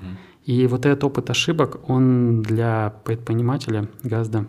И 0.47 0.67
вот 0.67 0.87
этот 0.87 1.05
опыт 1.05 1.31
ошибок, 1.31 1.89
он 1.89 2.43
для 2.43 2.95
предпринимателя 3.05 3.89
гораздо, 4.03 4.47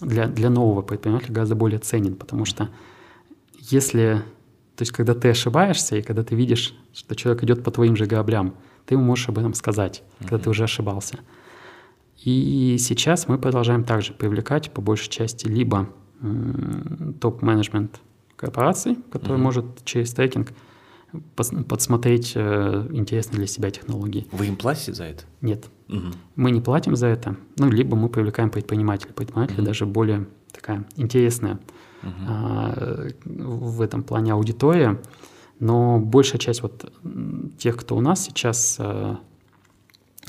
для, 0.00 0.26
для 0.26 0.48
нового 0.48 0.82
предпринимателя 0.82 1.34
гораздо 1.34 1.54
более 1.54 1.78
ценен, 1.78 2.14
потому 2.14 2.44
что 2.44 2.70
если, 3.58 4.22
то 4.76 4.82
есть 4.82 4.92
когда 4.92 5.14
ты 5.14 5.28
ошибаешься, 5.28 5.96
и 5.96 6.02
когда 6.02 6.22
ты 6.22 6.34
видишь, 6.34 6.74
что 6.94 7.14
человек 7.14 7.42
идет 7.44 7.62
по 7.62 7.70
твоим 7.70 7.96
же 7.96 8.06
граблям, 8.06 8.54
ты 8.86 8.94
ему 8.94 9.04
можешь 9.04 9.28
об 9.28 9.38
этом 9.38 9.52
сказать, 9.52 10.02
угу. 10.20 10.28
когда 10.28 10.44
ты 10.44 10.50
уже 10.50 10.64
ошибался. 10.64 11.18
И 12.28 12.76
сейчас 12.78 13.26
мы 13.26 13.38
продолжаем 13.38 13.84
также 13.84 14.12
привлекать 14.12 14.70
по 14.70 14.82
большей 14.82 15.08
части 15.08 15.46
либо 15.46 15.88
топ-менеджмент 17.20 18.00
корпораций, 18.36 18.96
который 19.10 19.38
mm-hmm. 19.38 19.42
может 19.42 19.84
через 19.84 20.12
трекинг 20.12 20.52
подсмотреть 21.34 22.32
э, 22.34 22.88
интересные 22.90 23.38
для 23.38 23.46
себя 23.46 23.70
технологии. 23.70 24.26
Вы 24.30 24.48
им 24.48 24.56
платите 24.56 24.92
за 24.92 25.04
это? 25.04 25.24
Нет. 25.40 25.70
Угу. 25.88 26.06
Мы 26.36 26.50
не 26.50 26.60
платим 26.60 26.96
за 26.96 27.06
это. 27.06 27.34
Ну, 27.56 27.70
либо 27.70 27.96
мы 27.96 28.10
привлекаем 28.10 28.50
предпринимателей. 28.50 29.14
Предприниматели 29.14 29.60
угу. 29.60 29.64
даже 29.64 29.86
более 29.86 30.28
такая 30.52 30.84
интересная 30.96 31.60
угу. 32.02 32.12
а, 32.28 33.08
в 33.24 33.80
этом 33.80 34.02
плане 34.02 34.34
аудитория. 34.34 35.00
Но 35.60 35.98
большая 35.98 36.38
часть 36.38 36.62
вот 36.62 36.92
тех, 37.56 37.78
кто 37.78 37.96
у 37.96 38.02
нас 38.02 38.22
сейчас 38.22 38.76
а, 38.78 39.18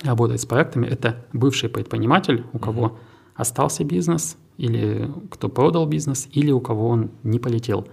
работает 0.04 0.41
с 0.41 0.45
проектами, 0.45 0.88
это 0.88 1.26
бывший 1.34 1.70
предприниматель, 1.70 2.45
у 2.54 2.60
кого 2.60 2.84
угу. 2.84 2.97
остался 3.36 3.84
бизнес, 3.84 4.38
или 4.58 5.12
кто 5.32 5.50
продал 5.50 5.88
бизнес, 5.88 6.28
или 6.32 6.52
у 6.52 6.60
кого 6.60 6.88
он 6.89 7.12
не 7.24 7.39
полетел 7.39 7.88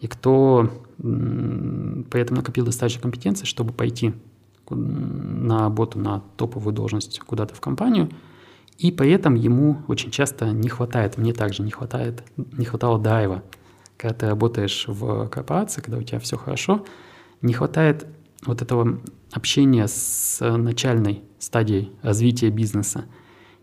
и 0.00 0.06
кто 0.06 0.70
при 0.98 2.20
этом 2.20 2.36
накопил 2.36 2.66
достаточно 2.66 3.00
компетенции, 3.00 3.46
чтобы 3.46 3.72
пойти 3.72 4.12
на 4.68 5.60
работу 5.60 5.98
на 5.98 6.22
топовую 6.36 6.74
должность 6.74 7.18
куда-то 7.20 7.54
в 7.54 7.60
компанию, 7.60 8.10
и 8.78 8.92
при 8.92 9.10
этом 9.12 9.34
ему 9.34 9.78
очень 9.88 10.10
часто 10.10 10.52
не 10.52 10.68
хватает, 10.68 11.16
мне 11.16 11.32
также 11.32 11.62
не 11.62 11.70
хватает, 11.70 12.22
не 12.36 12.66
хватало 12.66 12.98
драйва. 12.98 13.42
Когда 13.96 14.14
ты 14.14 14.26
работаешь 14.26 14.84
в 14.86 15.28
корпорации, 15.28 15.80
когда 15.80 15.98
у 15.98 16.02
тебя 16.02 16.18
все 16.18 16.36
хорошо, 16.36 16.84
не 17.40 17.54
хватает 17.54 18.06
вот 18.44 18.60
этого 18.60 19.00
общения 19.34 19.88
с 19.88 20.38
начальной 20.56 21.22
стадией 21.38 21.92
развития 22.02 22.50
бизнеса. 22.50 23.06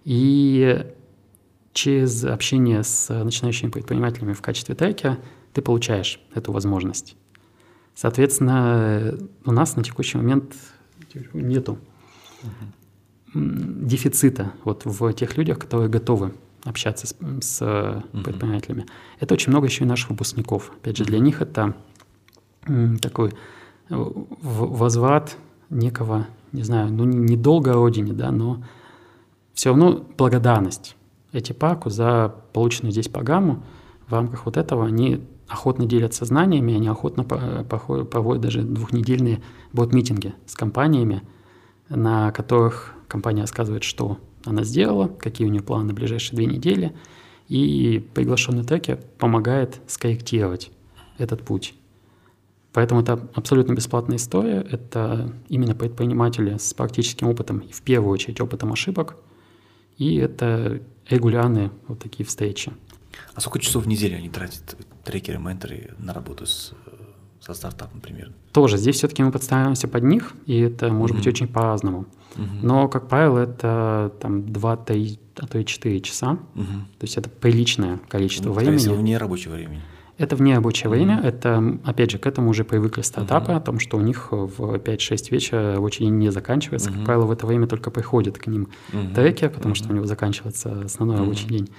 И 0.03 0.85
через 1.73 2.25
общение 2.25 2.83
с 2.83 3.09
начинающими 3.23 3.69
предпринимателями 3.69 4.33
в 4.33 4.41
качестве 4.41 4.75
трекера 4.75 5.17
ты 5.53 5.61
получаешь 5.61 6.19
эту 6.35 6.51
возможность. 6.51 7.15
Соответственно, 7.95 9.17
у 9.45 9.51
нас 9.51 9.75
на 9.75 9.83
текущий 9.83 10.17
момент 10.17 10.55
нету 11.33 11.77
uh-huh. 12.43 13.85
дефицита 13.85 14.53
вот 14.63 14.83
в 14.85 15.13
тех 15.13 15.37
людях, 15.37 15.59
которые 15.59 15.89
готовы 15.89 16.33
общаться 16.63 17.07
с, 17.07 17.15
с 17.41 17.61
uh-huh. 17.61 18.23
предпринимателями. 18.23 18.85
Это 19.19 19.33
очень 19.33 19.51
много 19.51 19.67
еще 19.67 19.83
и 19.85 19.87
наших 19.87 20.09
выпускников. 20.09 20.71
Опять 20.81 20.97
же, 20.97 21.05
для 21.05 21.19
них 21.19 21.41
это 21.41 21.75
такой 23.01 23.33
возврат 23.89 25.37
некого, 25.71 26.27
не 26.51 26.63
знаю, 26.63 26.93
ну 26.93 27.05
недолго 27.05 27.73
родине, 27.73 28.13
да, 28.13 28.31
но 28.31 28.63
все 29.53 29.69
равно 29.69 30.05
благодарность 30.17 30.95
эти 31.31 31.53
парку 31.53 31.89
за 31.89 32.33
полученную 32.53 32.91
здесь 32.91 33.07
программу 33.07 33.63
в 34.07 34.13
рамках 34.13 34.45
вот 34.45 34.57
этого 34.57 34.85
они 34.85 35.25
охотно 35.47 35.85
делятся 35.85 36.25
знаниями, 36.25 36.75
они 36.75 36.87
охотно 36.87 37.23
проводят 37.23 38.41
даже 38.41 38.61
двухнедельные 38.61 39.41
бот-митинги 39.73 40.33
с 40.45 40.55
компаниями, 40.55 41.23
на 41.89 42.31
которых 42.31 42.93
компания 43.07 43.41
рассказывает, 43.41 43.83
что 43.83 44.17
она 44.45 44.63
сделала, 44.63 45.07
какие 45.07 45.47
у 45.47 45.51
нее 45.51 45.61
планы 45.61 45.85
на 45.85 45.93
ближайшие 45.93 46.37
две 46.37 46.45
недели, 46.45 46.95
и 47.47 48.05
приглашенный 48.13 48.63
трекер 48.63 48.99
помогает 49.17 49.81
скорректировать 49.87 50.71
этот 51.17 51.43
путь. 51.43 51.73
Поэтому 52.73 53.01
это 53.01 53.27
абсолютно 53.33 53.73
бесплатная 53.73 54.17
история. 54.17 54.65
Это 54.69 55.33
именно 55.49 55.75
предприниматели 55.75 56.57
с 56.57 56.73
практическим 56.73 57.27
опытом 57.27 57.59
и 57.59 57.71
в 57.71 57.81
первую 57.81 58.11
очередь 58.11 58.39
опытом 58.39 58.71
ошибок. 58.71 59.17
И 59.97 60.15
это 60.15 60.81
регулярные 61.09 61.71
вот 61.87 61.99
такие 61.99 62.25
встречи. 62.25 62.71
А 63.35 63.41
сколько 63.41 63.59
часов 63.59 63.83
в 63.85 63.87
неделю 63.87 64.17
они 64.17 64.29
тратят, 64.29 64.77
трекеры, 65.03 65.37
менторы, 65.37 65.91
на 65.99 66.13
работу 66.13 66.45
с, 66.45 66.73
со 67.41 67.53
стартапом, 67.53 67.97
например? 67.97 68.31
Тоже 68.53 68.77
здесь 68.77 68.95
все-таки 68.95 69.21
мы 69.21 69.31
подстраиваемся 69.31 69.87
под 69.87 70.03
них, 70.03 70.33
и 70.45 70.59
это 70.59 70.91
может 70.91 71.15
mm-hmm. 71.15 71.19
быть 71.19 71.27
очень 71.27 71.47
по-разному. 71.47 72.05
Mm-hmm. 72.35 72.59
Но, 72.63 72.87
как 72.87 73.09
правило, 73.09 73.39
это 73.39 74.13
там 74.21 74.39
2-3, 74.41 75.19
а 75.37 75.47
то 75.47 75.59
и 75.59 75.65
4 75.65 75.99
часа. 76.01 76.39
Mm-hmm. 76.55 76.81
То 76.99 77.03
есть 77.03 77.17
это 77.17 77.29
приличное 77.29 77.99
количество 78.07 78.49
mm-hmm. 78.49 78.55
времени. 78.55 78.81
Это 78.81 78.93
вне 78.93 79.17
рабочего 79.17 79.53
времени. 79.53 79.81
Это 80.17 80.35
вне 80.35 80.55
рабочее 80.55 80.87
mm-hmm. 80.87 80.93
время. 80.93 81.21
Это, 81.23 81.79
опять 81.83 82.11
же, 82.11 82.17
к 82.17 82.27
этому 82.27 82.49
уже 82.49 82.63
привыкли 82.63 83.01
стартапы, 83.01 83.51
mm-hmm. 83.51 83.57
о 83.57 83.61
том, 83.61 83.79
что 83.79 83.97
у 83.97 84.01
них 84.01 84.31
в 84.31 84.75
5-6 84.75 85.31
вечера 85.31 85.75
рабочий 85.75 86.05
день 86.05 86.17
не 86.17 86.31
заканчивается. 86.31 86.89
Mm-hmm. 86.89 86.95
Как 86.95 87.05
правило, 87.05 87.25
в 87.25 87.31
это 87.31 87.47
время 87.47 87.67
только 87.67 87.91
приходит 87.91 88.37
к 88.37 88.47
ним 88.47 88.67
mm-hmm. 88.91 89.15
трекер, 89.15 89.49
потому 89.49 89.73
mm-hmm. 89.73 89.77
что 89.77 89.89
у 89.89 89.93
него 89.93 90.05
заканчивается 90.05 90.81
основной 90.85 91.15
mm-hmm. 91.17 91.19
рабочий 91.19 91.47
день. 91.47 91.69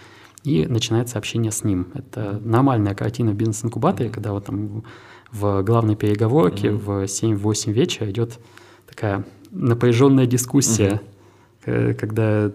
И 0.45 0.67
начинается 0.67 1.19
общение 1.19 1.53
с 1.53 1.63
ним. 1.63 1.87
Это 1.95 2.41
нормальная 2.43 2.95
картина 2.95 3.31
в 3.31 3.35
бизнес-инкубаторе, 3.35 4.09
mm-hmm. 4.09 4.13
когда 4.13 4.33
вот 4.33 4.47
там 4.47 4.83
в 5.31 5.63
главной 5.63 5.95
переговорке 5.95 6.69
mm-hmm. 6.69 6.79
в 6.79 7.05
7-8 7.05 7.73
вечера 7.73 8.11
идет 8.11 8.41
такая 8.89 9.25
напряженная 9.51 10.27
дискуссия, 10.27 11.01
mm-hmm. 11.65 11.95
когда 11.95 12.51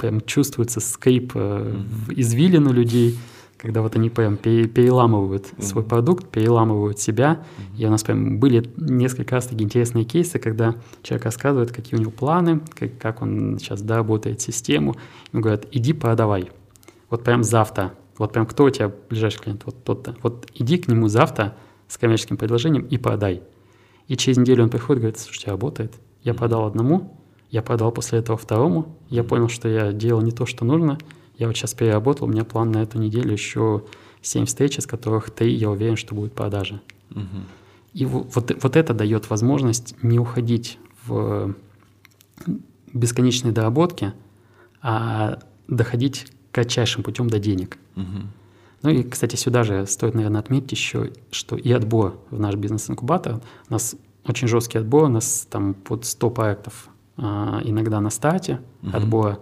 прям 0.00 0.20
чувствуется 0.22 0.80
скрип 0.80 1.36
mm-hmm. 1.36 2.14
извилин 2.16 2.72
людей– 2.72 3.18
когда 3.62 3.80
вот 3.80 3.94
они 3.94 4.10
прям 4.10 4.36
переламывают 4.36 5.44
mm-hmm. 5.44 5.62
свой 5.62 5.84
продукт, 5.84 6.28
переламывают 6.28 6.98
себя. 6.98 7.44
Mm-hmm. 7.44 7.78
И 7.78 7.86
у 7.86 7.90
нас 7.90 8.02
прям 8.02 8.40
были 8.40 8.68
несколько 8.76 9.36
раз 9.36 9.46
такие 9.46 9.62
интересные 9.62 10.04
кейсы, 10.04 10.40
когда 10.40 10.74
человек 11.04 11.26
рассказывает, 11.26 11.70
какие 11.70 11.96
у 11.96 12.00
него 12.00 12.10
планы, 12.10 12.60
как, 12.74 12.98
как 12.98 13.22
он 13.22 13.60
сейчас 13.60 13.80
доработает 13.80 14.40
систему. 14.40 14.96
И 15.32 15.38
говорят, 15.38 15.68
иди 15.70 15.92
продавай. 15.92 16.50
Вот 17.08 17.22
прям 17.22 17.44
завтра. 17.44 17.94
Вот 18.18 18.32
прям 18.32 18.46
кто 18.46 18.64
у 18.64 18.70
тебя 18.70 18.90
ближайший 19.08 19.38
клиент? 19.38 19.62
Вот 19.64 19.84
тот-то. 19.84 20.16
Вот 20.24 20.48
иди 20.54 20.76
к 20.76 20.88
нему 20.88 21.06
завтра 21.06 21.54
с 21.86 21.98
коммерческим 21.98 22.36
предложением 22.36 22.86
и 22.86 22.98
продай. 22.98 23.42
И 24.08 24.16
через 24.16 24.38
неделю 24.38 24.64
он 24.64 24.70
приходит 24.70 24.98
и 24.98 25.02
говорит, 25.02 25.20
слушайте, 25.20 25.52
работает. 25.52 25.92
Я 26.24 26.34
продал 26.34 26.66
одному, 26.66 27.16
я 27.52 27.62
продал 27.62 27.92
после 27.92 28.18
этого 28.18 28.36
второму, 28.36 28.98
я 29.08 29.22
понял, 29.22 29.48
что 29.48 29.68
я 29.68 29.92
делал 29.92 30.20
не 30.20 30.32
то, 30.32 30.46
что 30.46 30.64
нужно– 30.64 30.98
я 31.38 31.46
вот 31.46 31.56
сейчас 31.56 31.74
переработал, 31.74 32.26
у 32.26 32.30
меня 32.30 32.44
план 32.44 32.70
на 32.70 32.82
эту 32.82 32.98
неделю 32.98 33.32
еще 33.32 33.84
7 34.22 34.44
встреч, 34.46 34.78
из 34.78 34.86
которых 34.86 35.30
3, 35.30 35.52
я 35.52 35.70
уверен, 35.70 35.96
что 35.96 36.14
будет 36.14 36.32
продажи. 36.32 36.80
Угу. 37.10 37.22
И 37.94 38.06
вот, 38.06 38.34
вот 38.34 38.76
это 38.76 38.94
дает 38.94 39.28
возможность 39.28 39.94
не 40.02 40.18
уходить 40.18 40.78
в 41.04 41.54
бесконечные 42.92 43.52
доработки, 43.52 44.12
а 44.80 45.38
доходить 45.68 46.26
кратчайшим 46.52 47.02
путем 47.02 47.28
до 47.28 47.38
денег. 47.38 47.78
Угу. 47.96 48.04
Ну 48.82 48.90
и, 48.90 49.02
кстати, 49.02 49.36
сюда 49.36 49.62
же 49.62 49.86
стоит, 49.86 50.14
наверное, 50.14 50.40
отметить 50.40 50.72
еще, 50.72 51.12
что 51.30 51.56
и 51.56 51.70
отбор 51.70 52.18
в 52.30 52.40
наш 52.40 52.56
бизнес-инкубатор. 52.56 53.40
У 53.68 53.72
нас 53.72 53.94
очень 54.26 54.48
жесткий 54.48 54.78
отбор, 54.78 55.04
у 55.04 55.08
нас 55.08 55.46
там 55.50 55.74
под 55.74 56.04
100 56.04 56.30
проектов 56.30 56.88
а, 57.16 57.60
иногда 57.64 58.00
на 58.00 58.10
старте 58.10 58.60
угу. 58.82 58.96
отбора. 58.96 59.38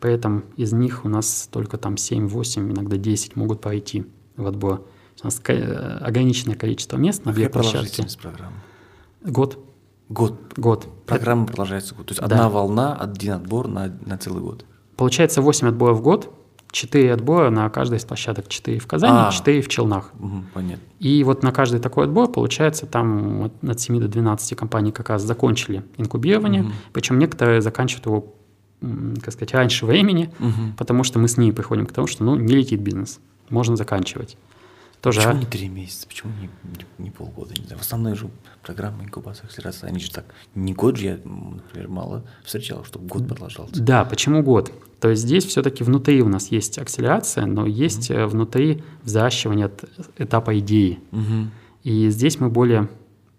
При 0.00 0.12
этом 0.12 0.44
из 0.56 0.72
них 0.72 1.04
у 1.04 1.08
нас 1.08 1.48
только 1.52 1.76
там 1.76 1.94
7-8, 1.94 2.72
иногда 2.72 2.96
10 2.96 3.36
могут 3.36 3.60
пройти 3.60 4.06
в 4.36 4.46
отбор. 4.46 4.86
У 5.22 5.26
нас 5.26 5.40
ограниченное 5.40 6.56
количество 6.56 6.96
мест 6.96 7.24
на 7.26 7.32
две 7.32 7.50
площадки. 7.50 8.06
программы? 8.20 8.56
Год. 9.22 9.58
Год? 10.08 10.40
Год. 10.56 10.88
Программа 11.06 11.46
продолжается 11.46 11.94
год. 11.94 12.06
То 12.06 12.12
есть 12.12 12.20
да. 12.20 12.26
одна 12.26 12.48
волна, 12.48 12.96
один 12.96 13.34
отбор 13.34 13.68
на, 13.68 13.98
на 14.06 14.16
целый 14.16 14.42
год. 14.42 14.64
Получается 14.96 15.42
8 15.42 15.68
отборов 15.68 15.98
в 15.98 16.02
год, 16.02 16.32
4 16.72 17.12
отбора 17.12 17.50
на 17.50 17.68
каждой 17.68 17.98
из 17.98 18.04
площадок. 18.04 18.48
4 18.48 18.78
в 18.78 18.86
Казани, 18.86 19.12
а, 19.14 19.30
4 19.30 19.60
в 19.60 19.68
Челнах. 19.68 20.12
Угу, 20.18 20.44
понятно. 20.54 20.82
И 20.98 21.22
вот 21.24 21.42
на 21.42 21.52
каждый 21.52 21.80
такой 21.80 22.04
отбор, 22.04 22.30
получается, 22.30 22.86
там 22.86 23.50
от 23.62 23.80
7 23.80 24.00
до 24.00 24.08
12 24.08 24.56
компаний 24.56 24.92
как 24.92 25.10
раз 25.10 25.22
закончили 25.22 25.84
инкубирование. 25.96 26.62
Угу. 26.62 26.72
Причем 26.92 27.18
некоторые 27.18 27.60
заканчивают 27.60 28.06
его 28.06 28.34
как 28.80 29.32
сказать, 29.32 29.52
раньше 29.54 29.86
времени, 29.86 30.32
угу. 30.38 30.74
потому 30.76 31.04
что 31.04 31.18
мы 31.18 31.28
с 31.28 31.36
ней 31.36 31.52
приходим 31.52 31.86
к 31.86 31.92
тому, 31.92 32.06
что 32.06 32.24
ну, 32.24 32.36
не 32.36 32.54
летит 32.54 32.80
бизнес, 32.80 33.20
можно 33.48 33.76
заканчивать. 33.76 34.36
Тоже, 35.00 35.20
почему 35.20 35.34
а? 35.34 35.38
не 35.38 35.46
три 35.46 35.68
месяца, 35.68 36.06
почему 36.06 36.32
не, 36.40 36.50
не, 36.64 37.04
не 37.04 37.10
полгода? 37.10 37.54
Не 37.54 37.64
знаю. 37.64 37.78
В 37.78 37.82
основной 37.82 38.14
же 38.16 38.28
программы 38.62 39.04
инкубации 39.04 39.44
акселерации, 39.44 39.86
они 39.86 39.98
же 39.98 40.10
так, 40.10 40.26
не 40.54 40.74
год 40.74 40.98
же 40.98 41.04
я, 41.06 41.18
например, 41.24 41.88
мало 41.88 42.24
встречал, 42.44 42.84
чтобы 42.84 43.06
год 43.06 43.26
продолжался. 43.26 43.80
Да, 43.80 44.04
почему 44.04 44.42
год? 44.42 44.72
То 45.00 45.08
есть 45.08 45.22
здесь 45.22 45.46
все-таки 45.46 45.84
внутри 45.84 46.20
у 46.20 46.28
нас 46.28 46.48
есть 46.48 46.78
акселерация, 46.78 47.46
но 47.46 47.64
есть 47.64 48.10
угу. 48.10 48.26
внутри 48.26 48.82
взращивание 49.02 49.66
от 49.66 49.84
этапа 50.18 50.58
идеи. 50.58 51.00
Угу. 51.12 51.50
И 51.84 52.10
здесь 52.10 52.38
мы 52.38 52.50
более 52.50 52.90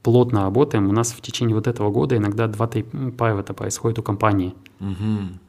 плотно 0.04 0.44
работаем. 0.44 0.90
У 0.90 0.92
нас 0.92 1.12
в 1.12 1.22
течение 1.22 1.56
вот 1.56 1.68
этого 1.68 1.92
года 1.92 2.18
иногда 2.18 2.46
2-3 2.46 3.12
пайвота 3.12 3.54
происходит 3.54 4.00
у 4.00 4.04
компании. 4.04 4.56
Угу. 4.80 4.94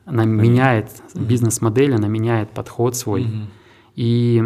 Она 0.06 0.22
Понятно. 0.22 0.40
меняет 0.40 1.02
бизнес-модель, 1.14 1.94
она 1.94 2.08
меняет 2.08 2.50
подход 2.50 2.96
свой. 2.96 3.22
Угу. 3.22 3.32
И 3.96 4.44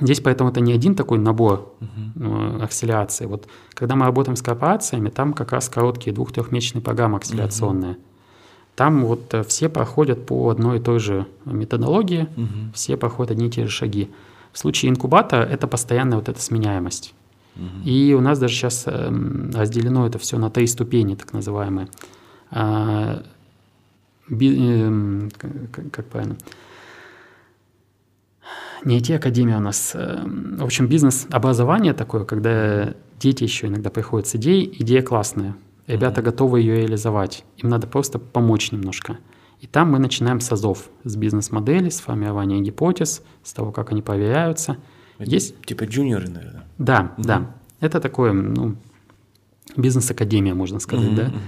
здесь 0.00 0.20
поэтому 0.20 0.50
это 0.50 0.60
не 0.60 0.72
один 0.72 0.94
такой 0.94 1.18
набор 1.18 1.74
угу. 1.80 2.62
акселерации. 2.62 3.26
Вот 3.26 3.48
когда 3.74 3.96
мы 3.96 4.06
работаем 4.06 4.36
с 4.36 4.42
корпорациями, 4.42 5.08
там 5.08 5.32
как 5.32 5.52
раз 5.52 5.68
короткие 5.68 6.14
двух-трехмесячные 6.14 6.82
программы 6.82 7.16
акселерационные. 7.16 7.92
Угу. 7.92 8.00
Там 8.76 9.04
вот 9.04 9.34
э, 9.34 9.42
все 9.42 9.68
проходят 9.68 10.24
по 10.24 10.48
одной 10.48 10.78
и 10.78 10.80
той 10.80 11.00
же 11.00 11.26
методологии, 11.44 12.28
угу. 12.36 12.72
все 12.74 12.96
проходят 12.96 13.32
одни 13.32 13.48
и 13.48 13.50
те 13.50 13.64
же 13.64 13.70
шаги. 13.70 14.10
В 14.52 14.58
случае 14.58 14.90
инкубатора 14.90 15.42
это 15.42 15.66
постоянная 15.66 16.16
вот 16.16 16.28
эта 16.28 16.40
сменяемость. 16.40 17.14
И 17.84 18.14
у 18.16 18.20
нас 18.20 18.38
даже 18.38 18.54
сейчас 18.54 18.84
эм, 18.86 19.50
разделено 19.54 20.06
это 20.06 20.18
все 20.18 20.38
на 20.38 20.50
три 20.50 20.66
ступени, 20.66 21.14
так 21.14 21.32
называемые. 21.32 21.88
А, 22.50 23.22
эм, 24.30 25.30
как 25.92 26.06
правильно? 26.06 26.36
Не 28.84 28.98
IT-академия 28.98 29.58
у 29.58 29.60
нас. 29.60 29.92
Эм, 29.94 30.56
в 30.58 30.64
общем, 30.64 30.86
бизнес-образование 30.86 31.92
такое, 31.92 32.24
когда 32.24 32.94
дети 33.18 33.42
еще 33.42 33.66
иногда 33.66 33.90
приходят 33.90 34.26
с 34.26 34.36
идеей, 34.36 34.74
идея 34.78 35.02
классная, 35.02 35.54
ребята 35.86 36.20
mm-hmm. 36.20 36.24
готовы 36.24 36.60
ее 36.60 36.76
реализовать, 36.76 37.44
им 37.58 37.68
надо 37.68 37.86
просто 37.86 38.18
помочь 38.18 38.72
немножко. 38.72 39.18
И 39.60 39.66
там 39.66 39.90
мы 39.90 39.98
начинаем 39.98 40.40
с 40.40 40.50
азов, 40.50 40.88
с 41.04 41.16
бизнес-модели, 41.16 41.90
с 41.90 42.00
формирования 42.00 42.60
гипотез, 42.60 43.22
с 43.42 43.52
того, 43.52 43.72
как 43.72 43.90
они 43.90 44.00
проверяются– 44.00 44.78
это 45.20 45.30
Есть? 45.30 45.60
Типа 45.62 45.84
джуниоры, 45.84 46.28
наверное. 46.28 46.64
Да, 46.78 47.12
угу. 47.16 47.26
да. 47.26 47.54
Это 47.80 48.00
такое, 48.00 48.32
ну, 48.32 48.76
бизнес-академия, 49.76 50.54
можно 50.54 50.80
сказать, 50.80 51.08
угу, 51.08 51.16
да. 51.16 51.22
Угу. 51.24 51.38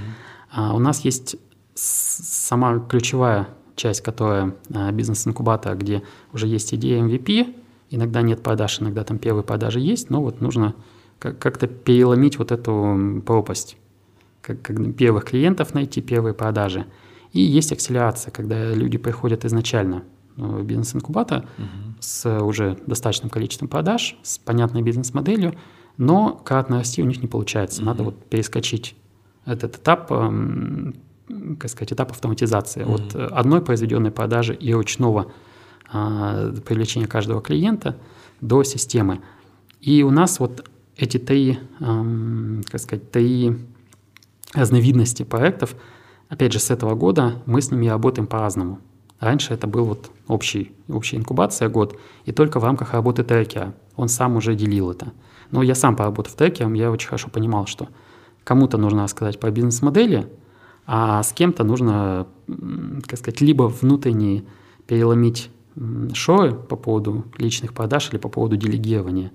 А, 0.52 0.74
у 0.74 0.78
нас 0.78 1.00
есть 1.04 1.36
сама 1.74 2.78
ключевая 2.78 3.48
часть, 3.76 4.02
которая 4.02 4.54
а, 4.74 4.92
бизнес-инкубатор, 4.92 5.76
где 5.76 6.02
уже 6.32 6.46
есть 6.46 6.74
идея 6.74 7.02
MVP, 7.02 7.54
иногда 7.90 8.22
нет 8.22 8.42
продаж, 8.42 8.80
иногда 8.80 9.04
там 9.04 9.18
первые 9.18 9.44
продажи 9.44 9.80
есть, 9.80 10.10
но 10.10 10.22
вот 10.22 10.40
нужно 10.40 10.74
как-то 11.18 11.68
переломить 11.68 12.38
вот 12.38 12.50
эту 12.50 13.22
пропасть, 13.24 13.76
как, 14.40 14.60
как 14.60 14.94
первых 14.96 15.24
клиентов 15.24 15.72
найти, 15.72 16.00
первые 16.00 16.34
продажи. 16.34 16.86
И 17.32 17.40
есть 17.40 17.72
акселерация, 17.72 18.32
когда 18.32 18.72
люди 18.72 18.98
приходят 18.98 19.44
изначально 19.44 20.02
в 20.36 20.62
бизнес-инкубатор 20.62 21.44
угу. 21.58 21.66
с 22.00 22.40
уже 22.40 22.78
достаточным 22.86 23.30
количеством 23.30 23.68
продаж, 23.68 24.16
с 24.22 24.38
понятной 24.38 24.82
бизнес-моделью, 24.82 25.54
но 25.96 26.32
кратно 26.32 26.78
расти 26.78 27.02
у 27.02 27.06
них 27.06 27.20
не 27.20 27.28
получается. 27.28 27.80
Угу. 27.80 27.86
Надо 27.86 28.02
вот 28.04 28.24
перескочить 28.26 28.96
этот 29.44 29.76
этап, 29.76 30.10
эм, 30.10 30.94
как 31.58 31.70
сказать, 31.70 31.92
этап 31.92 32.12
автоматизации 32.12 32.84
угу. 32.84 32.94
от 32.94 33.14
одной 33.14 33.62
произведенной 33.62 34.10
продажи 34.10 34.54
и 34.54 34.72
ручного 34.72 35.32
э, 35.92 36.54
привлечения 36.64 37.06
каждого 37.06 37.40
клиента 37.40 37.96
до 38.40 38.62
системы. 38.62 39.20
И 39.80 40.02
у 40.02 40.10
нас 40.10 40.38
вот 40.40 40.68
эти 40.96 41.18
три, 41.18 41.58
э, 41.80 42.60
как 42.70 42.80
сказать, 42.80 43.10
три 43.10 43.56
разновидности 44.54 45.22
проектов, 45.22 45.74
опять 46.28 46.52
же, 46.52 46.58
с 46.58 46.70
этого 46.70 46.94
года 46.94 47.42
мы 47.46 47.60
с 47.60 47.70
ними 47.70 47.88
работаем 47.88 48.26
по-разному. 48.26 48.80
Раньше 49.22 49.54
это 49.54 49.68
был 49.68 49.84
вот 49.84 50.10
общий, 50.26 50.72
общая 50.88 51.16
инкубация 51.16 51.68
год, 51.68 51.96
и 52.24 52.32
только 52.32 52.58
в 52.58 52.64
рамках 52.64 52.92
работы 52.92 53.22
трекера 53.22 53.72
он 53.94 54.08
сам 54.08 54.34
уже 54.34 54.56
делил 54.56 54.90
это. 54.90 55.12
Но 55.52 55.62
я 55.62 55.76
сам 55.76 55.94
поработав 55.94 56.34
трекером, 56.34 56.72
я 56.72 56.90
очень 56.90 57.06
хорошо 57.06 57.30
понимал, 57.30 57.66
что 57.66 57.88
кому-то 58.42 58.78
нужно 58.78 59.04
рассказать 59.04 59.38
про 59.38 59.52
бизнес-модели, 59.52 60.26
а 60.86 61.22
с 61.22 61.32
кем-то 61.32 61.62
нужно, 61.62 62.26
как 63.06 63.16
сказать, 63.16 63.40
либо 63.40 63.68
внутренне 63.68 64.42
переломить 64.88 65.50
шоу 66.14 66.56
по 66.56 66.74
поводу 66.74 67.24
личных 67.38 67.74
продаж 67.74 68.08
или 68.10 68.18
по 68.18 68.28
поводу 68.28 68.56
делегирования, 68.56 69.30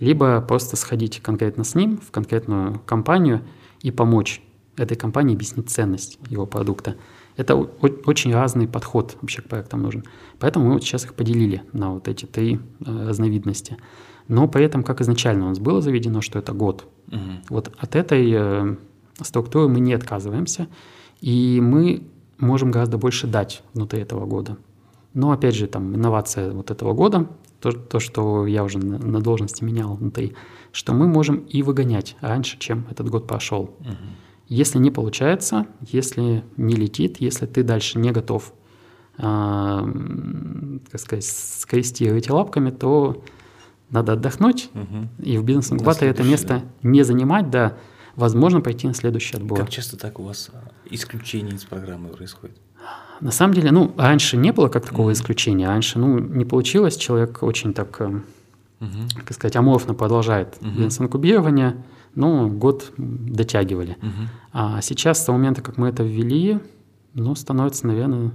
либо 0.00 0.40
просто 0.40 0.74
сходить 0.74 1.20
конкретно 1.20 1.62
с 1.62 1.76
ним 1.76 1.98
в 1.98 2.10
конкретную 2.10 2.80
компанию 2.80 3.42
и 3.80 3.92
помочь 3.92 4.42
этой 4.76 4.96
компании 4.96 5.36
объяснить 5.36 5.70
ценность 5.70 6.18
его 6.28 6.46
продукта. 6.46 6.96
Это 7.40 7.56
очень 7.56 8.34
разный 8.34 8.68
подход 8.68 9.16
вообще 9.22 9.40
к 9.40 9.48
проектам 9.48 9.80
нужен. 9.80 10.04
Поэтому 10.38 10.66
мы 10.66 10.72
вот 10.74 10.82
сейчас 10.82 11.06
их 11.06 11.14
поделили 11.14 11.62
на 11.72 11.94
вот 11.94 12.06
эти 12.06 12.26
три 12.26 12.60
э, 12.84 13.08
разновидности. 13.08 13.78
Но 14.28 14.46
при 14.46 14.66
этом, 14.66 14.84
как 14.84 15.00
изначально 15.00 15.46
у 15.46 15.48
нас 15.48 15.58
было 15.58 15.80
заведено, 15.80 16.20
что 16.20 16.38
это 16.38 16.52
год. 16.52 16.86
Угу. 17.08 17.20
Вот 17.48 17.72
от 17.78 17.96
этой 17.96 18.30
э, 18.30 18.76
структуры 19.22 19.68
мы 19.68 19.80
не 19.80 19.94
отказываемся, 19.94 20.68
и 21.22 21.60
мы 21.62 22.02
можем 22.36 22.70
гораздо 22.70 22.98
больше 22.98 23.26
дать 23.26 23.62
внутри 23.72 24.02
этого 24.02 24.26
года. 24.26 24.58
Но 25.14 25.32
опять 25.32 25.54
же, 25.54 25.66
там 25.66 25.94
инновация 25.94 26.52
вот 26.52 26.70
этого 26.70 26.92
года, 26.92 27.26
то, 27.60 27.72
то 27.72 28.00
что 28.00 28.46
я 28.46 28.64
уже 28.64 28.78
на, 28.78 28.98
на 28.98 29.20
должности 29.20 29.64
менял 29.64 29.94
внутри, 29.94 30.34
что 30.72 30.92
мы 30.92 31.08
можем 31.08 31.36
и 31.36 31.62
выгонять 31.62 32.18
раньше, 32.20 32.58
чем 32.58 32.84
этот 32.90 33.08
год 33.08 33.26
прошел. 33.26 33.62
Угу. 33.62 33.96
Если 34.50 34.78
не 34.78 34.90
получается, 34.90 35.68
если 35.80 36.42
не 36.56 36.74
летит, 36.74 37.18
если 37.20 37.46
ты 37.46 37.62
дальше 37.62 38.00
не 38.00 38.10
готов, 38.10 38.52
э, 39.16 39.22
как 39.22 41.00
сказать, 41.00 41.24
скрести 41.24 42.04
эти 42.06 42.30
лапками, 42.32 42.70
то 42.70 43.22
надо 43.90 44.14
отдохнуть 44.14 44.70
угу. 44.74 45.08
и 45.22 45.38
в 45.38 45.44
бизнес-инкубаторе 45.44 46.10
это 46.10 46.24
место 46.24 46.62
не 46.82 47.04
занимать, 47.04 47.48
да, 47.48 47.76
возможно, 48.16 48.60
пойти 48.60 48.88
на 48.88 48.94
следующий 48.94 49.36
отбор. 49.36 49.56
Как 49.56 49.70
часто 49.70 49.96
так 49.96 50.18
у 50.18 50.24
вас 50.24 50.50
а, 50.52 50.68
исключение 50.90 51.54
из 51.54 51.64
программы 51.64 52.08
происходит? 52.08 52.56
На 53.20 53.30
самом 53.30 53.54
деле, 53.54 53.70
ну, 53.70 53.94
раньше 53.96 54.36
не 54.36 54.52
было 54.52 54.68
как 54.68 54.84
такого 54.84 55.10
mm-hmm. 55.10 55.12
исключения. 55.12 55.68
Раньше, 55.68 56.00
ну, 56.00 56.18
не 56.18 56.44
получилось. 56.44 56.96
Человек 56.96 57.44
очень 57.44 57.72
так, 57.72 58.00
mm-hmm. 58.00 59.20
как 59.24 59.32
сказать, 59.32 59.54
аморфно 59.54 59.94
продолжает 59.94 60.56
mm-hmm. 60.60 60.70
бизнес-инкубирование. 60.70 61.76
Ну, 62.14 62.48
год 62.48 62.92
дотягивали. 62.96 63.96
Mm-hmm. 64.00 64.26
А 64.52 64.80
сейчас, 64.82 65.20
с 65.20 65.24
того 65.24 65.38
момента, 65.38 65.62
как 65.62 65.76
мы 65.76 65.88
это 65.88 66.02
ввели, 66.02 66.60
ну, 67.14 67.34
становится, 67.34 67.86
наверное, 67.86 68.32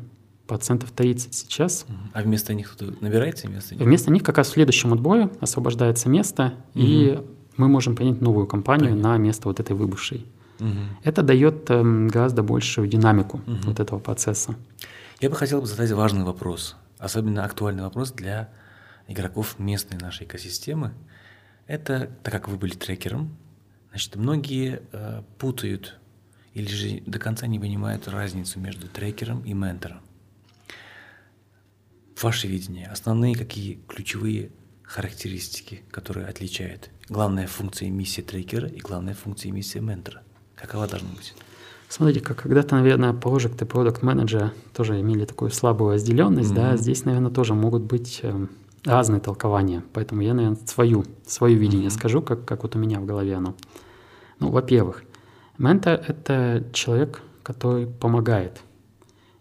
процентов 0.47 0.91
30 0.91 1.33
сейчас. 1.33 1.85
А 2.13 2.21
вместо 2.21 2.53
них 2.53 2.71
кто 2.71 2.85
набирается 3.01 3.47
вместо 3.47 3.75
них? 3.75 3.83
Вместо 3.83 4.11
них 4.11 4.23
как 4.23 4.37
раз 4.37 4.47
в 4.47 4.51
следующем 4.51 4.93
отбое 4.93 5.29
освобождается 5.41 6.09
место, 6.09 6.53
угу. 6.73 6.83
и 6.83 7.23
мы 7.57 7.67
можем 7.67 7.95
принять 7.95 8.21
новую 8.21 8.47
компанию 8.47 8.91
Понятно. 8.91 9.11
на 9.13 9.17
место 9.17 9.47
вот 9.47 9.59
этой 9.59 9.75
выбывшей. 9.75 10.25
Угу. 10.59 10.69
Это 11.03 11.21
дает 11.21 11.69
э, 11.69 11.81
гораздо 11.83 12.43
большую 12.43 12.87
динамику 12.87 13.37
угу. 13.37 13.57
вот 13.65 13.79
этого 13.79 13.99
процесса. 13.99 14.55
Я 15.19 15.29
бы 15.29 15.35
хотел 15.35 15.61
бы 15.61 15.67
задать 15.67 15.91
важный 15.91 16.23
вопрос, 16.23 16.75
особенно 16.97 17.43
актуальный 17.43 17.83
вопрос 17.83 18.11
для 18.11 18.49
игроков 19.07 19.55
местной 19.59 19.97
нашей 19.97 20.25
экосистемы. 20.25 20.93
Это, 21.67 22.09
так 22.23 22.33
как 22.33 22.47
вы 22.47 22.57
были 22.57 22.73
трекером, 22.73 23.35
значит, 23.95 24.17
многие 24.17 24.81
э, 24.91 25.21
путают 25.37 25.97
или 26.53 26.67
же 26.67 27.01
до 27.05 27.17
конца 27.17 27.47
не 27.47 27.59
понимают 27.59 28.09
разницу 28.09 28.59
между 28.59 28.89
трекером 28.89 29.41
и 29.45 29.53
ментором. 29.53 30.01
Ваше 32.21 32.49
видение, 32.49 32.87
основные 32.87 33.35
какие 33.35 33.79
ключевые 33.87 34.51
характеристики, 34.83 35.83
которые 35.91 36.27
отличают 36.27 36.89
главная 37.07 37.47
функция 37.47 37.87
и 37.87 37.91
миссия 37.91 38.21
трекера 38.21 38.67
и 38.67 38.79
главная 38.79 39.13
функция 39.13 39.47
и 39.47 39.53
миссия 39.53 39.79
ментора? 39.79 40.23
Какова 40.55 40.87
должна 40.87 41.09
быть? 41.11 41.33
Смотрите, 41.87 42.19
как 42.19 42.41
когда-то, 42.41 42.75
наверное, 42.75 43.13
Project 43.13 43.63
и 43.63 43.65
Product 43.65 44.01
Manager 44.01 44.51
тоже 44.73 44.99
имели 44.99 45.23
такую 45.23 45.51
слабую 45.51 45.93
разделенность, 45.93 46.51
mm-hmm. 46.51 46.71
да, 46.71 46.75
здесь, 46.75 47.05
наверное, 47.05 47.31
тоже 47.31 47.53
могут 47.53 47.83
быть 47.83 48.19
э, 48.23 48.47
разные 48.83 49.21
толкования. 49.21 49.85
Поэтому 49.93 50.19
я, 50.19 50.33
наверное, 50.33 50.59
свою, 50.65 51.05
свое 51.25 51.55
видение 51.55 51.87
mm-hmm. 51.87 51.97
скажу, 51.97 52.21
как, 52.21 52.43
как 52.43 52.63
вот 52.63 52.75
у 52.75 52.79
меня 52.79 52.99
в 52.99 53.05
голове 53.05 53.35
оно. 53.35 53.55
Ну, 54.39 54.51
во-первых, 54.51 55.03
ментор— 55.57 56.03
это 56.07 56.65
человек, 56.73 57.21
который 57.43 57.87
помогает 57.87 58.61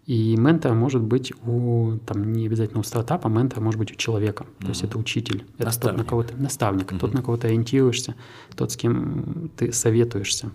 и 0.07 0.37
ментор 0.37 0.75
может 0.75 1.03
быть 1.03 1.33
у, 1.47 1.97
там, 2.05 2.33
не 2.33 2.47
обязательно 2.47 2.81
у 2.81 2.83
стартапа, 2.83 3.29
ментор 3.29 3.61
может 3.61 3.79
быть 3.79 3.93
у 3.93 3.95
человека. 3.95 4.45
Mm-hmm. 4.45 4.63
То 4.63 4.69
есть 4.69 4.83
это 4.85 4.99
учитель, 4.99 5.45
это 5.57 5.67
наставник. 5.67 5.97
тот, 5.97 6.05
на 6.05 6.11
кого 6.11 6.23
ты, 6.23 6.37
наставник, 6.37 6.93
mm-hmm. 6.93 6.99
тот, 6.99 7.15
на 7.15 7.23
кого 7.23 7.37
ты 7.39 7.49
ориентируешься, 7.49 8.15
тот, 8.55 8.73
с 8.73 8.77
кем 8.77 9.51
ты 9.57 9.73
советуешься. 9.73 10.51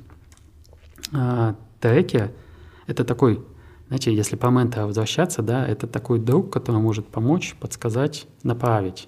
А, 1.13 1.55
треки— 1.79 2.31
это 2.87 3.03
такой, 3.03 3.43
знаете, 3.87 4.13
если 4.13 4.35
по 4.35 4.47
ментора 4.47 4.85
возвращаться, 4.85 5.41
да, 5.41 5.67
это 5.67 5.87
такой 5.87 6.19
друг, 6.19 6.53
который 6.53 6.79
может 6.79 7.07
помочь, 7.07 7.55
подсказать, 7.59 8.27
направить. 8.43 9.07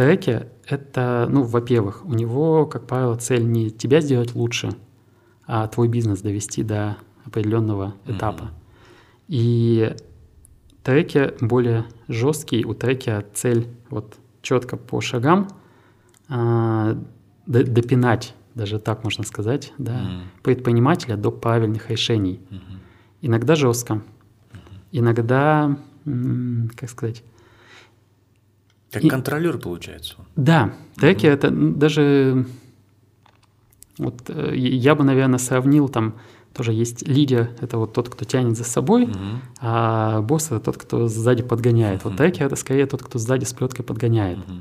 Mm-hmm. 0.00 0.06
Треки— 0.06 0.46
это, 0.66 1.26
ну, 1.30 1.42
во-первых, 1.42 2.04
у 2.04 2.14
него, 2.14 2.66
как 2.66 2.86
правило, 2.86 3.16
цель 3.16 3.44
не 3.44 3.70
тебя 3.70 4.00
сделать 4.00 4.34
лучше, 4.34 4.70
а 5.46 5.66
твой 5.68 5.88
бизнес 5.88 6.22
довести 6.22 6.62
до 6.62 6.96
определенного 7.24 7.94
этапа. 8.06 8.44
Mm-hmm. 8.44 9.28
И 9.28 9.96
треки 10.82 11.32
более 11.44 11.84
жесткие, 12.08 12.64
у 12.64 12.74
треки 12.74 13.24
цель 13.34 13.68
вот 13.90 14.16
четко 14.42 14.76
по 14.76 15.00
шагам 15.00 15.48
э, 16.28 16.96
допинать, 17.46 18.34
даже 18.54 18.78
так 18.78 19.04
можно 19.04 19.24
сказать, 19.24 19.72
да, 19.78 20.00
mm. 20.00 20.20
предпринимателя 20.42 21.16
до 21.16 21.30
правильных 21.30 21.90
решений. 21.90 22.40
Mm-hmm. 22.50 22.78
Иногда 23.22 23.54
жестко, 23.54 23.94
mm-hmm. 23.94 24.58
иногда, 24.92 25.76
как 26.76 26.88
сказать... 26.88 27.22
Как 28.90 29.04
и, 29.04 29.08
контролер 29.08 29.58
получается. 29.58 30.16
Да, 30.36 30.74
треки 30.96 31.26
mm-hmm. 31.26 31.32
это 31.32 31.50
даже... 31.50 32.46
Вот 33.98 34.22
э, 34.28 34.54
я 34.56 34.94
бы, 34.94 35.04
наверное, 35.04 35.38
сравнил 35.38 35.88
там 35.88 36.14
тоже 36.52 36.72
есть 36.72 37.06
лидер, 37.06 37.50
это 37.60 37.78
вот 37.78 37.92
тот, 37.92 38.08
кто 38.08 38.24
тянет 38.24 38.56
за 38.56 38.64
собой, 38.64 39.04
угу. 39.04 39.14
а 39.60 40.20
босс 40.20 40.46
это 40.46 40.58
тот, 40.58 40.78
кто 40.78 41.06
сзади 41.06 41.42
подгоняет. 41.42 42.00
Угу. 42.00 42.08
Вот 42.08 42.18
трекер 42.18 42.46
это 42.46 42.56
скорее 42.56 42.86
тот, 42.86 43.02
кто 43.02 43.18
сзади 43.18 43.44
с 43.44 43.52
плеткой 43.52 43.84
подгоняет. 43.84 44.38
Угу. 44.38 44.54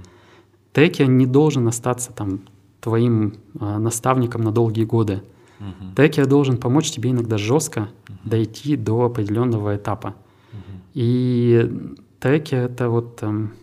Трекер 0.74 1.08
не 1.08 1.26
должен 1.26 1.68
остаться 1.68 2.12
там 2.12 2.42
твоим 2.80 3.36
а, 3.60 3.80
наставником 3.80 4.44
на 4.44 4.52
долгие 4.52 4.86
годы. 4.86 5.24
Угу. 5.60 5.96
Трекер 5.96 6.28
должен 6.28 6.58
помочь 6.58 6.92
тебе 6.92 7.12
иногда 7.12 7.38
жестко 7.38 7.90
угу. 8.08 8.18
дойти 8.24 8.76
до 8.76 9.06
определенного 9.06 9.76
этапа. 9.76 10.16
Угу. 10.54 10.78
И 10.94 11.92
трекер 12.20 12.60
это 12.60 12.90
вот 12.90 13.24
эм, 13.24 13.54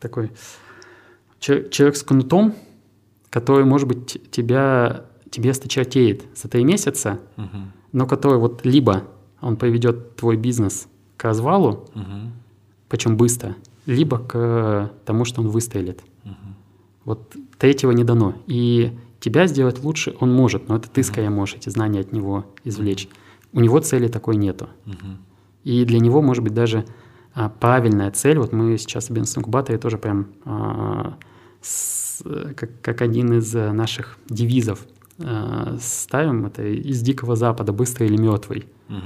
такой 0.00 0.30
человек 1.38 1.96
с 1.96 2.02
кнутом, 2.02 2.54
который, 3.30 3.64
может 3.64 3.86
быть, 3.86 4.30
тебя 4.30 5.04
тебе 5.30 5.52
сточертеет 5.52 6.24
за 6.34 6.48
три 6.48 6.64
месяца, 6.64 7.18
угу. 7.36 7.58
но 7.92 8.06
который 8.06 8.38
вот 8.38 8.64
либо 8.64 9.04
он 9.40 9.56
приведет 9.56 10.16
твой 10.16 10.36
бизнес 10.36 10.88
к 11.16 11.24
развалу, 11.24 11.88
угу. 11.94 12.32
причем 12.88 13.16
быстро, 13.16 13.54
либо 13.84 14.18
к 14.18 14.90
тому, 15.04 15.24
что 15.24 15.42
он 15.42 15.48
выстрелит. 15.48 16.00
Угу. 16.24 16.34
Вот 17.04 17.36
третьего 17.58 17.90
не 17.90 18.04
дано. 18.04 18.34
И 18.46 18.96
тебя 19.20 19.46
сделать 19.46 19.82
лучше 19.82 20.16
он 20.20 20.32
может, 20.32 20.68
но 20.68 20.76
это 20.76 20.88
ты 20.88 21.02
скорее 21.02 21.30
можешь 21.30 21.56
эти 21.56 21.68
знания 21.68 22.00
от 22.00 22.12
него 22.12 22.46
извлечь. 22.64 23.08
У 23.52 23.60
него 23.60 23.80
цели 23.80 24.08
такой 24.08 24.36
нету. 24.36 24.68
Угу. 24.86 25.06
И 25.64 25.84
для 25.84 25.98
него 25.98 26.22
может 26.22 26.44
быть 26.44 26.54
даже 26.54 26.86
правильная 27.60 28.10
цель. 28.10 28.38
Вот 28.38 28.52
мы 28.52 28.78
сейчас 28.78 29.08
в 29.08 29.10
бизнес-инкубаторе 29.10 29.78
тоже 29.78 29.98
прям 29.98 30.28
а, 30.44 31.16
с, 31.60 32.22
как, 32.56 32.80
как 32.80 33.02
один 33.02 33.34
из 33.38 33.52
наших 33.52 34.18
девизов 34.28 34.86
э, 35.18 35.76
ставим, 35.80 36.46
это 36.46 36.62
из 36.62 37.02
Дикого 37.02 37.36
Запада, 37.36 37.72
быстрый 37.72 38.08
или 38.08 38.16
мертвый. 38.16 38.66
Угу. 38.88 38.98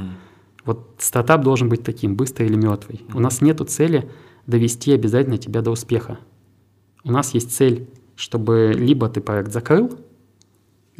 Вот 0.64 0.94
стартап 0.98 1.42
должен 1.42 1.68
быть 1.68 1.82
таким, 1.82 2.16
быстрый 2.16 2.46
или 2.46 2.56
мертвый. 2.56 3.02
Угу. 3.08 3.18
У 3.18 3.20
нас 3.20 3.40
нет 3.40 3.60
цели 3.68 4.08
довести 4.46 4.92
обязательно 4.92 5.38
тебя 5.38 5.62
до 5.62 5.70
успеха. 5.70 6.18
У 7.04 7.10
нас 7.10 7.34
есть 7.34 7.52
цель, 7.52 7.88
чтобы 8.14 8.72
либо 8.74 9.08
ты 9.08 9.20
проект 9.20 9.52
закрыл, 9.52 9.98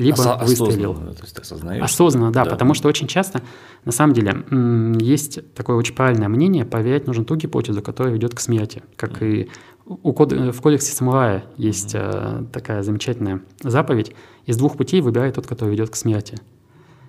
либо 0.01 0.17
Осо- 0.17 0.45
выстрелил. 0.45 0.93
Осознанно, 0.93 1.15
то 1.15 1.23
есть 1.23 1.35
ты 1.37 1.43
осознаешь, 1.43 1.85
осознанно 1.85 2.33
да, 2.33 2.45
да, 2.45 2.51
потому 2.51 2.75
что 2.75 2.89
очень 2.89 3.07
часто, 3.07 3.43
на 3.85 3.93
самом 3.93 4.15
деле, 4.15 4.45
есть 5.01 5.55
такое 5.55 5.77
очень 5.77 5.95
правильное 5.95 6.29
мнение, 6.29 6.65
проверять 6.65 7.07
нужно 7.07 7.25
ту 7.25 7.37
гипотезу, 7.37 7.83
которая 7.83 8.13
ведет 8.13 8.35
к 8.35 8.41
смерти. 8.41 8.83
Как 8.97 9.23
mm-hmm. 9.23 9.43
и 9.43 9.49
у 9.87 10.13
код... 10.13 10.33
в 10.33 10.61
кодексе 10.61 10.93
самурая 10.93 11.45
есть 11.57 11.95
mm-hmm. 11.95 12.51
такая 12.51 12.83
замечательная 12.83 13.43
заповедь. 13.63 14.13
Из 14.47 14.57
двух 14.57 14.77
путей 14.77 15.01
выбирай 15.01 15.33
тот, 15.33 15.47
который 15.47 15.71
ведет 15.71 15.91
к 15.91 15.97
смерти. 15.97 16.39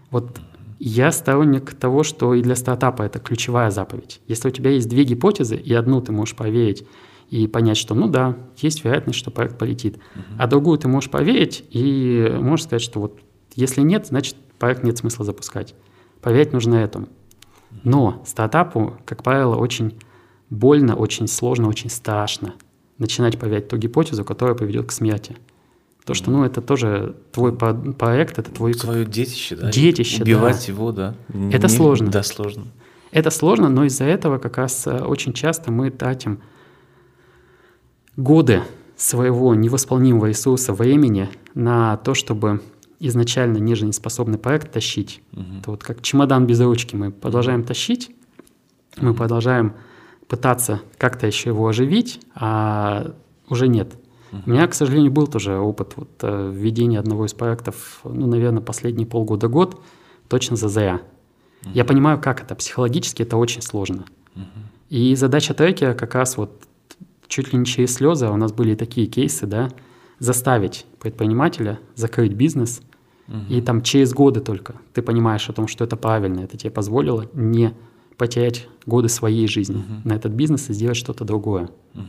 Вот 0.09 0.39
Я 0.83 1.11
сторонник 1.11 1.75
того, 1.75 2.01
что 2.01 2.33
и 2.33 2.41
для 2.41 2.55
стартапа 2.55 3.03
это 3.03 3.19
ключевая 3.19 3.69
заповедь. 3.69 4.19
Если 4.27 4.47
у 4.47 4.51
тебя 4.51 4.71
есть 4.71 4.89
две 4.89 5.03
гипотезы, 5.03 5.55
и 5.55 5.71
одну 5.75 6.01
ты 6.01 6.11
можешь 6.11 6.35
поверить 6.35 6.87
и 7.31 7.47
понять, 7.47 7.77
что 7.77 7.95
ну 7.95 8.07
да, 8.07 8.37
есть 8.57 8.83
вероятность, 8.83 9.17
что 9.17 9.31
проект 9.31 9.57
полетит, 9.57 9.95
uh-huh. 9.95 10.35
а 10.37 10.47
другую 10.47 10.77
ты 10.77 10.87
можешь 10.87 11.09
поверить 11.09 11.63
и 11.71 12.29
можешь 12.39 12.65
сказать, 12.65 12.83
что 12.83 12.99
вот 12.99 13.19
если 13.55 13.81
нет, 13.81 14.05
значит 14.05 14.35
проект 14.59 14.83
нет 14.83 14.97
смысла 14.97 15.25
запускать. 15.25 15.73
Поверить 16.21 16.53
нужно 16.53 16.75
этому. 16.75 17.07
Но 17.83 18.21
стартапу, 18.27 18.97
как 19.05 19.23
правило, 19.23 19.55
очень 19.55 19.97
больно, 20.49 20.95
очень 20.95 21.27
сложно, 21.27 21.67
очень 21.67 21.89
страшно 21.89 22.53
начинать 22.97 23.39
поверять 23.39 23.67
ту 23.67 23.77
гипотезу, 23.77 24.23
которая 24.23 24.55
поведет 24.55 24.87
к 24.87 24.91
смерти. 24.91 25.35
То, 26.05 26.13
что, 26.13 26.29
ну, 26.29 26.43
это 26.43 26.61
тоже 26.61 27.15
твой 27.31 27.55
проект, 27.55 28.37
это 28.37 28.51
твой... 28.51 28.73
Твое 28.73 29.05
детище, 29.05 29.55
да? 29.55 29.71
Детище, 29.71 30.21
Убивать 30.21 30.65
да. 30.67 30.71
его, 30.71 30.91
да. 30.91 31.15
Это 31.51 31.67
Не, 31.67 31.73
сложно. 31.73 32.11
Да, 32.11 32.21
сложно. 32.21 32.65
Это 33.11 33.29
сложно, 33.31 33.69
но 33.69 33.85
из-за 33.85 34.05
этого 34.05 34.37
как 34.37 34.57
раз 34.57 34.85
э, 34.87 34.99
очень 34.99 35.33
часто 35.33 35.71
мы 35.71 35.89
тратим 35.89 36.41
годы 38.21 38.63
своего 38.95 39.55
невосполнимого 39.55 40.27
ресурса 40.27 40.73
времени 40.73 41.29
на 41.53 41.97
то, 41.97 42.13
чтобы 42.13 42.61
изначально 42.99 43.57
нежизнеспособный 43.57 44.37
проект 44.37 44.71
тащить. 44.71 45.21
Угу. 45.33 45.43
Это 45.59 45.71
вот 45.71 45.83
как 45.83 46.01
чемодан 46.01 46.45
без 46.45 46.61
ручки. 46.61 46.95
Мы 46.95 47.11
продолжаем 47.11 47.63
тащить, 47.63 48.15
мы 48.97 49.13
продолжаем 49.13 49.73
пытаться 50.27 50.81
как-то 50.97 51.27
еще 51.27 51.49
его 51.49 51.67
оживить, 51.67 52.21
а 52.35 53.13
уже 53.49 53.67
нет. 53.67 53.95
У 54.45 54.49
меня, 54.49 54.65
к 54.67 54.73
сожалению, 54.73 55.11
был 55.11 55.27
тоже 55.27 55.57
опыт 55.57 55.93
вот, 55.97 56.09
э, 56.21 56.51
введения 56.53 56.99
одного 56.99 57.25
из 57.25 57.33
проектов, 57.33 57.99
ну, 58.05 58.27
наверное, 58.27 58.61
последние 58.61 59.05
полгода-год, 59.05 59.81
точно 60.29 60.55
за 60.55 60.69
зря. 60.69 61.01
Uh-huh. 61.63 61.71
Я 61.73 61.83
понимаю, 61.83 62.17
как 62.17 62.41
это. 62.41 62.55
Психологически 62.55 63.23
это 63.23 63.35
очень 63.35 63.61
сложно. 63.61 64.05
Uh-huh. 64.35 64.43
И 64.89 65.15
задача 65.15 65.53
треки 65.53 65.93
как 65.93 66.15
раз 66.15 66.37
вот 66.37 66.61
чуть 67.31 67.53
ли 67.53 67.59
не 67.59 67.65
через 67.65 67.95
слезы, 67.95 68.25
а 68.25 68.31
у 68.31 68.37
нас 68.37 68.51
были 68.51 68.75
такие 68.75 69.07
кейсы, 69.07 69.47
да, 69.47 69.69
заставить 70.19 70.85
предпринимателя 70.99 71.79
закрыть 71.95 72.33
бизнес, 72.33 72.81
uh-huh. 73.27 73.47
и 73.49 73.61
там 73.61 73.81
через 73.81 74.13
годы 74.13 74.41
только 74.41 74.75
ты 74.93 75.01
понимаешь 75.01 75.49
о 75.49 75.53
том, 75.53 75.67
что 75.67 75.83
это 75.83 75.95
правильно, 75.95 76.41
это 76.41 76.57
тебе 76.57 76.69
позволило 76.69 77.27
не 77.33 77.73
потерять 78.17 78.67
годы 78.85 79.09
своей 79.09 79.47
жизни 79.47 79.77
uh-huh. 79.77 80.01
на 80.03 80.13
этот 80.13 80.33
бизнес 80.33 80.69
и 80.69 80.73
сделать 80.73 80.97
что-то 80.97 81.23
другое. 81.23 81.69
Uh-huh. 81.95 82.01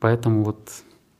Поэтому 0.00 0.42
вот 0.42 0.70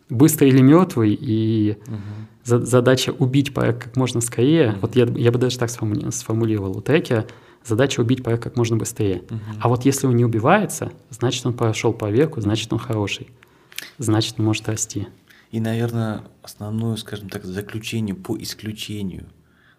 быстрый 0.09 0.49
или 0.49 0.61
мертвый, 0.61 1.17
и 1.19 1.79
угу. 1.87 1.97
за, 2.45 2.65
задача 2.65 3.11
убить 3.11 3.53
проект 3.53 3.85
как 3.85 3.97
можно 3.97 4.21
скорее. 4.21 4.71
Угу. 4.71 4.79
Вот 4.83 4.97
я, 4.97 5.05
я 5.07 5.33
бы 5.33 5.39
даже 5.39 5.59
так 5.59 5.71
сформулировал 5.71 6.77
у 6.77 6.81
треки. 6.81 7.25
Задача 7.67 8.01
убить 8.01 8.23
проект 8.23 8.45
как 8.45 8.57
можно 8.57 8.77
быстрее. 8.77 9.23
Угу. 9.29 9.41
А 9.61 9.69
вот 9.69 9.85
если 9.85 10.07
он 10.07 10.15
не 10.15 10.25
убивается, 10.25 10.93
значит, 11.11 11.45
он 11.47 11.55
прошел 11.55 11.93
проверку, 11.93 12.41
значит, 12.41 12.73
он 12.73 12.79
хороший. 12.79 13.29
Значит, 13.99 14.37
он 14.39 14.45
может 14.45 14.69
расти. 14.69 15.09
И, 15.51 15.61
наверное, 15.61 16.23
основное, 16.43 16.97
скажем 16.97 17.29
так, 17.29 17.45
заключение 17.45 18.15
по 18.15 18.37
исключению. 18.39 19.27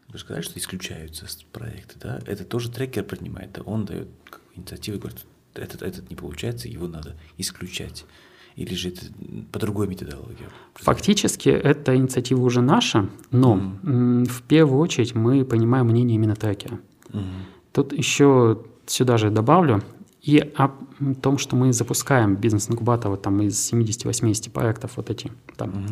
Вы 0.09 0.19
сказали, 0.19 0.43
что 0.43 0.59
исключаются 0.59 1.25
проекты, 1.51 1.95
да? 2.01 2.19
Это 2.25 2.43
тоже 2.43 2.71
трекер 2.71 3.03
принимает, 3.03 3.53
да? 3.53 3.61
Он 3.61 3.85
дает 3.85 4.07
инициативу 4.55 4.97
и 4.97 4.99
говорит, 4.99 5.25
этот, 5.53 5.81
этот 5.81 6.09
не 6.09 6.15
получается, 6.15 6.67
его 6.67 6.87
надо 6.87 7.15
исключать. 7.37 8.05
Или 8.55 8.73
же 8.73 8.89
это 8.89 9.01
по 9.51 9.59
другой 9.59 9.87
методологии? 9.87 10.47
Фактически 10.75 11.49
это 11.49 11.95
инициатива 11.95 12.41
уже 12.41 12.61
наша, 12.61 13.09
но 13.31 13.55
mm-hmm. 13.55 14.25
в 14.25 14.41
первую 14.43 14.79
очередь 14.79 15.13
мы 15.13 15.45
понимаем 15.45 15.87
мнение 15.87 16.15
именно 16.15 16.35
трекера. 16.35 16.79
Mm-hmm. 17.09 17.56
Тут 17.77 17.93
еще 17.93 18.57
сюда 18.87 19.17
же 19.17 19.29
добавлю 19.29 19.83
и 20.23 20.39
о 20.39 20.71
том, 21.21 21.37
что 21.37 21.55
мы 21.55 21.71
запускаем 21.71 22.35
бизнес-инкубатор 22.35 23.11
вот 23.11 23.21
там 23.21 23.39
из 23.43 23.71
70-80 23.71 24.49
проектов 24.49 24.93
вот 24.95 25.11
эти 25.11 25.31
там 25.57 25.85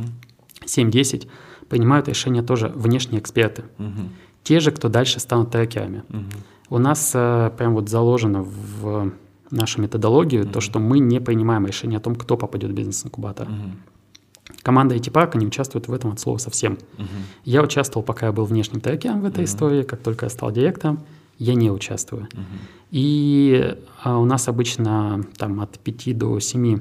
mm-hmm. 0.66 0.90
7-10, 0.90 1.28
принимают 1.70 2.08
решения 2.08 2.42
тоже 2.42 2.70
внешние 2.70 3.22
эксперты. 3.22 3.66
Mm-hmm. 3.78 4.10
Те 4.42 4.60
же, 4.62 4.72
кто 4.72 4.90
дальше 4.90 5.20
станут 5.20 5.52
трекерами. 5.52 6.02
Mm-hmm. 6.10 6.36
У 6.72 6.80
нас 6.80 7.12
э, 7.14 7.52
прям 7.56 7.76
вот 7.76 7.88
заложено 7.88 8.42
в 8.42 9.12
нашу 9.52 9.80
методологию, 9.80 10.46
mm-hmm. 10.46 10.54
то, 10.54 10.62
что 10.62 10.80
мы 10.80 10.98
не 10.98 11.22
принимаем 11.22 11.68
решение 11.68 11.98
о 11.98 12.02
том, 12.02 12.16
кто 12.16 12.36
попадет 12.36 12.72
в 12.72 12.74
бизнес-инкубатор. 12.74 13.48
Mm-hmm. 13.48 14.56
Команда 14.64 14.96
IT 14.96 15.12
Park 15.12 15.38
не 15.38 15.46
участвует 15.46 15.88
в 15.88 15.94
этом 15.94 16.14
от 16.14 16.20
слова 16.20 16.40
совсем. 16.40 16.80
Mm-hmm. 16.98 17.06
Я 17.44 17.62
участвовал, 17.62 18.04
пока 18.04 18.26
я 18.26 18.32
был 18.32 18.46
внешним 18.46 18.82
трекером 18.82 19.22
в 19.22 19.26
этой 19.26 19.44
mm-hmm. 19.44 19.46
истории, 19.46 19.84
как 19.84 20.02
только 20.02 20.26
я 20.26 20.30
стал 20.32 20.52
директором, 20.52 21.02
я 21.38 21.56
не 21.56 21.70
участвую. 21.72 22.24
Mm-hmm. 22.24 22.86
И 22.92 23.78
а, 24.04 24.18
у 24.18 24.26
нас 24.26 24.48
обычно 24.48 25.26
там 25.38 25.60
от 25.60 25.80
5 25.80 26.18
до 26.18 26.40
7 26.40 26.80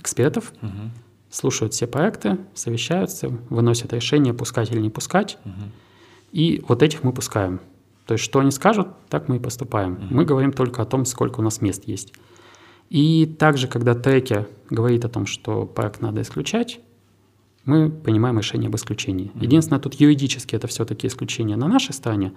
экспертов 0.00 0.52
mm-hmm. 0.60 0.88
слушают 1.30 1.74
все 1.74 1.86
проекты, 1.86 2.38
совещаются, 2.54 3.28
выносят 3.50 3.92
решение, 3.92 4.34
пускать 4.34 4.72
или 4.72 4.80
не 4.80 4.90
пускать. 4.90 5.38
Mm-hmm. 5.44 5.70
И 6.32 6.64
вот 6.66 6.82
этих 6.82 7.04
мы 7.04 7.12
пускаем. 7.12 7.60
То 8.06 8.14
есть 8.14 8.24
что 8.24 8.40
они 8.40 8.50
скажут, 8.50 8.88
так 9.08 9.28
мы 9.28 9.36
и 9.36 9.38
поступаем. 9.38 9.94
Mm-hmm. 9.94 10.08
Мы 10.10 10.24
говорим 10.24 10.52
только 10.52 10.82
о 10.82 10.84
том, 10.84 11.04
сколько 11.04 11.40
у 11.40 11.42
нас 11.42 11.60
мест 11.60 11.84
есть. 11.86 12.12
И 12.90 13.26
также, 13.26 13.68
когда 13.68 13.94
треки 13.94 14.46
говорит 14.68 15.04
о 15.04 15.08
том, 15.08 15.26
что 15.26 15.64
проект 15.64 16.00
надо 16.00 16.20
исключать, 16.22 16.80
мы 17.64 17.90
принимаем 17.90 18.38
решение 18.38 18.68
об 18.68 18.76
исключении. 18.76 19.26
Mm-hmm. 19.28 19.42
Единственное, 19.44 19.80
тут 19.80 19.94
юридически 19.94 20.56
это 20.56 20.66
все-таки 20.66 21.06
исключение 21.06 21.56
на 21.56 21.68
нашей 21.68 21.92
стороне, 21.92 22.32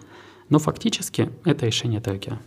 но 0.49 0.59
фактически 0.59 1.31
это 1.43 1.65
решение 1.65 2.01
трекера. 2.01 2.41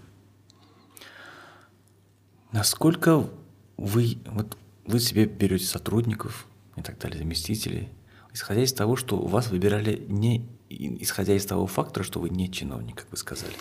Насколько 2.52 3.28
вы, 3.76 4.18
вот 4.26 4.56
вы 4.86 5.00
себе 5.00 5.26
берете 5.26 5.66
сотрудников 5.66 6.46
и 6.76 6.82
так 6.82 6.98
далее, 6.98 7.18
заместителей, 7.18 7.90
исходя 8.32 8.62
из 8.62 8.72
того, 8.72 8.96
что 8.96 9.18
вас 9.18 9.50
выбирали 9.50 10.04
не 10.08 10.48
исходя 10.70 11.34
из 11.34 11.46
того 11.46 11.66
фактора, 11.66 12.04
что 12.04 12.20
вы 12.20 12.30
не 12.30 12.50
чиновник, 12.50 12.96
как 12.96 13.10
вы 13.10 13.16
сказали, 13.16 13.54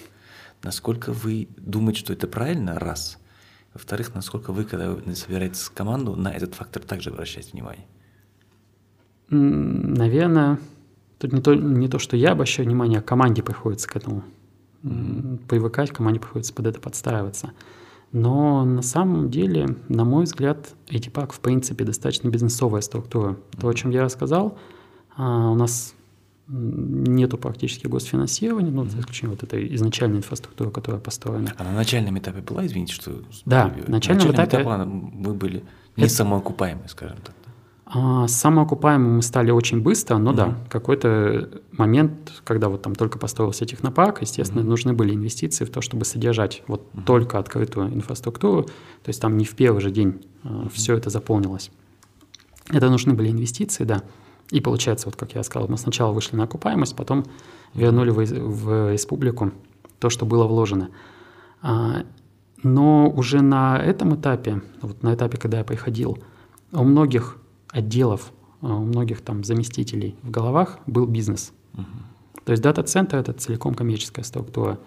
насколько 0.63 1.11
вы 1.11 1.47
думаете, 1.57 1.99
что 1.99 2.13
это 2.13 2.27
правильно, 2.27 2.77
раз. 2.79 3.17
Во-вторых, 3.73 4.15
насколько 4.15 4.51
вы, 4.51 4.65
когда 4.65 4.91
вы 4.91 5.15
собираете 5.15 5.59
команду, 5.73 6.15
на 6.15 6.29
этот 6.29 6.55
фактор 6.55 6.81
также 6.81 7.11
обращаете 7.11 7.51
внимание? 7.51 7.85
Наверное, 9.29 10.59
тут 11.19 11.33
не 11.33 11.41
то, 11.41 11.53
не 11.55 11.87
то, 11.87 11.99
что 11.99 12.15
я 12.17 12.31
обращаю 12.31 12.67
внимание, 12.67 12.99
а 12.99 13.01
команде 13.01 13.43
приходится 13.43 13.87
к 13.87 13.95
этому 13.95 14.23
привыкать, 15.47 15.91
команде 15.91 16.19
приходится 16.19 16.53
под 16.53 16.67
это 16.67 16.79
подстраиваться. 16.79 17.51
Но 18.11 18.63
на 18.63 18.81
самом 18.81 19.29
деле, 19.29 19.75
на 19.89 20.05
мой 20.05 20.23
взгляд, 20.23 20.73
ATPAC 20.87 21.33
в 21.33 21.39
принципе 21.39 21.83
достаточно 21.83 22.29
бизнесовая 22.29 22.81
структура. 22.81 23.37
То, 23.59 23.67
о 23.67 23.73
чем 23.73 23.91
я 23.91 24.03
рассказал, 24.03 24.57
а, 25.17 25.51
у 25.51 25.55
нас 25.55 25.93
нету 26.47 27.37
практически 27.37 27.87
госфинансирования, 27.87 28.71
ну, 28.71 28.85
за 28.85 28.99
исключением 28.99 29.31
вот 29.31 29.43
этой 29.43 29.75
изначальной 29.75 30.19
инфраструктуры, 30.19 30.71
которая 30.71 31.01
построена. 31.01 31.53
А 31.57 31.63
на 31.65 31.73
начальном 31.73 32.17
этапе 32.17 32.39
была, 32.39 32.65
извините, 32.65 32.93
что... 32.93 33.21
Да, 33.45 33.73
на 33.87 33.91
начальном, 33.95 34.31
этапе... 34.31 34.61
этапе 34.61 34.85
мы 34.85 35.33
были 35.33 35.63
не 35.97 36.05
это... 36.05 36.13
самоокупаемы, 36.13 36.83
скажем 36.87 37.17
так. 37.17 37.35
А, 37.89 38.27
самоокупаемым 38.27 39.15
мы 39.17 39.21
стали 39.21 39.49
очень 39.49 39.81
быстро, 39.81 40.17
но 40.17 40.31
угу. 40.31 40.37
да, 40.37 40.57
какой-то 40.69 41.49
момент, 41.71 42.33
когда 42.43 42.67
вот 42.67 42.81
там 42.81 42.95
только 42.95 43.17
построился 43.17 43.65
технопарк, 43.65 44.21
естественно, 44.21 44.61
угу. 44.61 44.69
нужны 44.69 44.91
были 44.91 45.15
инвестиции 45.15 45.63
в 45.63 45.69
то, 45.69 45.79
чтобы 45.79 46.03
содержать 46.03 46.63
вот 46.67 46.89
угу. 46.93 47.03
только 47.03 47.39
открытую 47.39 47.93
инфраструктуру, 47.93 48.63
то 48.63 49.07
есть 49.07 49.21
там 49.21 49.37
не 49.37 49.45
в 49.45 49.55
первый 49.55 49.81
же 49.81 49.91
день 49.91 50.21
угу. 50.43 50.69
все 50.73 50.95
это 50.95 51.09
заполнилось. 51.09 51.71
Это 52.69 52.89
нужны 52.89 53.13
были 53.13 53.31
инвестиции, 53.31 53.85
да. 53.85 54.03
И 54.51 54.59
получается, 54.59 55.07
вот 55.07 55.15
как 55.15 55.35
я 55.35 55.43
сказал, 55.43 55.69
мы 55.69 55.77
сначала 55.77 56.11
вышли 56.11 56.35
на 56.35 56.43
окупаемость, 56.43 56.95
потом 56.95 57.25
вернули 57.73 58.09
в, 58.09 58.17
в 58.25 58.91
республику 58.91 59.53
то, 59.99 60.09
что 60.09 60.25
было 60.25 60.45
вложено. 60.45 60.89
А, 61.61 62.03
но 62.63 63.09
уже 63.09 63.41
на 63.41 63.77
этом 63.77 64.15
этапе, 64.15 64.61
вот 64.81 65.03
на 65.03 65.15
этапе, 65.15 65.37
когда 65.37 65.59
я 65.59 65.63
приходил, 65.63 66.17
у 66.73 66.83
многих 66.83 67.37
отделов, 67.77 68.31
у 68.61 68.67
многих 68.67 69.21
там 69.21 69.43
заместителей 69.43 70.15
в 70.23 70.31
головах 70.31 70.79
был 70.87 71.05
бизнес. 71.05 71.53
Uh-huh. 71.73 71.83
То 72.43 72.51
есть 72.51 72.63
дата-центр— 72.63 73.15
это 73.17 73.33
целиком 73.33 73.75
коммерческая 73.75 74.25
структура. 74.25 74.79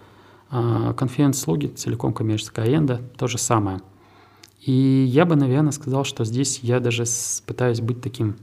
А 0.49 0.93
конференц-слуги— 0.93 1.67
целиком 1.75 2.13
коммерческая 2.13 2.65
аренда, 2.65 3.01
то 3.17 3.27
же 3.27 3.37
самое. 3.37 3.79
И 4.59 5.05
я 5.09 5.25
бы, 5.25 5.35
наверное, 5.35 5.71
сказал, 5.71 6.03
что 6.03 6.25
здесь 6.25 6.59
я 6.59 6.79
даже 6.79 7.05
пытаюсь 7.45 7.79
быть 7.79 8.01
таким 8.01 8.35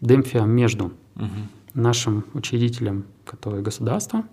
демпфера 0.00 0.44
между 0.44 0.86
угу. 1.14 1.26
нашим 1.74 2.24
учредителем, 2.34 3.04
который 3.24 3.62
государство, 3.62 4.24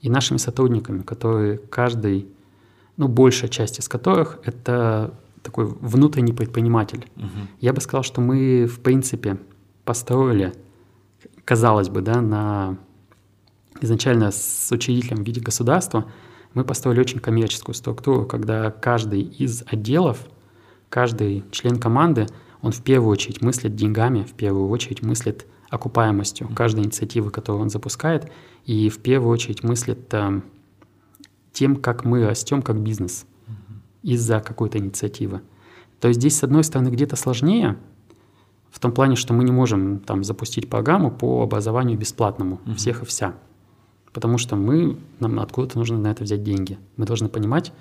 и 0.00 0.10
нашими 0.10 0.38
сотрудниками, 0.38 1.02
которые 1.02 1.58
каждый, 1.58 2.26
ну, 2.96 3.06
большая 3.06 3.50
часть 3.50 3.78
из 3.78 3.88
которых 3.88 4.38
это 4.44 5.14
такой 5.42 5.66
внутренний 5.66 6.32
предприниматель. 6.32 7.06
Угу. 7.16 7.48
Я 7.60 7.72
бы 7.72 7.80
сказал, 7.80 8.02
что 8.02 8.20
мы, 8.20 8.66
в 8.66 8.80
принципе, 8.80 9.38
построили, 9.84 10.52
казалось 11.44 11.88
бы, 11.88 12.02
да, 12.02 12.20
на 12.20 12.78
изначально 13.80 14.30
с 14.30 14.70
учредителем 14.70 15.24
в 15.24 15.26
виде 15.26 15.40
государства 15.40 16.06
мы 16.54 16.64
построили 16.64 17.00
очень 17.00 17.20
коммерческую 17.20 17.74
структуру, 17.74 18.26
когда 18.26 18.70
каждый 18.70 19.22
из 19.22 19.62
отделов, 19.66 20.26
каждый 20.88 21.44
член 21.52 21.78
команды, 21.78 22.26
он 22.60 22.72
в 22.72 22.82
первую 22.82 23.10
очередь 23.10 23.40
мыслит 23.40 23.74
деньгами, 23.74 24.24
в 24.24 24.32
первую 24.32 24.68
очередь 24.68 25.02
мыслит 25.02 25.46
окупаемостью 25.70 26.48
каждой 26.54 26.84
инициативы, 26.84 27.30
которую 27.30 27.62
он 27.62 27.70
запускает, 27.70 28.30
и 28.66 28.88
в 28.88 28.98
первую 28.98 29.32
очередь 29.32 29.62
мыслит 29.62 30.12
э, 30.12 30.40
тем, 31.52 31.76
как 31.76 32.04
мы 32.04 32.26
растем 32.26 32.60
как 32.60 32.80
бизнес 32.80 33.24
из-за 34.02 34.40
какой-то 34.40 34.78
инициативы. 34.78 35.42
То 36.00 36.08
есть 36.08 36.20
здесь, 36.20 36.36
с 36.38 36.44
одной 36.44 36.64
стороны, 36.64 36.88
где-то 36.88 37.16
сложнее, 37.16 37.76
в 38.70 38.78
том 38.78 38.92
плане, 38.92 39.16
что 39.16 39.34
мы 39.34 39.44
не 39.44 39.52
можем 39.52 39.98
там 39.98 40.24
запустить 40.24 40.70
программу 40.70 41.10
по 41.10 41.42
образованию 41.42 41.98
бесплатному 41.98 42.60
mm-hmm. 42.64 42.74
всех 42.76 43.02
и 43.02 43.06
вся. 43.06 43.34
Потому 44.12 44.38
что 44.38 44.56
мы, 44.56 44.98
нам 45.18 45.38
откуда-то 45.40 45.78
нужно 45.78 45.98
на 45.98 46.08
это 46.10 46.24
взять 46.24 46.42
деньги. 46.42 46.78
Мы 46.96 47.04
должны 47.04 47.28
понимать, 47.28 47.72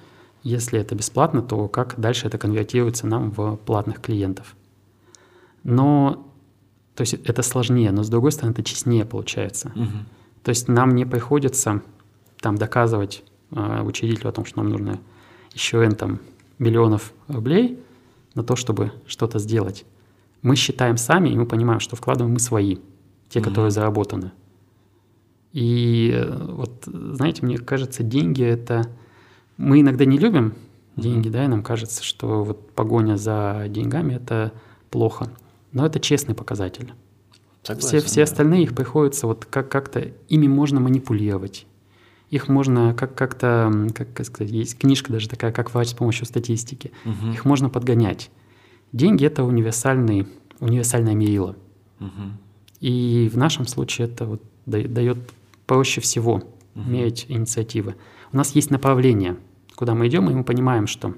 если 0.43 0.79
это 0.79 0.95
бесплатно, 0.95 1.41
то 1.41 1.67
как 1.67 1.99
дальше 1.99 2.27
это 2.27 2.37
конвертируется 2.37 3.07
нам 3.07 3.31
в 3.31 3.57
платных 3.57 4.01
клиентов. 4.01 4.55
Но, 5.63 6.27
то 6.95 7.01
есть 7.01 7.13
это 7.13 7.41
сложнее, 7.41 7.91
но 7.91 8.03
с 8.03 8.09
другой 8.09 8.31
стороны 8.31 8.53
это 8.53 8.63
честнее 8.63 9.05
получается. 9.05 9.71
Угу. 9.75 9.97
То 10.43 10.49
есть 10.49 10.67
нам 10.67 10.95
не 10.95 11.05
приходится 11.05 11.81
там 12.41 12.57
доказывать 12.57 13.23
э, 13.51 13.81
учредителю 13.81 14.29
о 14.29 14.31
том, 14.31 14.45
что 14.45 14.61
нам 14.61 14.69
нужно 14.69 14.99
еще 15.53 15.83
N 15.83 15.95
там 15.95 16.19
миллионов 16.57 17.13
рублей 17.27 17.79
на 18.35 18.43
то, 18.43 18.55
чтобы 18.55 18.91
что-то 19.07 19.39
сделать. 19.39 19.85
Мы 20.41 20.55
считаем 20.55 20.97
сами, 20.97 21.29
и 21.29 21.35
мы 21.35 21.45
понимаем, 21.45 21.79
что 21.79 21.95
вкладываем 21.95 22.33
мы 22.33 22.39
свои, 22.39 22.77
те, 23.29 23.39
угу. 23.39 23.49
которые 23.49 23.71
заработаны. 23.71 24.31
И 25.51 26.11
э, 26.13 26.45
вот, 26.51 26.83
знаете, 26.85 27.45
мне 27.45 27.57
кажется, 27.57 28.03
деньги 28.03 28.43
это... 28.43 28.89
Мы 29.57 29.81
иногда 29.81 30.05
не 30.05 30.17
любим 30.17 30.53
деньги, 30.95 31.27
да, 31.29 31.43
и 31.43 31.47
нам 31.47 31.63
кажется, 31.63 32.03
что 32.03 32.43
вот 32.43 32.71
погоня 32.71 33.17
за 33.17 33.65
деньгами 33.67 34.13
это 34.13 34.53
плохо. 34.89 35.29
Но 35.71 35.85
это 35.85 35.99
честный 35.99 36.35
показатель. 36.35 36.93
Согласен, 37.63 37.87
все, 37.87 37.99
все 38.07 38.17
да. 38.17 38.23
остальные 38.23 38.63
их 38.63 38.75
приходится 38.75 39.27
вот 39.27 39.45
как- 39.45 39.69
как-то 39.69 40.11
ими 40.29 40.47
можно 40.47 40.79
манипулировать. 40.79 41.65
Их 42.29 42.47
можно 42.47 42.93
как- 42.93 43.15
как-то, 43.15 43.71
как, 43.95 44.13
как 44.13 44.25
сказать, 44.25 44.51
есть 44.51 44.77
книжка 44.77 45.11
даже 45.11 45.27
такая, 45.27 45.51
как 45.51 45.73
врач 45.73 45.89
с 45.89 45.93
помощью 45.93 46.25
статистики. 46.25 46.91
Угу. 47.05 47.31
Их 47.33 47.45
можно 47.45 47.69
подгонять. 47.69 48.29
Деньги 48.91 49.25
это 49.25 49.43
универсальный, 49.43 50.27
универсальное 50.59 51.15
мерило. 51.15 51.55
Угу. 51.99 52.09
И 52.81 53.29
в 53.33 53.37
нашем 53.37 53.67
случае 53.67 54.07
это 54.07 54.25
вот 54.25 54.43
дает 54.65 55.17
проще 55.65 56.01
всего 56.01 56.35
угу. 56.75 56.89
мерить 56.89 57.25
инициативы. 57.29 57.95
У 58.31 58.37
нас 58.37 58.53
есть 58.55 58.69
направление, 58.69 59.37
куда 59.75 59.95
мы 59.95 60.07
идем, 60.07 60.29
и 60.29 60.33
мы 60.33 60.43
понимаем, 60.43 60.85
что 60.85 61.15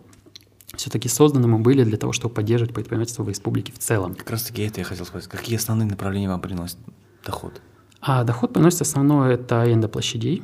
все-таки 0.76 1.09
созданы 1.09 1.47
мы 1.47 1.59
были 1.59 1.84
для 1.84 1.97
того, 1.97 2.14
чтобы 2.14 2.34
поддерживать 2.34 2.74
предпринимательство 2.74 3.24
в 3.24 3.30
республике 3.30 3.74
в 3.74 3.80
целом. 3.80 4.16
Как 4.16 4.30
раз 4.30 4.43
таки 4.43 4.64
это 4.64 4.80
я 4.80 4.86
хотел 4.86 5.05
спросить. 5.05 5.30
Какие 5.30 5.57
основные 5.57 5.89
направления 5.89 6.30
вам 6.30 6.39
приносят 6.39 6.78
доход? 7.26 7.62
А 7.99 8.24
доход 8.24 8.53
приносит 8.53 8.82
основное– 8.82 9.32
это 9.34 9.62
аренда 9.62 9.89
площадей. 9.89 10.43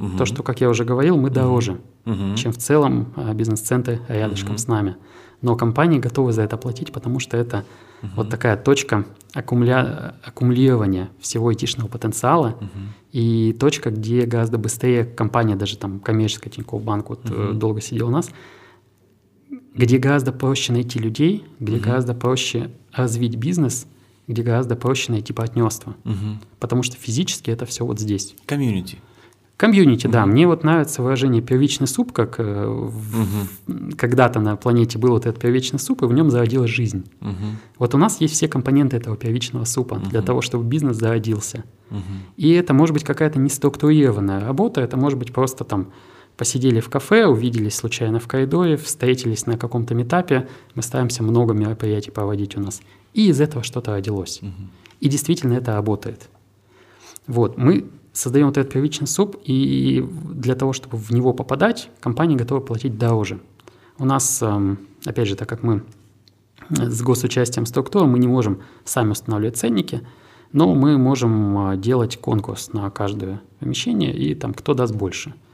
Угу. 0.00 0.16
То, 0.16 0.24
что, 0.24 0.42
как 0.42 0.60
я 0.60 0.68
уже 0.68 0.84
говорил, 0.84 1.16
мы 1.16 1.30
дороже, 1.30 1.80
угу. 2.04 2.34
чем 2.36 2.52
в 2.52 2.56
целом 2.56 3.12
а, 3.16 3.32
бизнес-центры 3.34 4.00
рядышком 4.08 4.52
угу. 4.52 4.58
с 4.58 4.66
нами. 4.66 4.96
Но 5.42 5.56
компании 5.56 5.98
готовы 5.98 6.32
за 6.32 6.42
это 6.42 6.56
платить, 6.56 6.92
потому 6.92 7.20
что 7.20 7.36
это 7.36 7.64
угу. 8.02 8.12
вот 8.16 8.30
такая 8.30 8.56
точка 8.56 9.04
аккумуля... 9.34 10.14
аккумулирования 10.24 11.10
всего 11.20 11.48
айтишного 11.48 11.88
потенциала 11.88 12.56
угу. 12.60 12.68
и 13.12 13.56
точка, 13.60 13.90
где 13.90 14.26
гораздо 14.26 14.58
быстрее 14.58 15.04
компания, 15.04 15.54
даже 15.54 15.76
там 15.76 16.00
коммерческая 16.00 16.50
Тинькофф 16.50 16.82
Банк 16.82 17.10
вот 17.10 17.30
угу. 17.30 17.52
долго 17.52 17.80
сидел 17.80 18.08
у 18.08 18.10
нас– 18.10 18.30
где 19.74 19.98
гораздо 19.98 20.32
проще 20.32 20.72
найти 20.72 20.98
людей, 20.98 21.44
где 21.58 21.76
угу. 21.76 21.84
гораздо 21.84 22.14
проще 22.14 22.70
развить 22.92 23.36
бизнес, 23.36 23.86
где 24.26 24.42
гораздо 24.42 24.76
проще 24.76 25.12
найти 25.12 25.32
партнерство. 25.32 25.96
Угу. 26.04 26.38
Потому 26.58 26.82
что 26.82 26.96
физически 26.96 27.50
это 27.50 27.66
все 27.66 27.84
вот 27.84 27.98
здесь. 28.00 28.34
Community. 28.46 28.98
Community, 29.60 30.06
да. 30.06 30.24
Мне 30.24 30.46
вот 30.46 30.64
нравится 30.64 31.02
выражение 31.02 31.42
первичный 31.42 31.86
суп, 31.86 32.12
как 32.12 32.36
э, 32.38 32.90
когда-то 33.98 34.40
на 34.40 34.56
планете 34.56 34.96
был 34.96 35.10
вот 35.10 35.26
этот 35.26 35.38
первичный 35.38 35.78
суп, 35.78 36.00
и 36.00 36.06
в 36.06 36.14
нем 36.14 36.30
зародилась 36.30 36.70
жизнь. 36.70 37.04
Угу. 37.20 37.34
Вот 37.78 37.94
у 37.94 37.98
нас 37.98 38.22
есть 38.22 38.32
все 38.32 38.48
компоненты 38.48 38.96
этого 38.96 39.18
первичного 39.18 39.66
супа 39.66 39.96
угу. 39.96 40.06
для 40.08 40.22
того, 40.22 40.40
чтобы 40.40 40.64
бизнес 40.64 40.96
зародился. 40.96 41.64
Угу. 41.90 42.00
И 42.38 42.52
это 42.52 42.72
может 42.72 42.94
быть 42.94 43.04
какая-то 43.04 43.38
неструктурированная 43.38 44.40
работа, 44.40 44.80
это 44.80 44.96
может 44.96 45.18
быть 45.18 45.30
просто 45.30 45.64
там 45.64 45.92
посидели 46.38 46.80
в 46.80 46.88
кафе, 46.88 47.26
увиделись 47.26 47.74
случайно 47.74 48.18
в 48.18 48.26
коридоре, 48.26 48.78
встретились 48.78 49.44
на 49.44 49.58
каком-то 49.58 49.94
метапе, 49.94 50.48
мы 50.74 50.82
стараемся 50.82 51.22
много 51.22 51.52
мероприятий 51.52 52.10
проводить 52.10 52.56
у 52.56 52.60
нас. 52.60 52.80
И 53.12 53.28
из 53.28 53.38
этого 53.42 53.62
что-то 53.62 53.90
родилось. 53.90 54.38
Угу. 54.40 54.52
И 55.00 55.08
действительно 55.10 55.52
это 55.52 55.74
работает. 55.74 56.30
Вот, 57.26 57.58
мы 57.58 57.90
создаем 58.20 58.46
вот 58.46 58.58
этот 58.58 58.72
первичный 58.72 59.06
суп, 59.06 59.36
и 59.44 60.06
для 60.32 60.54
того, 60.54 60.72
чтобы 60.72 60.96
в 60.96 61.10
него 61.10 61.32
попадать, 61.32 61.90
компания 62.00 62.36
готова 62.36 62.60
платить 62.60 62.98
дороже. 62.98 63.40
У 63.98 64.04
нас, 64.04 64.42
эм, 64.42 64.78
опять 65.04 65.28
же, 65.28 65.36
так 65.36 65.48
как 65.48 65.62
мы 65.62 65.82
с 66.70 67.02
госучастием 67.02 67.66
структуры, 67.66 68.06
мы 68.06 68.18
не 68.18 68.28
можем 68.28 68.60
сами 68.84 69.10
устанавливать 69.10 69.56
ценники, 69.56 70.02
но 70.52 70.74
мы 70.74 70.98
можем 70.98 71.72
э, 71.72 71.76
делать 71.76 72.16
конкурс 72.16 72.72
на 72.72 72.90
каждое 72.90 73.40
помещение, 73.58 74.14
и 74.14 74.34
там 74.34 74.54
кто 74.54 74.74
даст 74.74 74.94
больше– 74.94 75.34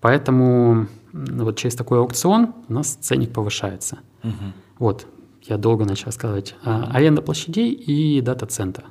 Поэтому 0.00 0.86
вот 1.12 1.56
через 1.56 1.74
такой 1.74 1.98
аукцион 1.98 2.54
у 2.68 2.72
нас 2.72 2.94
ценник 2.94 3.32
повышается. 3.32 3.98
Угу. 4.22 4.32
Вот, 4.78 5.06
я 5.42 5.56
долго 5.56 5.84
начал 5.84 6.06
рассказывать. 6.06 6.54
А, 6.64 6.84
аренда 6.92 7.22
площадей 7.22 7.72
и 7.72 8.20
дата-центр. 8.20 8.84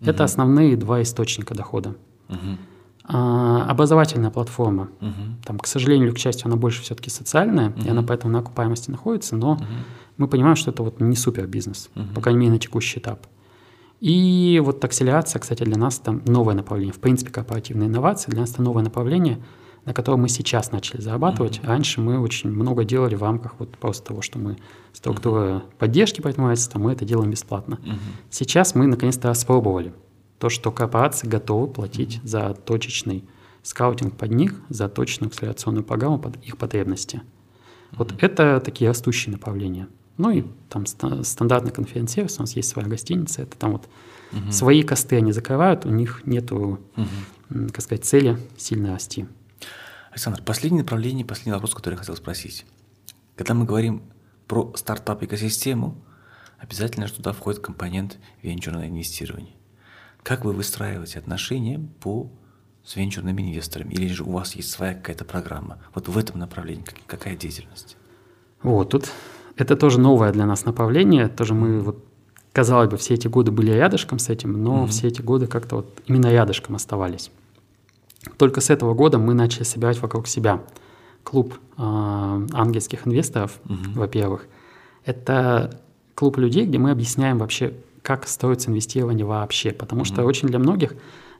Угу. 0.00 0.10
Это 0.10 0.24
основные 0.24 0.76
два 0.76 1.02
источника 1.02 1.54
дохода. 1.54 1.96
Угу. 2.30 2.56
А, 3.04 3.66
образовательная 3.68 4.30
платформа. 4.30 4.88
Угу. 5.00 5.44
Там, 5.44 5.58
к 5.58 5.66
сожалению 5.66 6.08
или 6.08 6.14
к 6.14 6.18
счастью, 6.18 6.46
она 6.46 6.56
больше 6.56 6.82
все-таки 6.82 7.10
социальная, 7.10 7.70
угу. 7.70 7.82
и 7.82 7.88
она 7.88 8.02
поэтому 8.02 8.32
на 8.32 8.38
окупаемости 8.40 8.90
находится, 8.90 9.36
но 9.36 9.52
угу. 9.52 9.64
мы 10.16 10.28
понимаем, 10.28 10.56
что 10.56 10.70
это 10.70 10.82
вот 10.82 11.00
не 11.00 11.16
супер 11.16 11.46
бизнес, 11.46 11.90
угу. 11.94 12.06
по 12.14 12.20
крайней 12.20 12.40
мере, 12.40 12.52
на 12.52 12.58
текущий 12.58 13.00
этап. 13.00 13.26
И 14.00 14.60
вот 14.64 14.82
акселерация, 14.82 15.40
кстати, 15.40 15.62
для 15.62 15.76
нас 15.76 16.00
это 16.00 16.12
новое 16.12 16.54
направление. 16.54 16.94
В 16.94 17.00
принципе, 17.00 17.30
корпоративные 17.30 17.88
инновации 17.88 18.30
для 18.30 18.40
нас 18.40 18.52
это 18.52 18.62
новое 18.62 18.82
направление– 18.82 19.38
на 19.84 19.94
котором 19.94 20.20
мы 20.20 20.28
сейчас 20.28 20.72
начали 20.72 21.00
зарабатывать. 21.00 21.58
Mm-hmm. 21.58 21.66
Раньше 21.66 22.00
мы 22.00 22.20
очень 22.20 22.50
много 22.50 22.84
делали 22.84 23.14
в 23.14 23.22
рамках 23.22 23.54
вот 23.58 23.76
просто 23.76 24.08
того, 24.08 24.22
что 24.22 24.38
мы 24.38 24.58
структура 24.92 25.40
mm-hmm. 25.40 25.62
поддержки 25.78 26.20
предпринимательства, 26.20 26.78
мы 26.78 26.92
это 26.92 27.04
делаем 27.04 27.30
бесплатно. 27.30 27.78
Mm-hmm. 27.82 27.98
Сейчас 28.30 28.74
мы 28.74 28.86
наконец-то 28.86 29.28
распробовали 29.28 29.92
то, 30.40 30.48
что 30.48 30.72
корпорации 30.72 31.28
готовы 31.28 31.68
платить 31.68 32.16
mm-hmm. 32.16 32.26
за 32.26 32.54
точечный 32.54 33.24
скаутинг 33.62 34.16
под 34.16 34.32
них, 34.32 34.54
за 34.70 34.88
точную 34.88 35.28
акселерационную 35.28 35.84
программу 35.84 36.18
под 36.18 36.42
их 36.44 36.56
потребности. 36.56 37.16
Mm-hmm. 37.16 37.96
Вот 37.98 38.22
это 38.22 38.60
такие 38.60 38.88
растущие 38.88 39.32
направления. 39.32 39.88
Ну 40.16 40.30
и 40.30 40.44
там 40.68 40.86
стандартный 40.86 41.72
конференц-сервис, 41.72 42.38
у 42.38 42.42
нас 42.42 42.56
есть 42.56 42.68
своя 42.68 42.88
гостиница, 42.88 43.42
это 43.42 43.56
там 43.56 43.72
вот 43.72 43.88
угу. 44.32 44.52
свои 44.52 44.82
косты 44.82 45.16
они 45.16 45.32
закрывают, 45.32 45.86
у 45.86 45.88
них 45.88 46.26
нету, 46.26 46.78
угу. 46.94 47.68
как 47.72 47.80
сказать, 47.80 48.04
цели 48.04 48.38
сильно 48.58 48.92
расти. 48.92 49.26
Александр, 50.10 50.42
последнее 50.42 50.82
направление, 50.82 51.24
последний 51.24 51.52
вопрос, 51.52 51.74
который 51.74 51.94
я 51.94 52.00
хотел 52.00 52.16
спросить. 52.16 52.66
Когда 53.34 53.54
мы 53.54 53.64
говорим 53.64 54.02
про 54.46 54.72
стартап-экосистему, 54.76 55.96
обязательно 56.58 57.06
же 57.06 57.14
туда 57.14 57.32
входит 57.32 57.60
компонент 57.60 58.18
венчурного 58.42 58.86
инвестирования. 58.86 59.54
Как 60.22 60.44
вы 60.44 60.52
выстраиваете 60.52 61.18
отношения 61.18 61.80
по 62.00 62.30
с 62.84 62.96
венчурными 62.96 63.42
инвесторами? 63.42 63.92
Или 63.92 64.08
же 64.08 64.24
у 64.24 64.32
вас 64.32 64.54
есть 64.54 64.70
своя 64.70 64.94
какая-то 64.94 65.24
программа? 65.24 65.78
Вот 65.94 66.08
в 66.08 66.16
этом 66.16 66.38
направлении 66.38 66.84
какая 67.06 67.36
деятельность? 67.36 67.96
Вот, 68.62 68.90
тут 68.90 69.10
это 69.56 69.76
тоже 69.76 70.00
новое 70.00 70.32
для 70.32 70.46
нас 70.46 70.64
направление. 70.64 71.28
Тоже 71.28 71.54
мы 71.54 71.80
вот, 71.80 72.04
казалось 72.52 72.90
бы, 72.90 72.96
все 72.96 73.14
эти 73.14 73.28
годы 73.28 73.50
были 73.50 73.70
рядышком 73.70 74.18
с 74.18 74.28
этим, 74.28 74.62
но 74.62 74.84
mm-hmm. 74.84 74.88
все 74.88 75.08
эти 75.08 75.22
годы 75.22 75.46
как-то 75.46 75.76
вот 75.76 76.02
именно 76.06 76.30
рядышком 76.30 76.76
оставались. 76.76 77.30
Только 78.36 78.60
с 78.60 78.70
этого 78.70 78.94
года 78.94 79.18
мы 79.18 79.34
начали 79.34 79.62
собирать 79.62 80.00
вокруг 80.00 80.26
себя 80.26 80.62
клуб 81.22 81.54
э, 81.76 81.82
ангельских 81.82 83.06
инвесторов, 83.06 83.58
угу. 83.64 83.78
во-первых. 83.94 84.46
Это 85.04 85.80
клуб 86.14 86.36
людей, 86.36 86.66
где 86.66 86.78
мы 86.78 86.90
объясняем 86.90 87.38
вообще, 87.38 87.74
как 88.02 88.26
строится 88.28 88.70
инвестирование 88.70 89.24
вообще. 89.24 89.72
Потому 89.72 90.02
угу. 90.02 90.06
что 90.06 90.24
очень 90.24 90.48
для 90.48 90.58
многих 90.58 90.94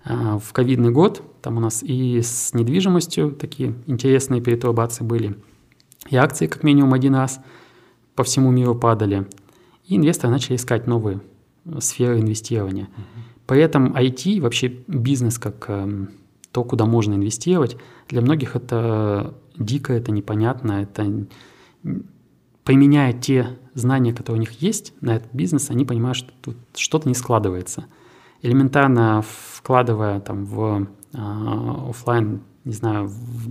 э, 0.04 0.38
в 0.38 0.52
ковидный 0.52 0.90
год 0.90 1.22
там 1.42 1.56
у 1.56 1.60
нас 1.60 1.82
и 1.82 2.20
с 2.20 2.54
недвижимостью 2.54 3.32
такие 3.32 3.74
интересные 3.86 4.40
перетрубации 4.40 5.04
были, 5.04 5.36
и 6.08 6.16
акции 6.16 6.46
как 6.46 6.62
минимум 6.62 6.94
один 6.94 7.14
раз 7.14 7.40
по 8.14 8.24
всему 8.24 8.50
миру 8.50 8.74
падали. 8.74 9.26
И 9.86 9.96
инвесторы 9.96 10.32
начали 10.32 10.56
искать 10.56 10.86
новые 10.86 11.20
сферы 11.80 12.20
инвестирования. 12.20 12.84
Угу. 12.84 13.22
При 13.46 13.60
этом 13.62 13.96
IT, 13.96 14.40
вообще 14.40 14.68
бизнес 14.86 15.38
как... 15.38 15.64
Э, 15.68 16.06
то, 16.52 16.64
куда 16.64 16.84
можно 16.84 17.14
инвестировать. 17.14 17.76
Для 18.08 18.22
многих 18.22 18.56
это 18.56 19.34
дико, 19.56 19.92
это 19.92 20.10
непонятно, 20.10 20.82
это 20.82 21.26
применяя 22.64 23.12
те 23.12 23.58
знания, 23.80 24.12
которые 24.12 24.38
у 24.38 24.40
них 24.40 24.62
есть 24.62 24.94
на 25.00 25.16
этот 25.16 25.32
бизнес, 25.32 25.70
они 25.70 25.84
понимают, 25.84 26.16
что 26.16 26.32
тут 26.42 26.56
что-то 26.74 27.08
не 27.08 27.14
складывается. 27.14 27.86
Элементарно 28.42 29.22
вкладывая 29.22 30.20
там 30.20 30.44
в 30.44 30.86
э, 31.12 31.90
офлайн, 31.90 32.42
не 32.64 32.72
знаю, 32.72 33.06
в, 33.06 33.50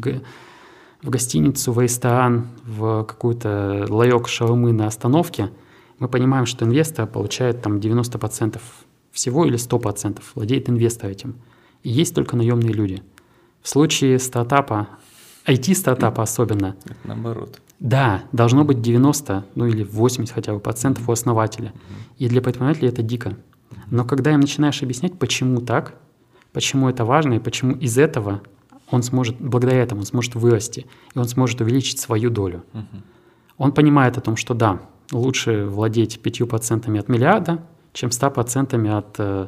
в 1.04 1.10
гостиницу, 1.10 1.72
в 1.72 1.80
ресторан, 1.80 2.48
в 2.66 3.04
какой-то 3.04 3.86
ларек 3.90 4.28
шаурмы 4.28 4.72
на 4.72 4.88
остановке, 4.88 5.52
мы 6.00 6.08
понимаем, 6.08 6.46
что 6.46 6.66
инвестор 6.66 7.08
получает 7.08 7.62
там 7.62 7.78
90% 7.78 8.60
всего 9.12 9.46
или 9.46 9.58
100% 9.58 10.22
владеет 10.36 10.70
инвестор 10.70 11.10
этим. 11.10 11.36
И 11.84 11.90
есть 11.90 12.16
только 12.16 12.36
наемные 12.36 12.74
люди. 12.74 13.04
В 13.62 13.70
случае 13.70 14.20
стартапа, 14.20 14.88
IT-стартапа 15.46 16.24
особенно. 16.24 16.76
Это 16.86 16.98
наоборот. 17.04 17.60
Да, 17.80 18.24
должно 18.34 18.66
быть 18.66 18.82
90, 18.82 19.46
ну 19.56 19.66
или 19.66 19.84
80 19.84 20.34
хотя 20.34 20.54
бы 20.54 20.60
процентов 20.60 21.08
у 21.08 21.12
основателя. 21.12 21.74
И 22.18 22.28
для 22.28 22.42
предпринимателя 22.42 22.90
это 22.90 23.02
дико. 23.02 23.38
Но 23.90 24.04
когда 24.04 24.34
им 24.34 24.42
начинаешь 24.42 24.84
объяснять, 24.84 25.18
почему 25.18 25.62
так, 25.62 25.96
почему 26.52 26.90
это 26.90 27.06
важно 27.06 27.36
и 27.36 27.40
почему 27.40 27.74
из 27.74 27.98
этого 27.98 28.42
он 28.92 29.04
сможет, 29.04 29.38
благодаря 29.40 29.82
этому 29.82 30.02
он 30.02 30.06
сможет 30.06 30.36
вырасти, 30.36 30.88
и 31.16 31.20
он 31.20 31.26
сможет 31.26 31.62
увеличить 31.62 32.00
свою 32.00 32.30
долю. 32.30 32.64
Он 33.58 33.72
понимает 33.72 34.18
о 34.18 34.22
том, 34.22 34.36
что 34.36 34.54
да, 34.54 34.82
лучше 35.12 35.66
владеть 35.66 36.20
5% 36.22 36.98
от 36.98 37.10
миллиарда, 37.10 37.64
чем 37.94 38.10
100% 38.10 38.90
от, 38.90 39.16
э, 39.18 39.48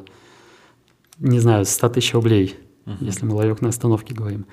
не 1.18 1.40
знаю, 1.40 1.64
100 1.64 1.88
тысяч 1.88 2.12
рублей, 2.14 2.56
если 3.00 3.24
мы 3.24 3.34
ларек 3.34 3.62
на 3.62 3.68
остановке 3.68 4.14
говорим. 4.14 4.46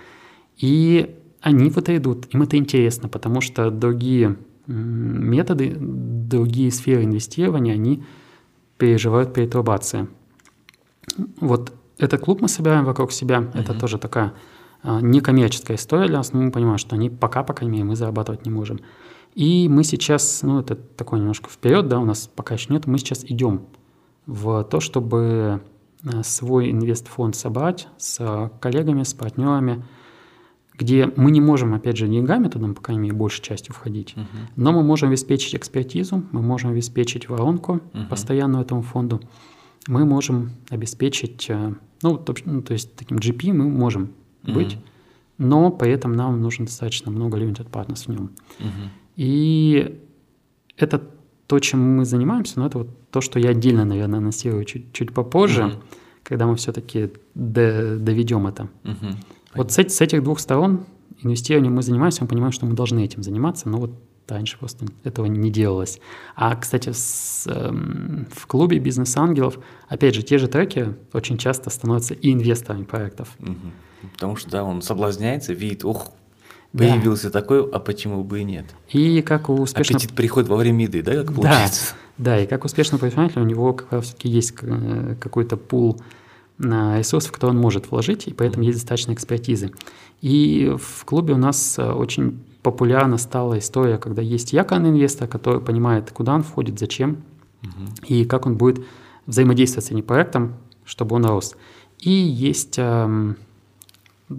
И 0.57 1.15
они 1.41 1.69
в 1.69 1.77
это 1.77 1.95
идут, 1.95 2.33
им 2.33 2.41
это 2.43 2.57
интересно, 2.57 3.09
потому 3.09 3.41
что 3.41 3.71
другие 3.71 4.37
методы, 4.67 5.75
другие 5.79 6.71
сферы 6.71 7.03
инвестирования, 7.03 7.73
они 7.73 8.03
переживают 8.77 9.33
перетрубация. 9.33 10.07
Вот 11.39 11.73
этот 11.97 12.21
клуб 12.21 12.41
мы 12.41 12.47
собираем 12.47 12.85
вокруг 12.85 13.11
себя, 13.11 13.39
uh-huh. 13.39 13.59
это 13.59 13.73
тоже 13.73 13.97
такая 13.97 14.33
а, 14.81 15.01
некоммерческая 15.01 15.75
история 15.75 16.07
для 16.07 16.17
нас, 16.17 16.33
но 16.33 16.41
мы 16.41 16.51
понимаем, 16.51 16.77
что 16.77 16.95
они 16.95 17.09
пока, 17.09 17.43
по 17.43 17.53
крайней 17.53 17.73
мере, 17.73 17.83
мы 17.85 17.95
зарабатывать 17.95 18.45
не 18.45 18.51
можем. 18.51 18.79
И 19.35 19.67
мы 19.69 19.83
сейчас, 19.83 20.41
ну 20.43 20.59
это 20.59 20.75
такой 20.75 21.19
немножко 21.19 21.49
вперед, 21.49 21.87
да, 21.87 21.99
у 21.99 22.05
нас 22.05 22.29
пока 22.33 22.55
еще 22.55 22.73
нет, 22.73 22.87
мы 22.87 22.97
сейчас 22.97 23.23
идем 23.25 23.65
в 24.25 24.63
то, 24.63 24.79
чтобы 24.79 25.61
э, 26.03 26.23
свой 26.23 26.71
инвестфонд 26.71 27.35
собрать 27.35 27.87
с 27.97 28.51
коллегами, 28.59 29.03
с 29.03 29.13
партнерами, 29.13 29.83
где 30.79 31.11
мы 31.17 31.31
не 31.31 31.41
можем, 31.41 31.73
опять 31.73 31.97
же, 31.97 32.07
деньгами 32.07 32.47
туда, 32.47 32.67
по 32.73 32.81
крайней 32.81 33.03
мере, 33.03 33.13
большей 33.13 33.43
частью 33.43 33.75
входить, 33.75 34.13
uh-huh. 34.15 34.25
но 34.55 34.71
мы 34.71 34.81
можем 34.81 35.09
обеспечить 35.09 35.53
экспертизу, 35.53 36.23
мы 36.31 36.41
можем 36.41 36.71
обеспечить 36.71 37.27
воронку 37.27 37.81
uh-huh. 37.93 38.07
постоянную 38.07 38.63
этому 38.63 38.81
фонду, 38.81 39.21
мы 39.87 40.05
можем 40.05 40.51
обеспечить, 40.69 41.47
э, 41.49 41.73
ну, 42.01 42.17
то, 42.17 42.33
ну, 42.45 42.61
то 42.61 42.73
есть 42.73 42.95
таким 42.95 43.17
GP 43.17 43.51
мы 43.51 43.67
можем 43.67 44.11
uh-huh. 44.43 44.53
быть, 44.53 44.77
но 45.37 45.69
при 45.69 45.91
этом 45.91 46.13
нам 46.13 46.41
нужно 46.41 46.65
достаточно 46.65 47.11
много 47.11 47.37
limited 47.37 47.69
partners 47.69 48.05
в 48.05 48.07
нем. 48.07 48.31
Uh-huh. 48.59 48.89
И 49.17 50.01
это 50.77 51.03
то, 51.47 51.59
чем 51.59 51.97
мы 51.97 52.05
занимаемся, 52.05 52.59
но 52.59 52.67
это 52.67 52.77
вот 52.79 53.11
то, 53.11 53.19
что 53.19 53.37
я 53.37 53.49
отдельно, 53.49 53.83
наверное, 53.83 54.19
анонсирую 54.19 54.63
чуть, 54.63 54.93
чуть 54.93 55.13
попозже, 55.13 55.63
uh-huh. 55.63 55.83
когда 56.23 56.47
мы 56.47 56.55
все-таки 56.55 57.11
до, 57.35 57.97
доведем 57.97 58.47
это. 58.47 58.69
Uh-huh. 58.83 59.15
Вот 59.55 59.71
с, 59.71 59.77
с 59.77 60.01
этих 60.01 60.23
двух 60.23 60.39
сторон 60.39 60.85
инвестированием 61.21 61.75
мы 61.75 61.81
занимаемся, 61.81 62.23
мы 62.23 62.27
понимаем, 62.27 62.51
что 62.51 62.65
мы 62.65 62.73
должны 62.73 63.03
этим 63.03 63.23
заниматься, 63.23 63.67
но 63.69 63.77
вот 63.77 63.91
раньше 64.27 64.57
просто 64.57 64.85
этого 65.03 65.25
не 65.25 65.49
делалось. 65.49 65.99
А, 66.35 66.55
кстати, 66.55 66.91
с, 66.91 67.47
эм, 67.47 68.27
в 68.31 68.45
клубе 68.47 68.79
бизнес-ангелов, 68.79 69.59
опять 69.87 70.15
же, 70.15 70.21
те 70.21 70.37
же 70.37 70.47
треки 70.47 70.95
очень 71.13 71.37
часто 71.37 71.69
становятся 71.69 72.13
и 72.13 72.31
инвесторами 72.31 72.83
проектов. 72.83 73.29
Угу. 73.39 74.11
Потому 74.13 74.35
что, 74.35 74.49
да, 74.51 74.63
он 74.63 74.81
соблазняется, 74.81 75.53
видит, 75.53 75.83
ух, 75.83 76.11
Появился 76.71 77.31
да. 77.31 77.41
такой, 77.41 77.67
а 77.67 77.79
почему 77.79 78.23
бы 78.23 78.41
и 78.41 78.43
нет? 78.43 78.65
И 78.89 79.23
как 79.23 79.49
у 79.49 79.55
успешного... 79.55 79.97
Аппетит 79.97 80.15
приходит 80.15 80.49
во 80.49 80.55
время 80.55 80.83
еды, 80.83 81.01
да, 81.01 81.15
как 81.15 81.33
получается? 81.33 81.95
Да, 82.17 82.35
да 82.35 82.43
и 82.43 82.45
как 82.45 82.63
успешного 82.63 83.01
предпринимателя 83.01 83.41
у 83.41 83.45
него 83.45 83.73
как 83.73 83.91
раз 83.91 84.05
все-таки 84.05 84.29
есть 84.29 84.53
э, 84.61 85.15
какой-то 85.19 85.57
пул 85.57 85.99
ресурсов, 86.59 87.31
которые 87.31 87.55
он 87.55 87.61
может 87.61 87.89
вложить, 87.89 88.27
и 88.27 88.33
поэтому 88.33 88.63
есть 88.63 88.79
достаточно 88.79 89.13
экспертизы. 89.13 89.71
И 90.21 90.75
в 90.77 91.05
клубе 91.05 91.33
у 91.33 91.37
нас 91.37 91.79
э, 91.79 91.91
очень 91.91 92.43
популярна 92.61 93.17
стала 93.17 93.57
история, 93.57 93.97
когда 93.97 94.21
есть 94.21 94.51
якорный 94.51 94.89
инвестор, 94.89 95.27
который 95.27 95.61
понимает, 95.61 96.11
куда 96.11 96.35
он 96.35 96.43
входит, 96.43 96.77
зачем, 96.77 97.23
угу. 97.63 97.71
и 98.05 98.25
как 98.25 98.45
он 98.45 98.57
будет 98.57 98.85
взаимодействовать 99.25 99.85
с 99.85 99.91
этим 99.91 100.03
проектом, 100.03 100.55
чтобы 100.83 101.15
он 101.15 101.25
рос. 101.25 101.55
И 101.99 102.11
есть 102.11 102.75
эм, 102.77 103.37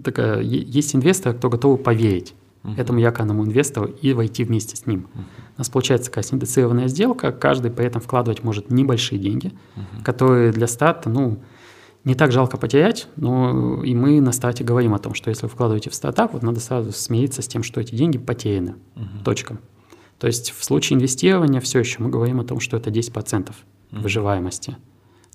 такая, 0.03 0.41
есть 0.41 0.95
инвестор, 0.95 1.33
кто 1.33 1.49
готов 1.49 1.81
поверить 1.81 2.33
uh-huh. 2.63 2.79
этому 2.79 2.99
якорному 2.99 3.45
инвестору 3.45 3.87
и 3.87 4.13
войти 4.13 4.43
вместе 4.43 4.75
с 4.75 4.85
ним. 4.85 5.07
Uh-huh. 5.13 5.21
У 5.57 5.59
нас 5.59 5.69
получается 5.69 6.09
такая 6.09 6.23
синдицированная 6.23 6.87
сделка, 6.87 7.31
каждый 7.31 7.71
при 7.71 7.85
этом 7.85 8.01
вкладывать 8.01 8.43
может 8.43 8.71
небольшие 8.71 9.19
деньги, 9.19 9.53
uh-huh. 9.75 10.03
которые 10.03 10.51
для 10.51 10.67
старта, 10.67 11.09
ну, 11.09 11.37
не 12.03 12.15
так 12.15 12.31
жалко 12.31 12.57
потерять, 12.57 13.07
но 13.15 13.83
и 13.83 13.93
мы 13.93 14.21
на 14.21 14.31
старте 14.31 14.63
говорим 14.63 14.93
о 14.93 14.99
том, 14.99 15.13
что 15.13 15.29
если 15.29 15.43
вы 15.43 15.49
вкладываете 15.49 15.89
в 15.89 15.95
стартап, 15.95 16.33
вот 16.33 16.41
надо 16.41 16.59
сразу 16.59 16.91
смириться 16.91 17.41
с 17.41 17.47
тем, 17.47 17.63
что 17.63 17.79
эти 17.79 17.93
деньги 17.93 18.17
потеряны. 18.17 18.75
Uh-huh. 18.95 19.23
Точка. 19.23 19.59
То 20.17 20.27
есть 20.27 20.51
в 20.51 20.63
случае 20.63 20.97
инвестирования 20.97 21.61
все 21.61 21.79
еще 21.79 22.01
мы 22.01 22.09
говорим 22.09 22.39
о 22.39 22.43
том, 22.43 22.59
что 22.59 22.77
это 22.77 22.89
10% 22.89 23.49
uh-huh. 23.49 23.53
выживаемости. 24.01 24.77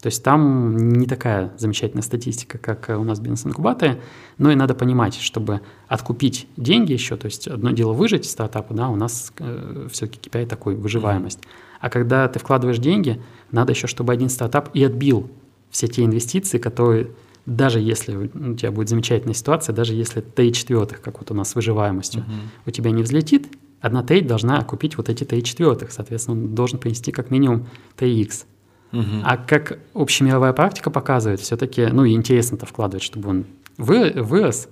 То 0.02 0.08
есть 0.08 0.22
там 0.22 0.76
не 0.76 1.06
такая 1.06 1.52
замечательная 1.56 2.02
статистика, 2.02 2.58
как 2.58 2.90
у 2.96 3.02
нас 3.02 3.18
в 3.18 3.22
бизнес-инкубаторе, 3.22 4.00
но 4.36 4.50
и 4.52 4.54
надо 4.54 4.74
понимать, 4.74 5.18
чтобы 5.18 5.62
откупить 5.88 6.48
деньги 6.56 6.92
еще, 6.92 7.16
то 7.16 7.26
есть 7.26 7.48
одно 7.48 7.70
дело 7.70 7.92
выжить 7.92 8.26
из 8.26 8.30
стартапа, 8.30 8.74
да, 8.74 8.88
у 8.88 8.96
нас 8.96 9.32
э, 9.38 9.88
все-таки 9.90 10.28
KPI 10.28 10.46
такой, 10.46 10.76
выживаемость. 10.76 11.40
А 11.80 11.88
когда 11.88 12.28
ты 12.28 12.38
вкладываешь 12.38 12.78
деньги, 12.78 13.22
надо 13.50 13.72
еще, 13.72 13.86
чтобы 13.86 14.12
один 14.12 14.28
стартап 14.28 14.70
и 14.74 14.84
отбил 14.84 15.30
все 15.76 15.88
те 15.88 16.04
инвестиции, 16.04 16.56
которые 16.56 17.10
даже 17.44 17.80
если 17.80 18.16
у 18.16 18.54
тебя 18.54 18.72
будет 18.72 18.88
замечательная 18.88 19.34
ситуация, 19.34 19.74
даже 19.74 19.92
если 19.92 20.22
три 20.22 20.52
четвертых, 20.54 21.02
как 21.02 21.18
вот 21.18 21.30
у 21.30 21.34
нас 21.34 21.50
с 21.50 21.54
выживаемостью, 21.54 22.22
uh-huh. 22.22 22.68
у 22.68 22.70
тебя 22.70 22.90
не 22.90 23.02
взлетит, 23.02 23.48
одна 23.82 24.02
треть 24.02 24.26
должна 24.26 24.58
окупить 24.58 24.96
вот 24.96 25.10
эти 25.10 25.24
три 25.24 25.44
четвертых. 25.44 25.92
Соответственно, 25.92 26.40
он 26.40 26.54
должен 26.54 26.78
принести 26.78 27.12
как 27.12 27.30
минимум 27.30 27.66
3х. 27.98 28.44
Угу. 28.92 29.04
А 29.24 29.36
как 29.36 29.78
общемировая 29.94 30.54
практика 30.54 30.90
показывает, 30.90 31.40
все-таки, 31.40 31.86
ну, 31.86 32.04
и 32.04 32.12
интересно-то 32.12 32.64
вкладывать, 32.64 33.02
чтобы 33.02 33.28
он 33.28 33.44
вы, 33.76 34.12
вырос, 34.12 34.68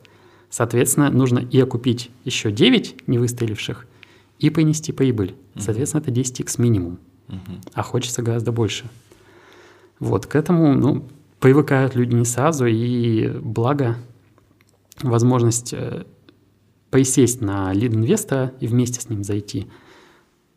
соответственно, 0.48 1.10
нужно 1.10 1.40
и 1.40 1.60
окупить 1.60 2.10
еще 2.24 2.50
9 2.50 3.06
невыстреливших, 3.06 3.86
и 4.38 4.50
принести 4.50 4.92
прибыль. 4.92 5.34
Соответственно, 5.58 6.00
это 6.00 6.10
10x 6.10 6.60
минимум. 6.60 6.98
Угу. 7.28 7.38
А 7.74 7.82
хочется 7.82 8.22
гораздо 8.22 8.52
больше. 8.52 8.86
Вот, 10.00 10.26
к 10.26 10.36
этому, 10.36 10.74
ну, 10.74 11.06
привыкают 11.40 11.94
люди 11.94 12.14
не 12.14 12.24
сразу, 12.24 12.66
и 12.66 13.28
благо 13.28 13.96
возможность 15.02 15.72
э, 15.72 16.04
присесть 16.90 17.40
на 17.40 17.72
лид-инвестора 17.72 18.52
и 18.60 18.66
вместе 18.66 19.00
с 19.00 19.08
ним 19.08 19.24
зайти, 19.24 19.68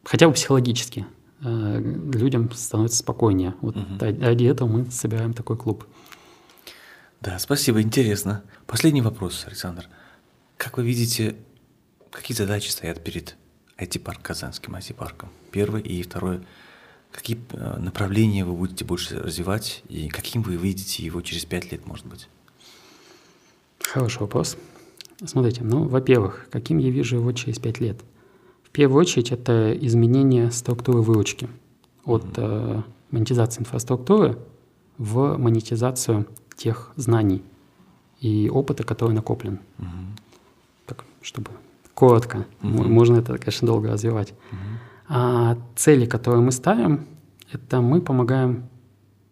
хотя 0.04 0.28
бы 0.28 0.34
психологически– 0.34 1.06
Э, 1.44 1.80
людям 1.80 2.52
становится 2.52 2.98
спокойнее. 2.98 3.56
Вот 3.62 3.78
угу. 3.78 3.86
ради 4.00 4.46
этого 4.46 4.68
мы 4.68 4.92
собираем 4.92 5.34
такой 5.34 5.58
клуб. 5.58 5.86
Да, 7.22 7.38
спасибо, 7.40 7.82
интересно. 7.82 8.44
Последний 8.66 9.02
вопрос, 9.02 9.46
Александр. 9.48 9.88
Как 10.58 10.78
вы 10.78 10.86
видите, 10.86 11.36
какие 12.12 12.36
задачи 12.36 12.70
стоят 12.70 13.04
перед 13.04 13.36
IT-парк 13.78 14.22
Казанским 14.22 14.76
IT-парком? 14.76 15.30
Первый 15.52 15.82
и 15.82 16.02
второй. 16.02 16.42
Какие 17.18 17.40
э, 17.52 17.80
направления 17.80 18.46
вы 18.46 18.54
будете 18.54 18.86
больше 18.86 19.20
развивать 19.20 19.84
и 19.90 20.08
каким 20.08 20.44
вы 20.44 20.56
видите 20.56 21.04
его 21.04 21.22
через 21.22 21.46
пять 21.46 21.72
лет, 21.72 21.86
может 21.88 22.06
быть? 22.06 22.30
Хороший 23.82 24.20
вопрос. 24.20 24.56
Смотрите, 25.26 25.64
ну, 25.64 25.88
во-первых, 25.88 26.48
каким 26.52 26.78
я 26.78 26.92
вижу 26.92 27.18
его 27.18 27.32
через 27.32 27.58
пять 27.60 27.80
лет– 27.80 28.00
первую 28.78 29.02
очередь 29.02 29.32
это 29.32 29.76
изменение 29.76 30.52
структуры 30.52 31.02
выручки 31.02 31.50
от 32.06 32.26
э, 32.38 32.84
монетизации 33.10 33.62
инфраструктуры 33.62 34.38
в 35.00 35.36
монетизацию 35.40 36.28
тех 36.56 36.92
знаний 36.96 37.42
и 38.20 38.52
опыта, 38.54 38.84
который 38.84 39.14
накоплен. 39.14 39.62
Угу. 39.80 39.88
Так, 40.86 41.06
чтобы 41.24 41.50
коротко, 41.96 42.46
угу. 42.62 42.84
можно 42.84 43.18
это, 43.18 43.40
конечно, 43.40 43.66
долго 43.66 43.90
развивать. 43.90 44.36
Угу. 44.52 44.60
А 45.10 45.58
цели, 45.76 46.06
которые 46.06 46.42
мы 46.42 46.52
ставим, 46.52 47.06
это 47.52 47.82
мы 47.82 48.02
помогаем 48.02 48.70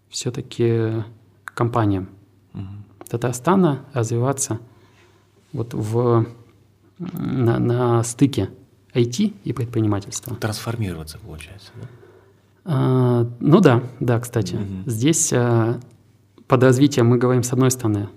все-таки 0.09 1.03
компаниям. 1.43 2.09
Угу. 2.53 2.63
Татарстана 3.09 3.86
развиваться 3.93 4.59
вот 5.51 5.73
в, 5.73 6.26
на, 6.97 7.59
на 7.59 8.03
стыке 8.03 8.49
IT 8.93 9.34
и 9.43 9.53
предпринимательства. 9.53 10.36
Трансформироваться, 10.38 11.19
получается, 11.19 11.71
да? 11.76 11.88
А, 12.65 13.30
ну 13.39 13.59
да, 13.59 13.84
да, 13.99 14.19
кстати. 14.19 14.55
Угу. 14.55 14.89
Здесь 14.89 15.32
а, 15.34 15.80
под 16.47 16.63
развитием 16.63 17.07
мы 17.07 17.17
говорим, 17.17 17.43
с 17.43 17.53
одной 17.53 17.71
стороны, 17.71 18.09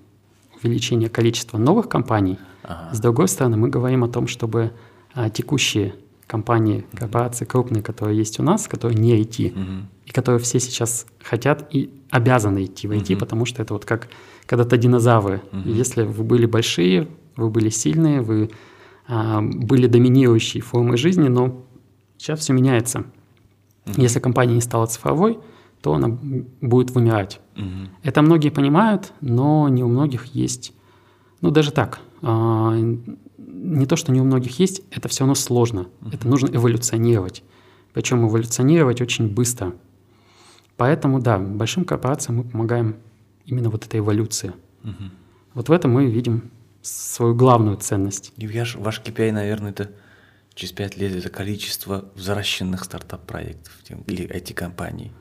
увеличение 0.62 1.09
количества 1.09 1.59
новых 1.59 1.88
компаний, 1.88 2.38
ага. 2.62 2.94
с 2.94 3.00
другой 3.00 3.28
стороны, 3.28 3.56
мы 3.56 3.68
говорим 3.68 4.04
о 4.04 4.09
том, 4.09 4.26
чтобы 4.26 4.72
а, 5.14 5.28
текущие 5.30 5.94
компании, 6.29 6.87
корпорации 6.95 7.47
крупные, 7.47 7.83
которые 7.83 8.16
есть 8.16 8.39
у 8.39 8.43
нас, 8.45 8.68
которые 8.68 9.01
не 9.01 9.20
IT, 9.20 9.53
uh-huh. 9.53 9.83
и 10.05 10.11
которые 10.12 10.41
все 10.41 10.61
сейчас 10.61 11.07
хотят 11.20 11.74
и 11.74 11.91
обязаны 12.11 12.64
идти 12.64 12.87
в 12.87 12.93
IT, 12.93 13.07
uh-huh. 13.07 13.16
потому 13.16 13.47
что 13.47 13.62
это 13.62 13.72
вот 13.72 13.85
как 13.85 14.09
когда-то 14.47 14.76
динозавры. 14.76 15.41
Uh-huh. 15.51 15.72
Если 15.72 16.03
вы 16.03 16.22
были 16.22 16.47
большие, 16.47 17.09
вы 17.37 17.49
были 17.49 17.70
сильные, 17.70 18.20
вы 18.20 18.51
а, 19.09 19.41
были 19.41 19.87
доминирующей 19.87 20.61
формой 20.61 20.99
жизни, 20.99 21.29
но 21.29 21.64
сейчас 22.18 22.41
все 22.41 22.53
меняется. 22.53 22.99
Uh-huh. 23.87 24.03
Если 24.03 24.20
компания 24.20 24.55
не 24.55 24.61
стала 24.61 24.87
цифровой, 24.87 25.39
то 25.81 25.95
она 25.95 26.09
будет 26.61 26.91
вымирать. 26.91 27.41
Uh-huh. 27.57 27.89
Это 28.03 28.20
многие 28.20 28.51
понимают, 28.51 29.12
но 29.22 29.68
не 29.70 29.83
у 29.83 29.89
многих 29.89 30.26
есть, 30.26 30.74
ну 31.41 31.51
даже 31.51 31.72
так, 31.72 32.01
а, 32.20 32.74
не 33.59 33.86
то, 33.86 33.96
что 33.96 34.12
не 34.12 34.20
у 34.20 34.24
многих 34.24 34.59
есть, 34.59 34.82
это 34.90 35.09
все 35.09 35.20
равно 35.20 35.34
сложно. 35.34 35.88
Uh-huh. 36.00 36.14
Это 36.14 36.28
нужно 36.28 36.48
эволюционировать. 36.54 37.42
Причем 37.92 38.26
эволюционировать 38.26 39.00
очень 39.00 39.28
быстро. 39.28 39.74
Поэтому, 40.76 41.20
да, 41.20 41.38
большим 41.38 41.84
корпорациям 41.84 42.38
мы 42.38 42.44
помогаем 42.44 42.96
именно 43.44 43.70
вот 43.70 43.84
этой 43.84 44.00
эволюции. 44.00 44.52
Uh-huh. 44.82 45.11
Вот 45.54 45.68
в 45.68 45.72
этом 45.72 45.92
мы 45.92 46.06
видим 46.06 46.50
свою 46.82 47.34
главную 47.34 47.76
ценность. 47.76 48.32
И 48.36 48.46
ваш, 48.46 48.76
ваш 48.76 49.00
KPI, 49.00 49.32
наверное, 49.32 49.70
это 49.70 49.90
через 50.54 50.72
пять 50.72 50.96
лет 50.96 51.14
это 51.14 51.28
количество 51.30 52.04
взращенных 52.14 52.84
стартап-проектов 52.84 53.72
или 54.06 54.28
IT-компаний. 54.28 55.12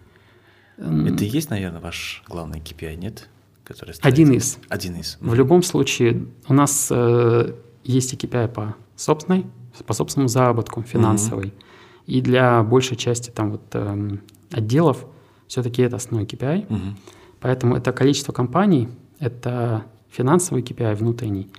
Um, 0.78 1.12
это 1.12 1.26
и 1.26 1.28
есть, 1.28 1.50
наверное, 1.50 1.82
ваш 1.82 2.24
главный 2.28 2.60
KPI, 2.60 2.96
нет? 2.98 3.28
Который 3.64 3.96
Один 4.02 4.32
из. 4.32 4.60
Один 4.70 4.96
из. 4.96 5.18
В 5.20 5.34
любом 5.34 5.64
случае, 5.64 6.28
у 6.48 6.54
нас 6.54 6.88
э, 6.92 7.54
есть 7.88 8.14
и 8.14 8.18
KPI 8.18 8.50
по 8.50 8.76
собственной, 8.96 9.46
по 9.86 9.94
собственному 9.94 10.28
заработку 10.28 10.82
финансовый. 10.84 11.48
Mm-hmm. 11.48 12.04
И 12.08 12.22
для 12.22 12.64
большей 12.64 12.98
части 12.98 13.30
там 13.30 13.52
вот 13.52 13.64
э, 13.74 14.18
отделов 14.52 15.06
все-таки 15.48 15.82
это 15.82 15.96
основной 15.96 16.28
KPI. 16.28 16.68
Mm-hmm. 16.68 16.96
Поэтому 17.40 17.76
это 17.76 17.92
количество 17.92 18.34
компаний, 18.34 18.90
это 19.20 19.86
финансовый 20.10 20.64
KPI 20.64 20.96
внутренний, 20.96 21.50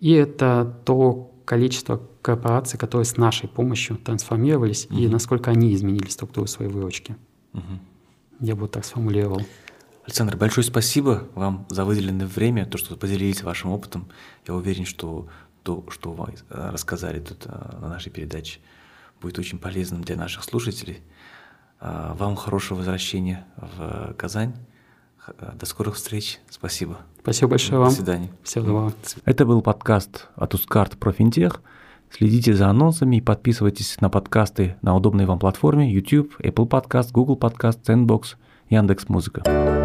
и 0.00 0.12
это 0.12 0.76
то 0.84 1.30
количество 1.44 2.00
корпораций, 2.22 2.78
которые 2.78 3.04
с 3.04 3.16
нашей 3.16 3.48
помощью 3.48 3.96
трансформировались, 3.96 4.86
mm-hmm. 4.86 5.00
и 5.00 5.08
насколько 5.08 5.50
они 5.50 5.74
изменили 5.74 6.08
структуру 6.08 6.46
своей 6.46 6.70
выручки. 6.70 7.16
Mm-hmm. 7.52 7.78
Я 8.40 8.54
бы 8.54 8.62
вот 8.62 8.72
так 8.72 8.84
сформулировал. 8.84 9.42
Александр, 10.04 10.36
большое 10.36 10.64
спасибо 10.64 11.28
вам 11.34 11.64
за 11.68 11.84
выделенное 11.84 12.26
время, 12.26 12.66
то, 12.66 12.76
что 12.76 12.96
поделились 12.96 13.42
вашим 13.42 13.70
опытом. 13.70 14.08
Я 14.46 14.54
уверен, 14.54 14.84
что 14.84 15.28
то, 15.62 15.84
что 15.90 16.12
вы 16.12 16.34
э, 16.50 16.70
рассказали 16.70 17.20
тут 17.20 17.46
э, 17.46 17.78
на 17.80 17.88
нашей 17.88 18.10
передаче, 18.10 18.60
будет 19.20 19.38
очень 19.38 19.58
полезным 19.58 20.02
для 20.02 20.16
наших 20.16 20.44
слушателей. 20.44 21.02
Э, 21.80 22.12
вам 22.14 22.36
хорошего 22.36 22.78
возвращения 22.78 23.46
в 23.56 24.14
Казань. 24.14 24.54
До 25.54 25.66
скорых 25.66 25.94
встреч. 25.94 26.40
Спасибо. 26.50 26.98
Спасибо 27.20 27.50
большое 27.50 27.78
вам. 27.78 27.90
До 27.90 27.94
свидания. 27.94 28.30
Всего 28.42 28.66
доброго. 28.66 28.92
Это 29.24 29.46
был 29.46 29.62
подкаст 29.62 30.28
от 30.34 30.54
Ускарт 30.54 30.98
про 30.98 31.12
финтех. 31.12 31.62
Следите 32.10 32.54
за 32.54 32.68
анонсами 32.68 33.16
и 33.16 33.20
подписывайтесь 33.20 34.00
на 34.00 34.10
подкасты 34.10 34.76
на 34.82 34.96
удобной 34.96 35.26
вам 35.26 35.38
платформе 35.38 35.92
YouTube, 35.92 36.34
Apple 36.40 36.68
Podcast, 36.68 37.12
Google 37.12 37.36
Podcast, 37.36 37.82
Sandbox, 37.84 38.34
Яндекс.Музыка. 38.68 39.42
Музыка. 39.48 39.81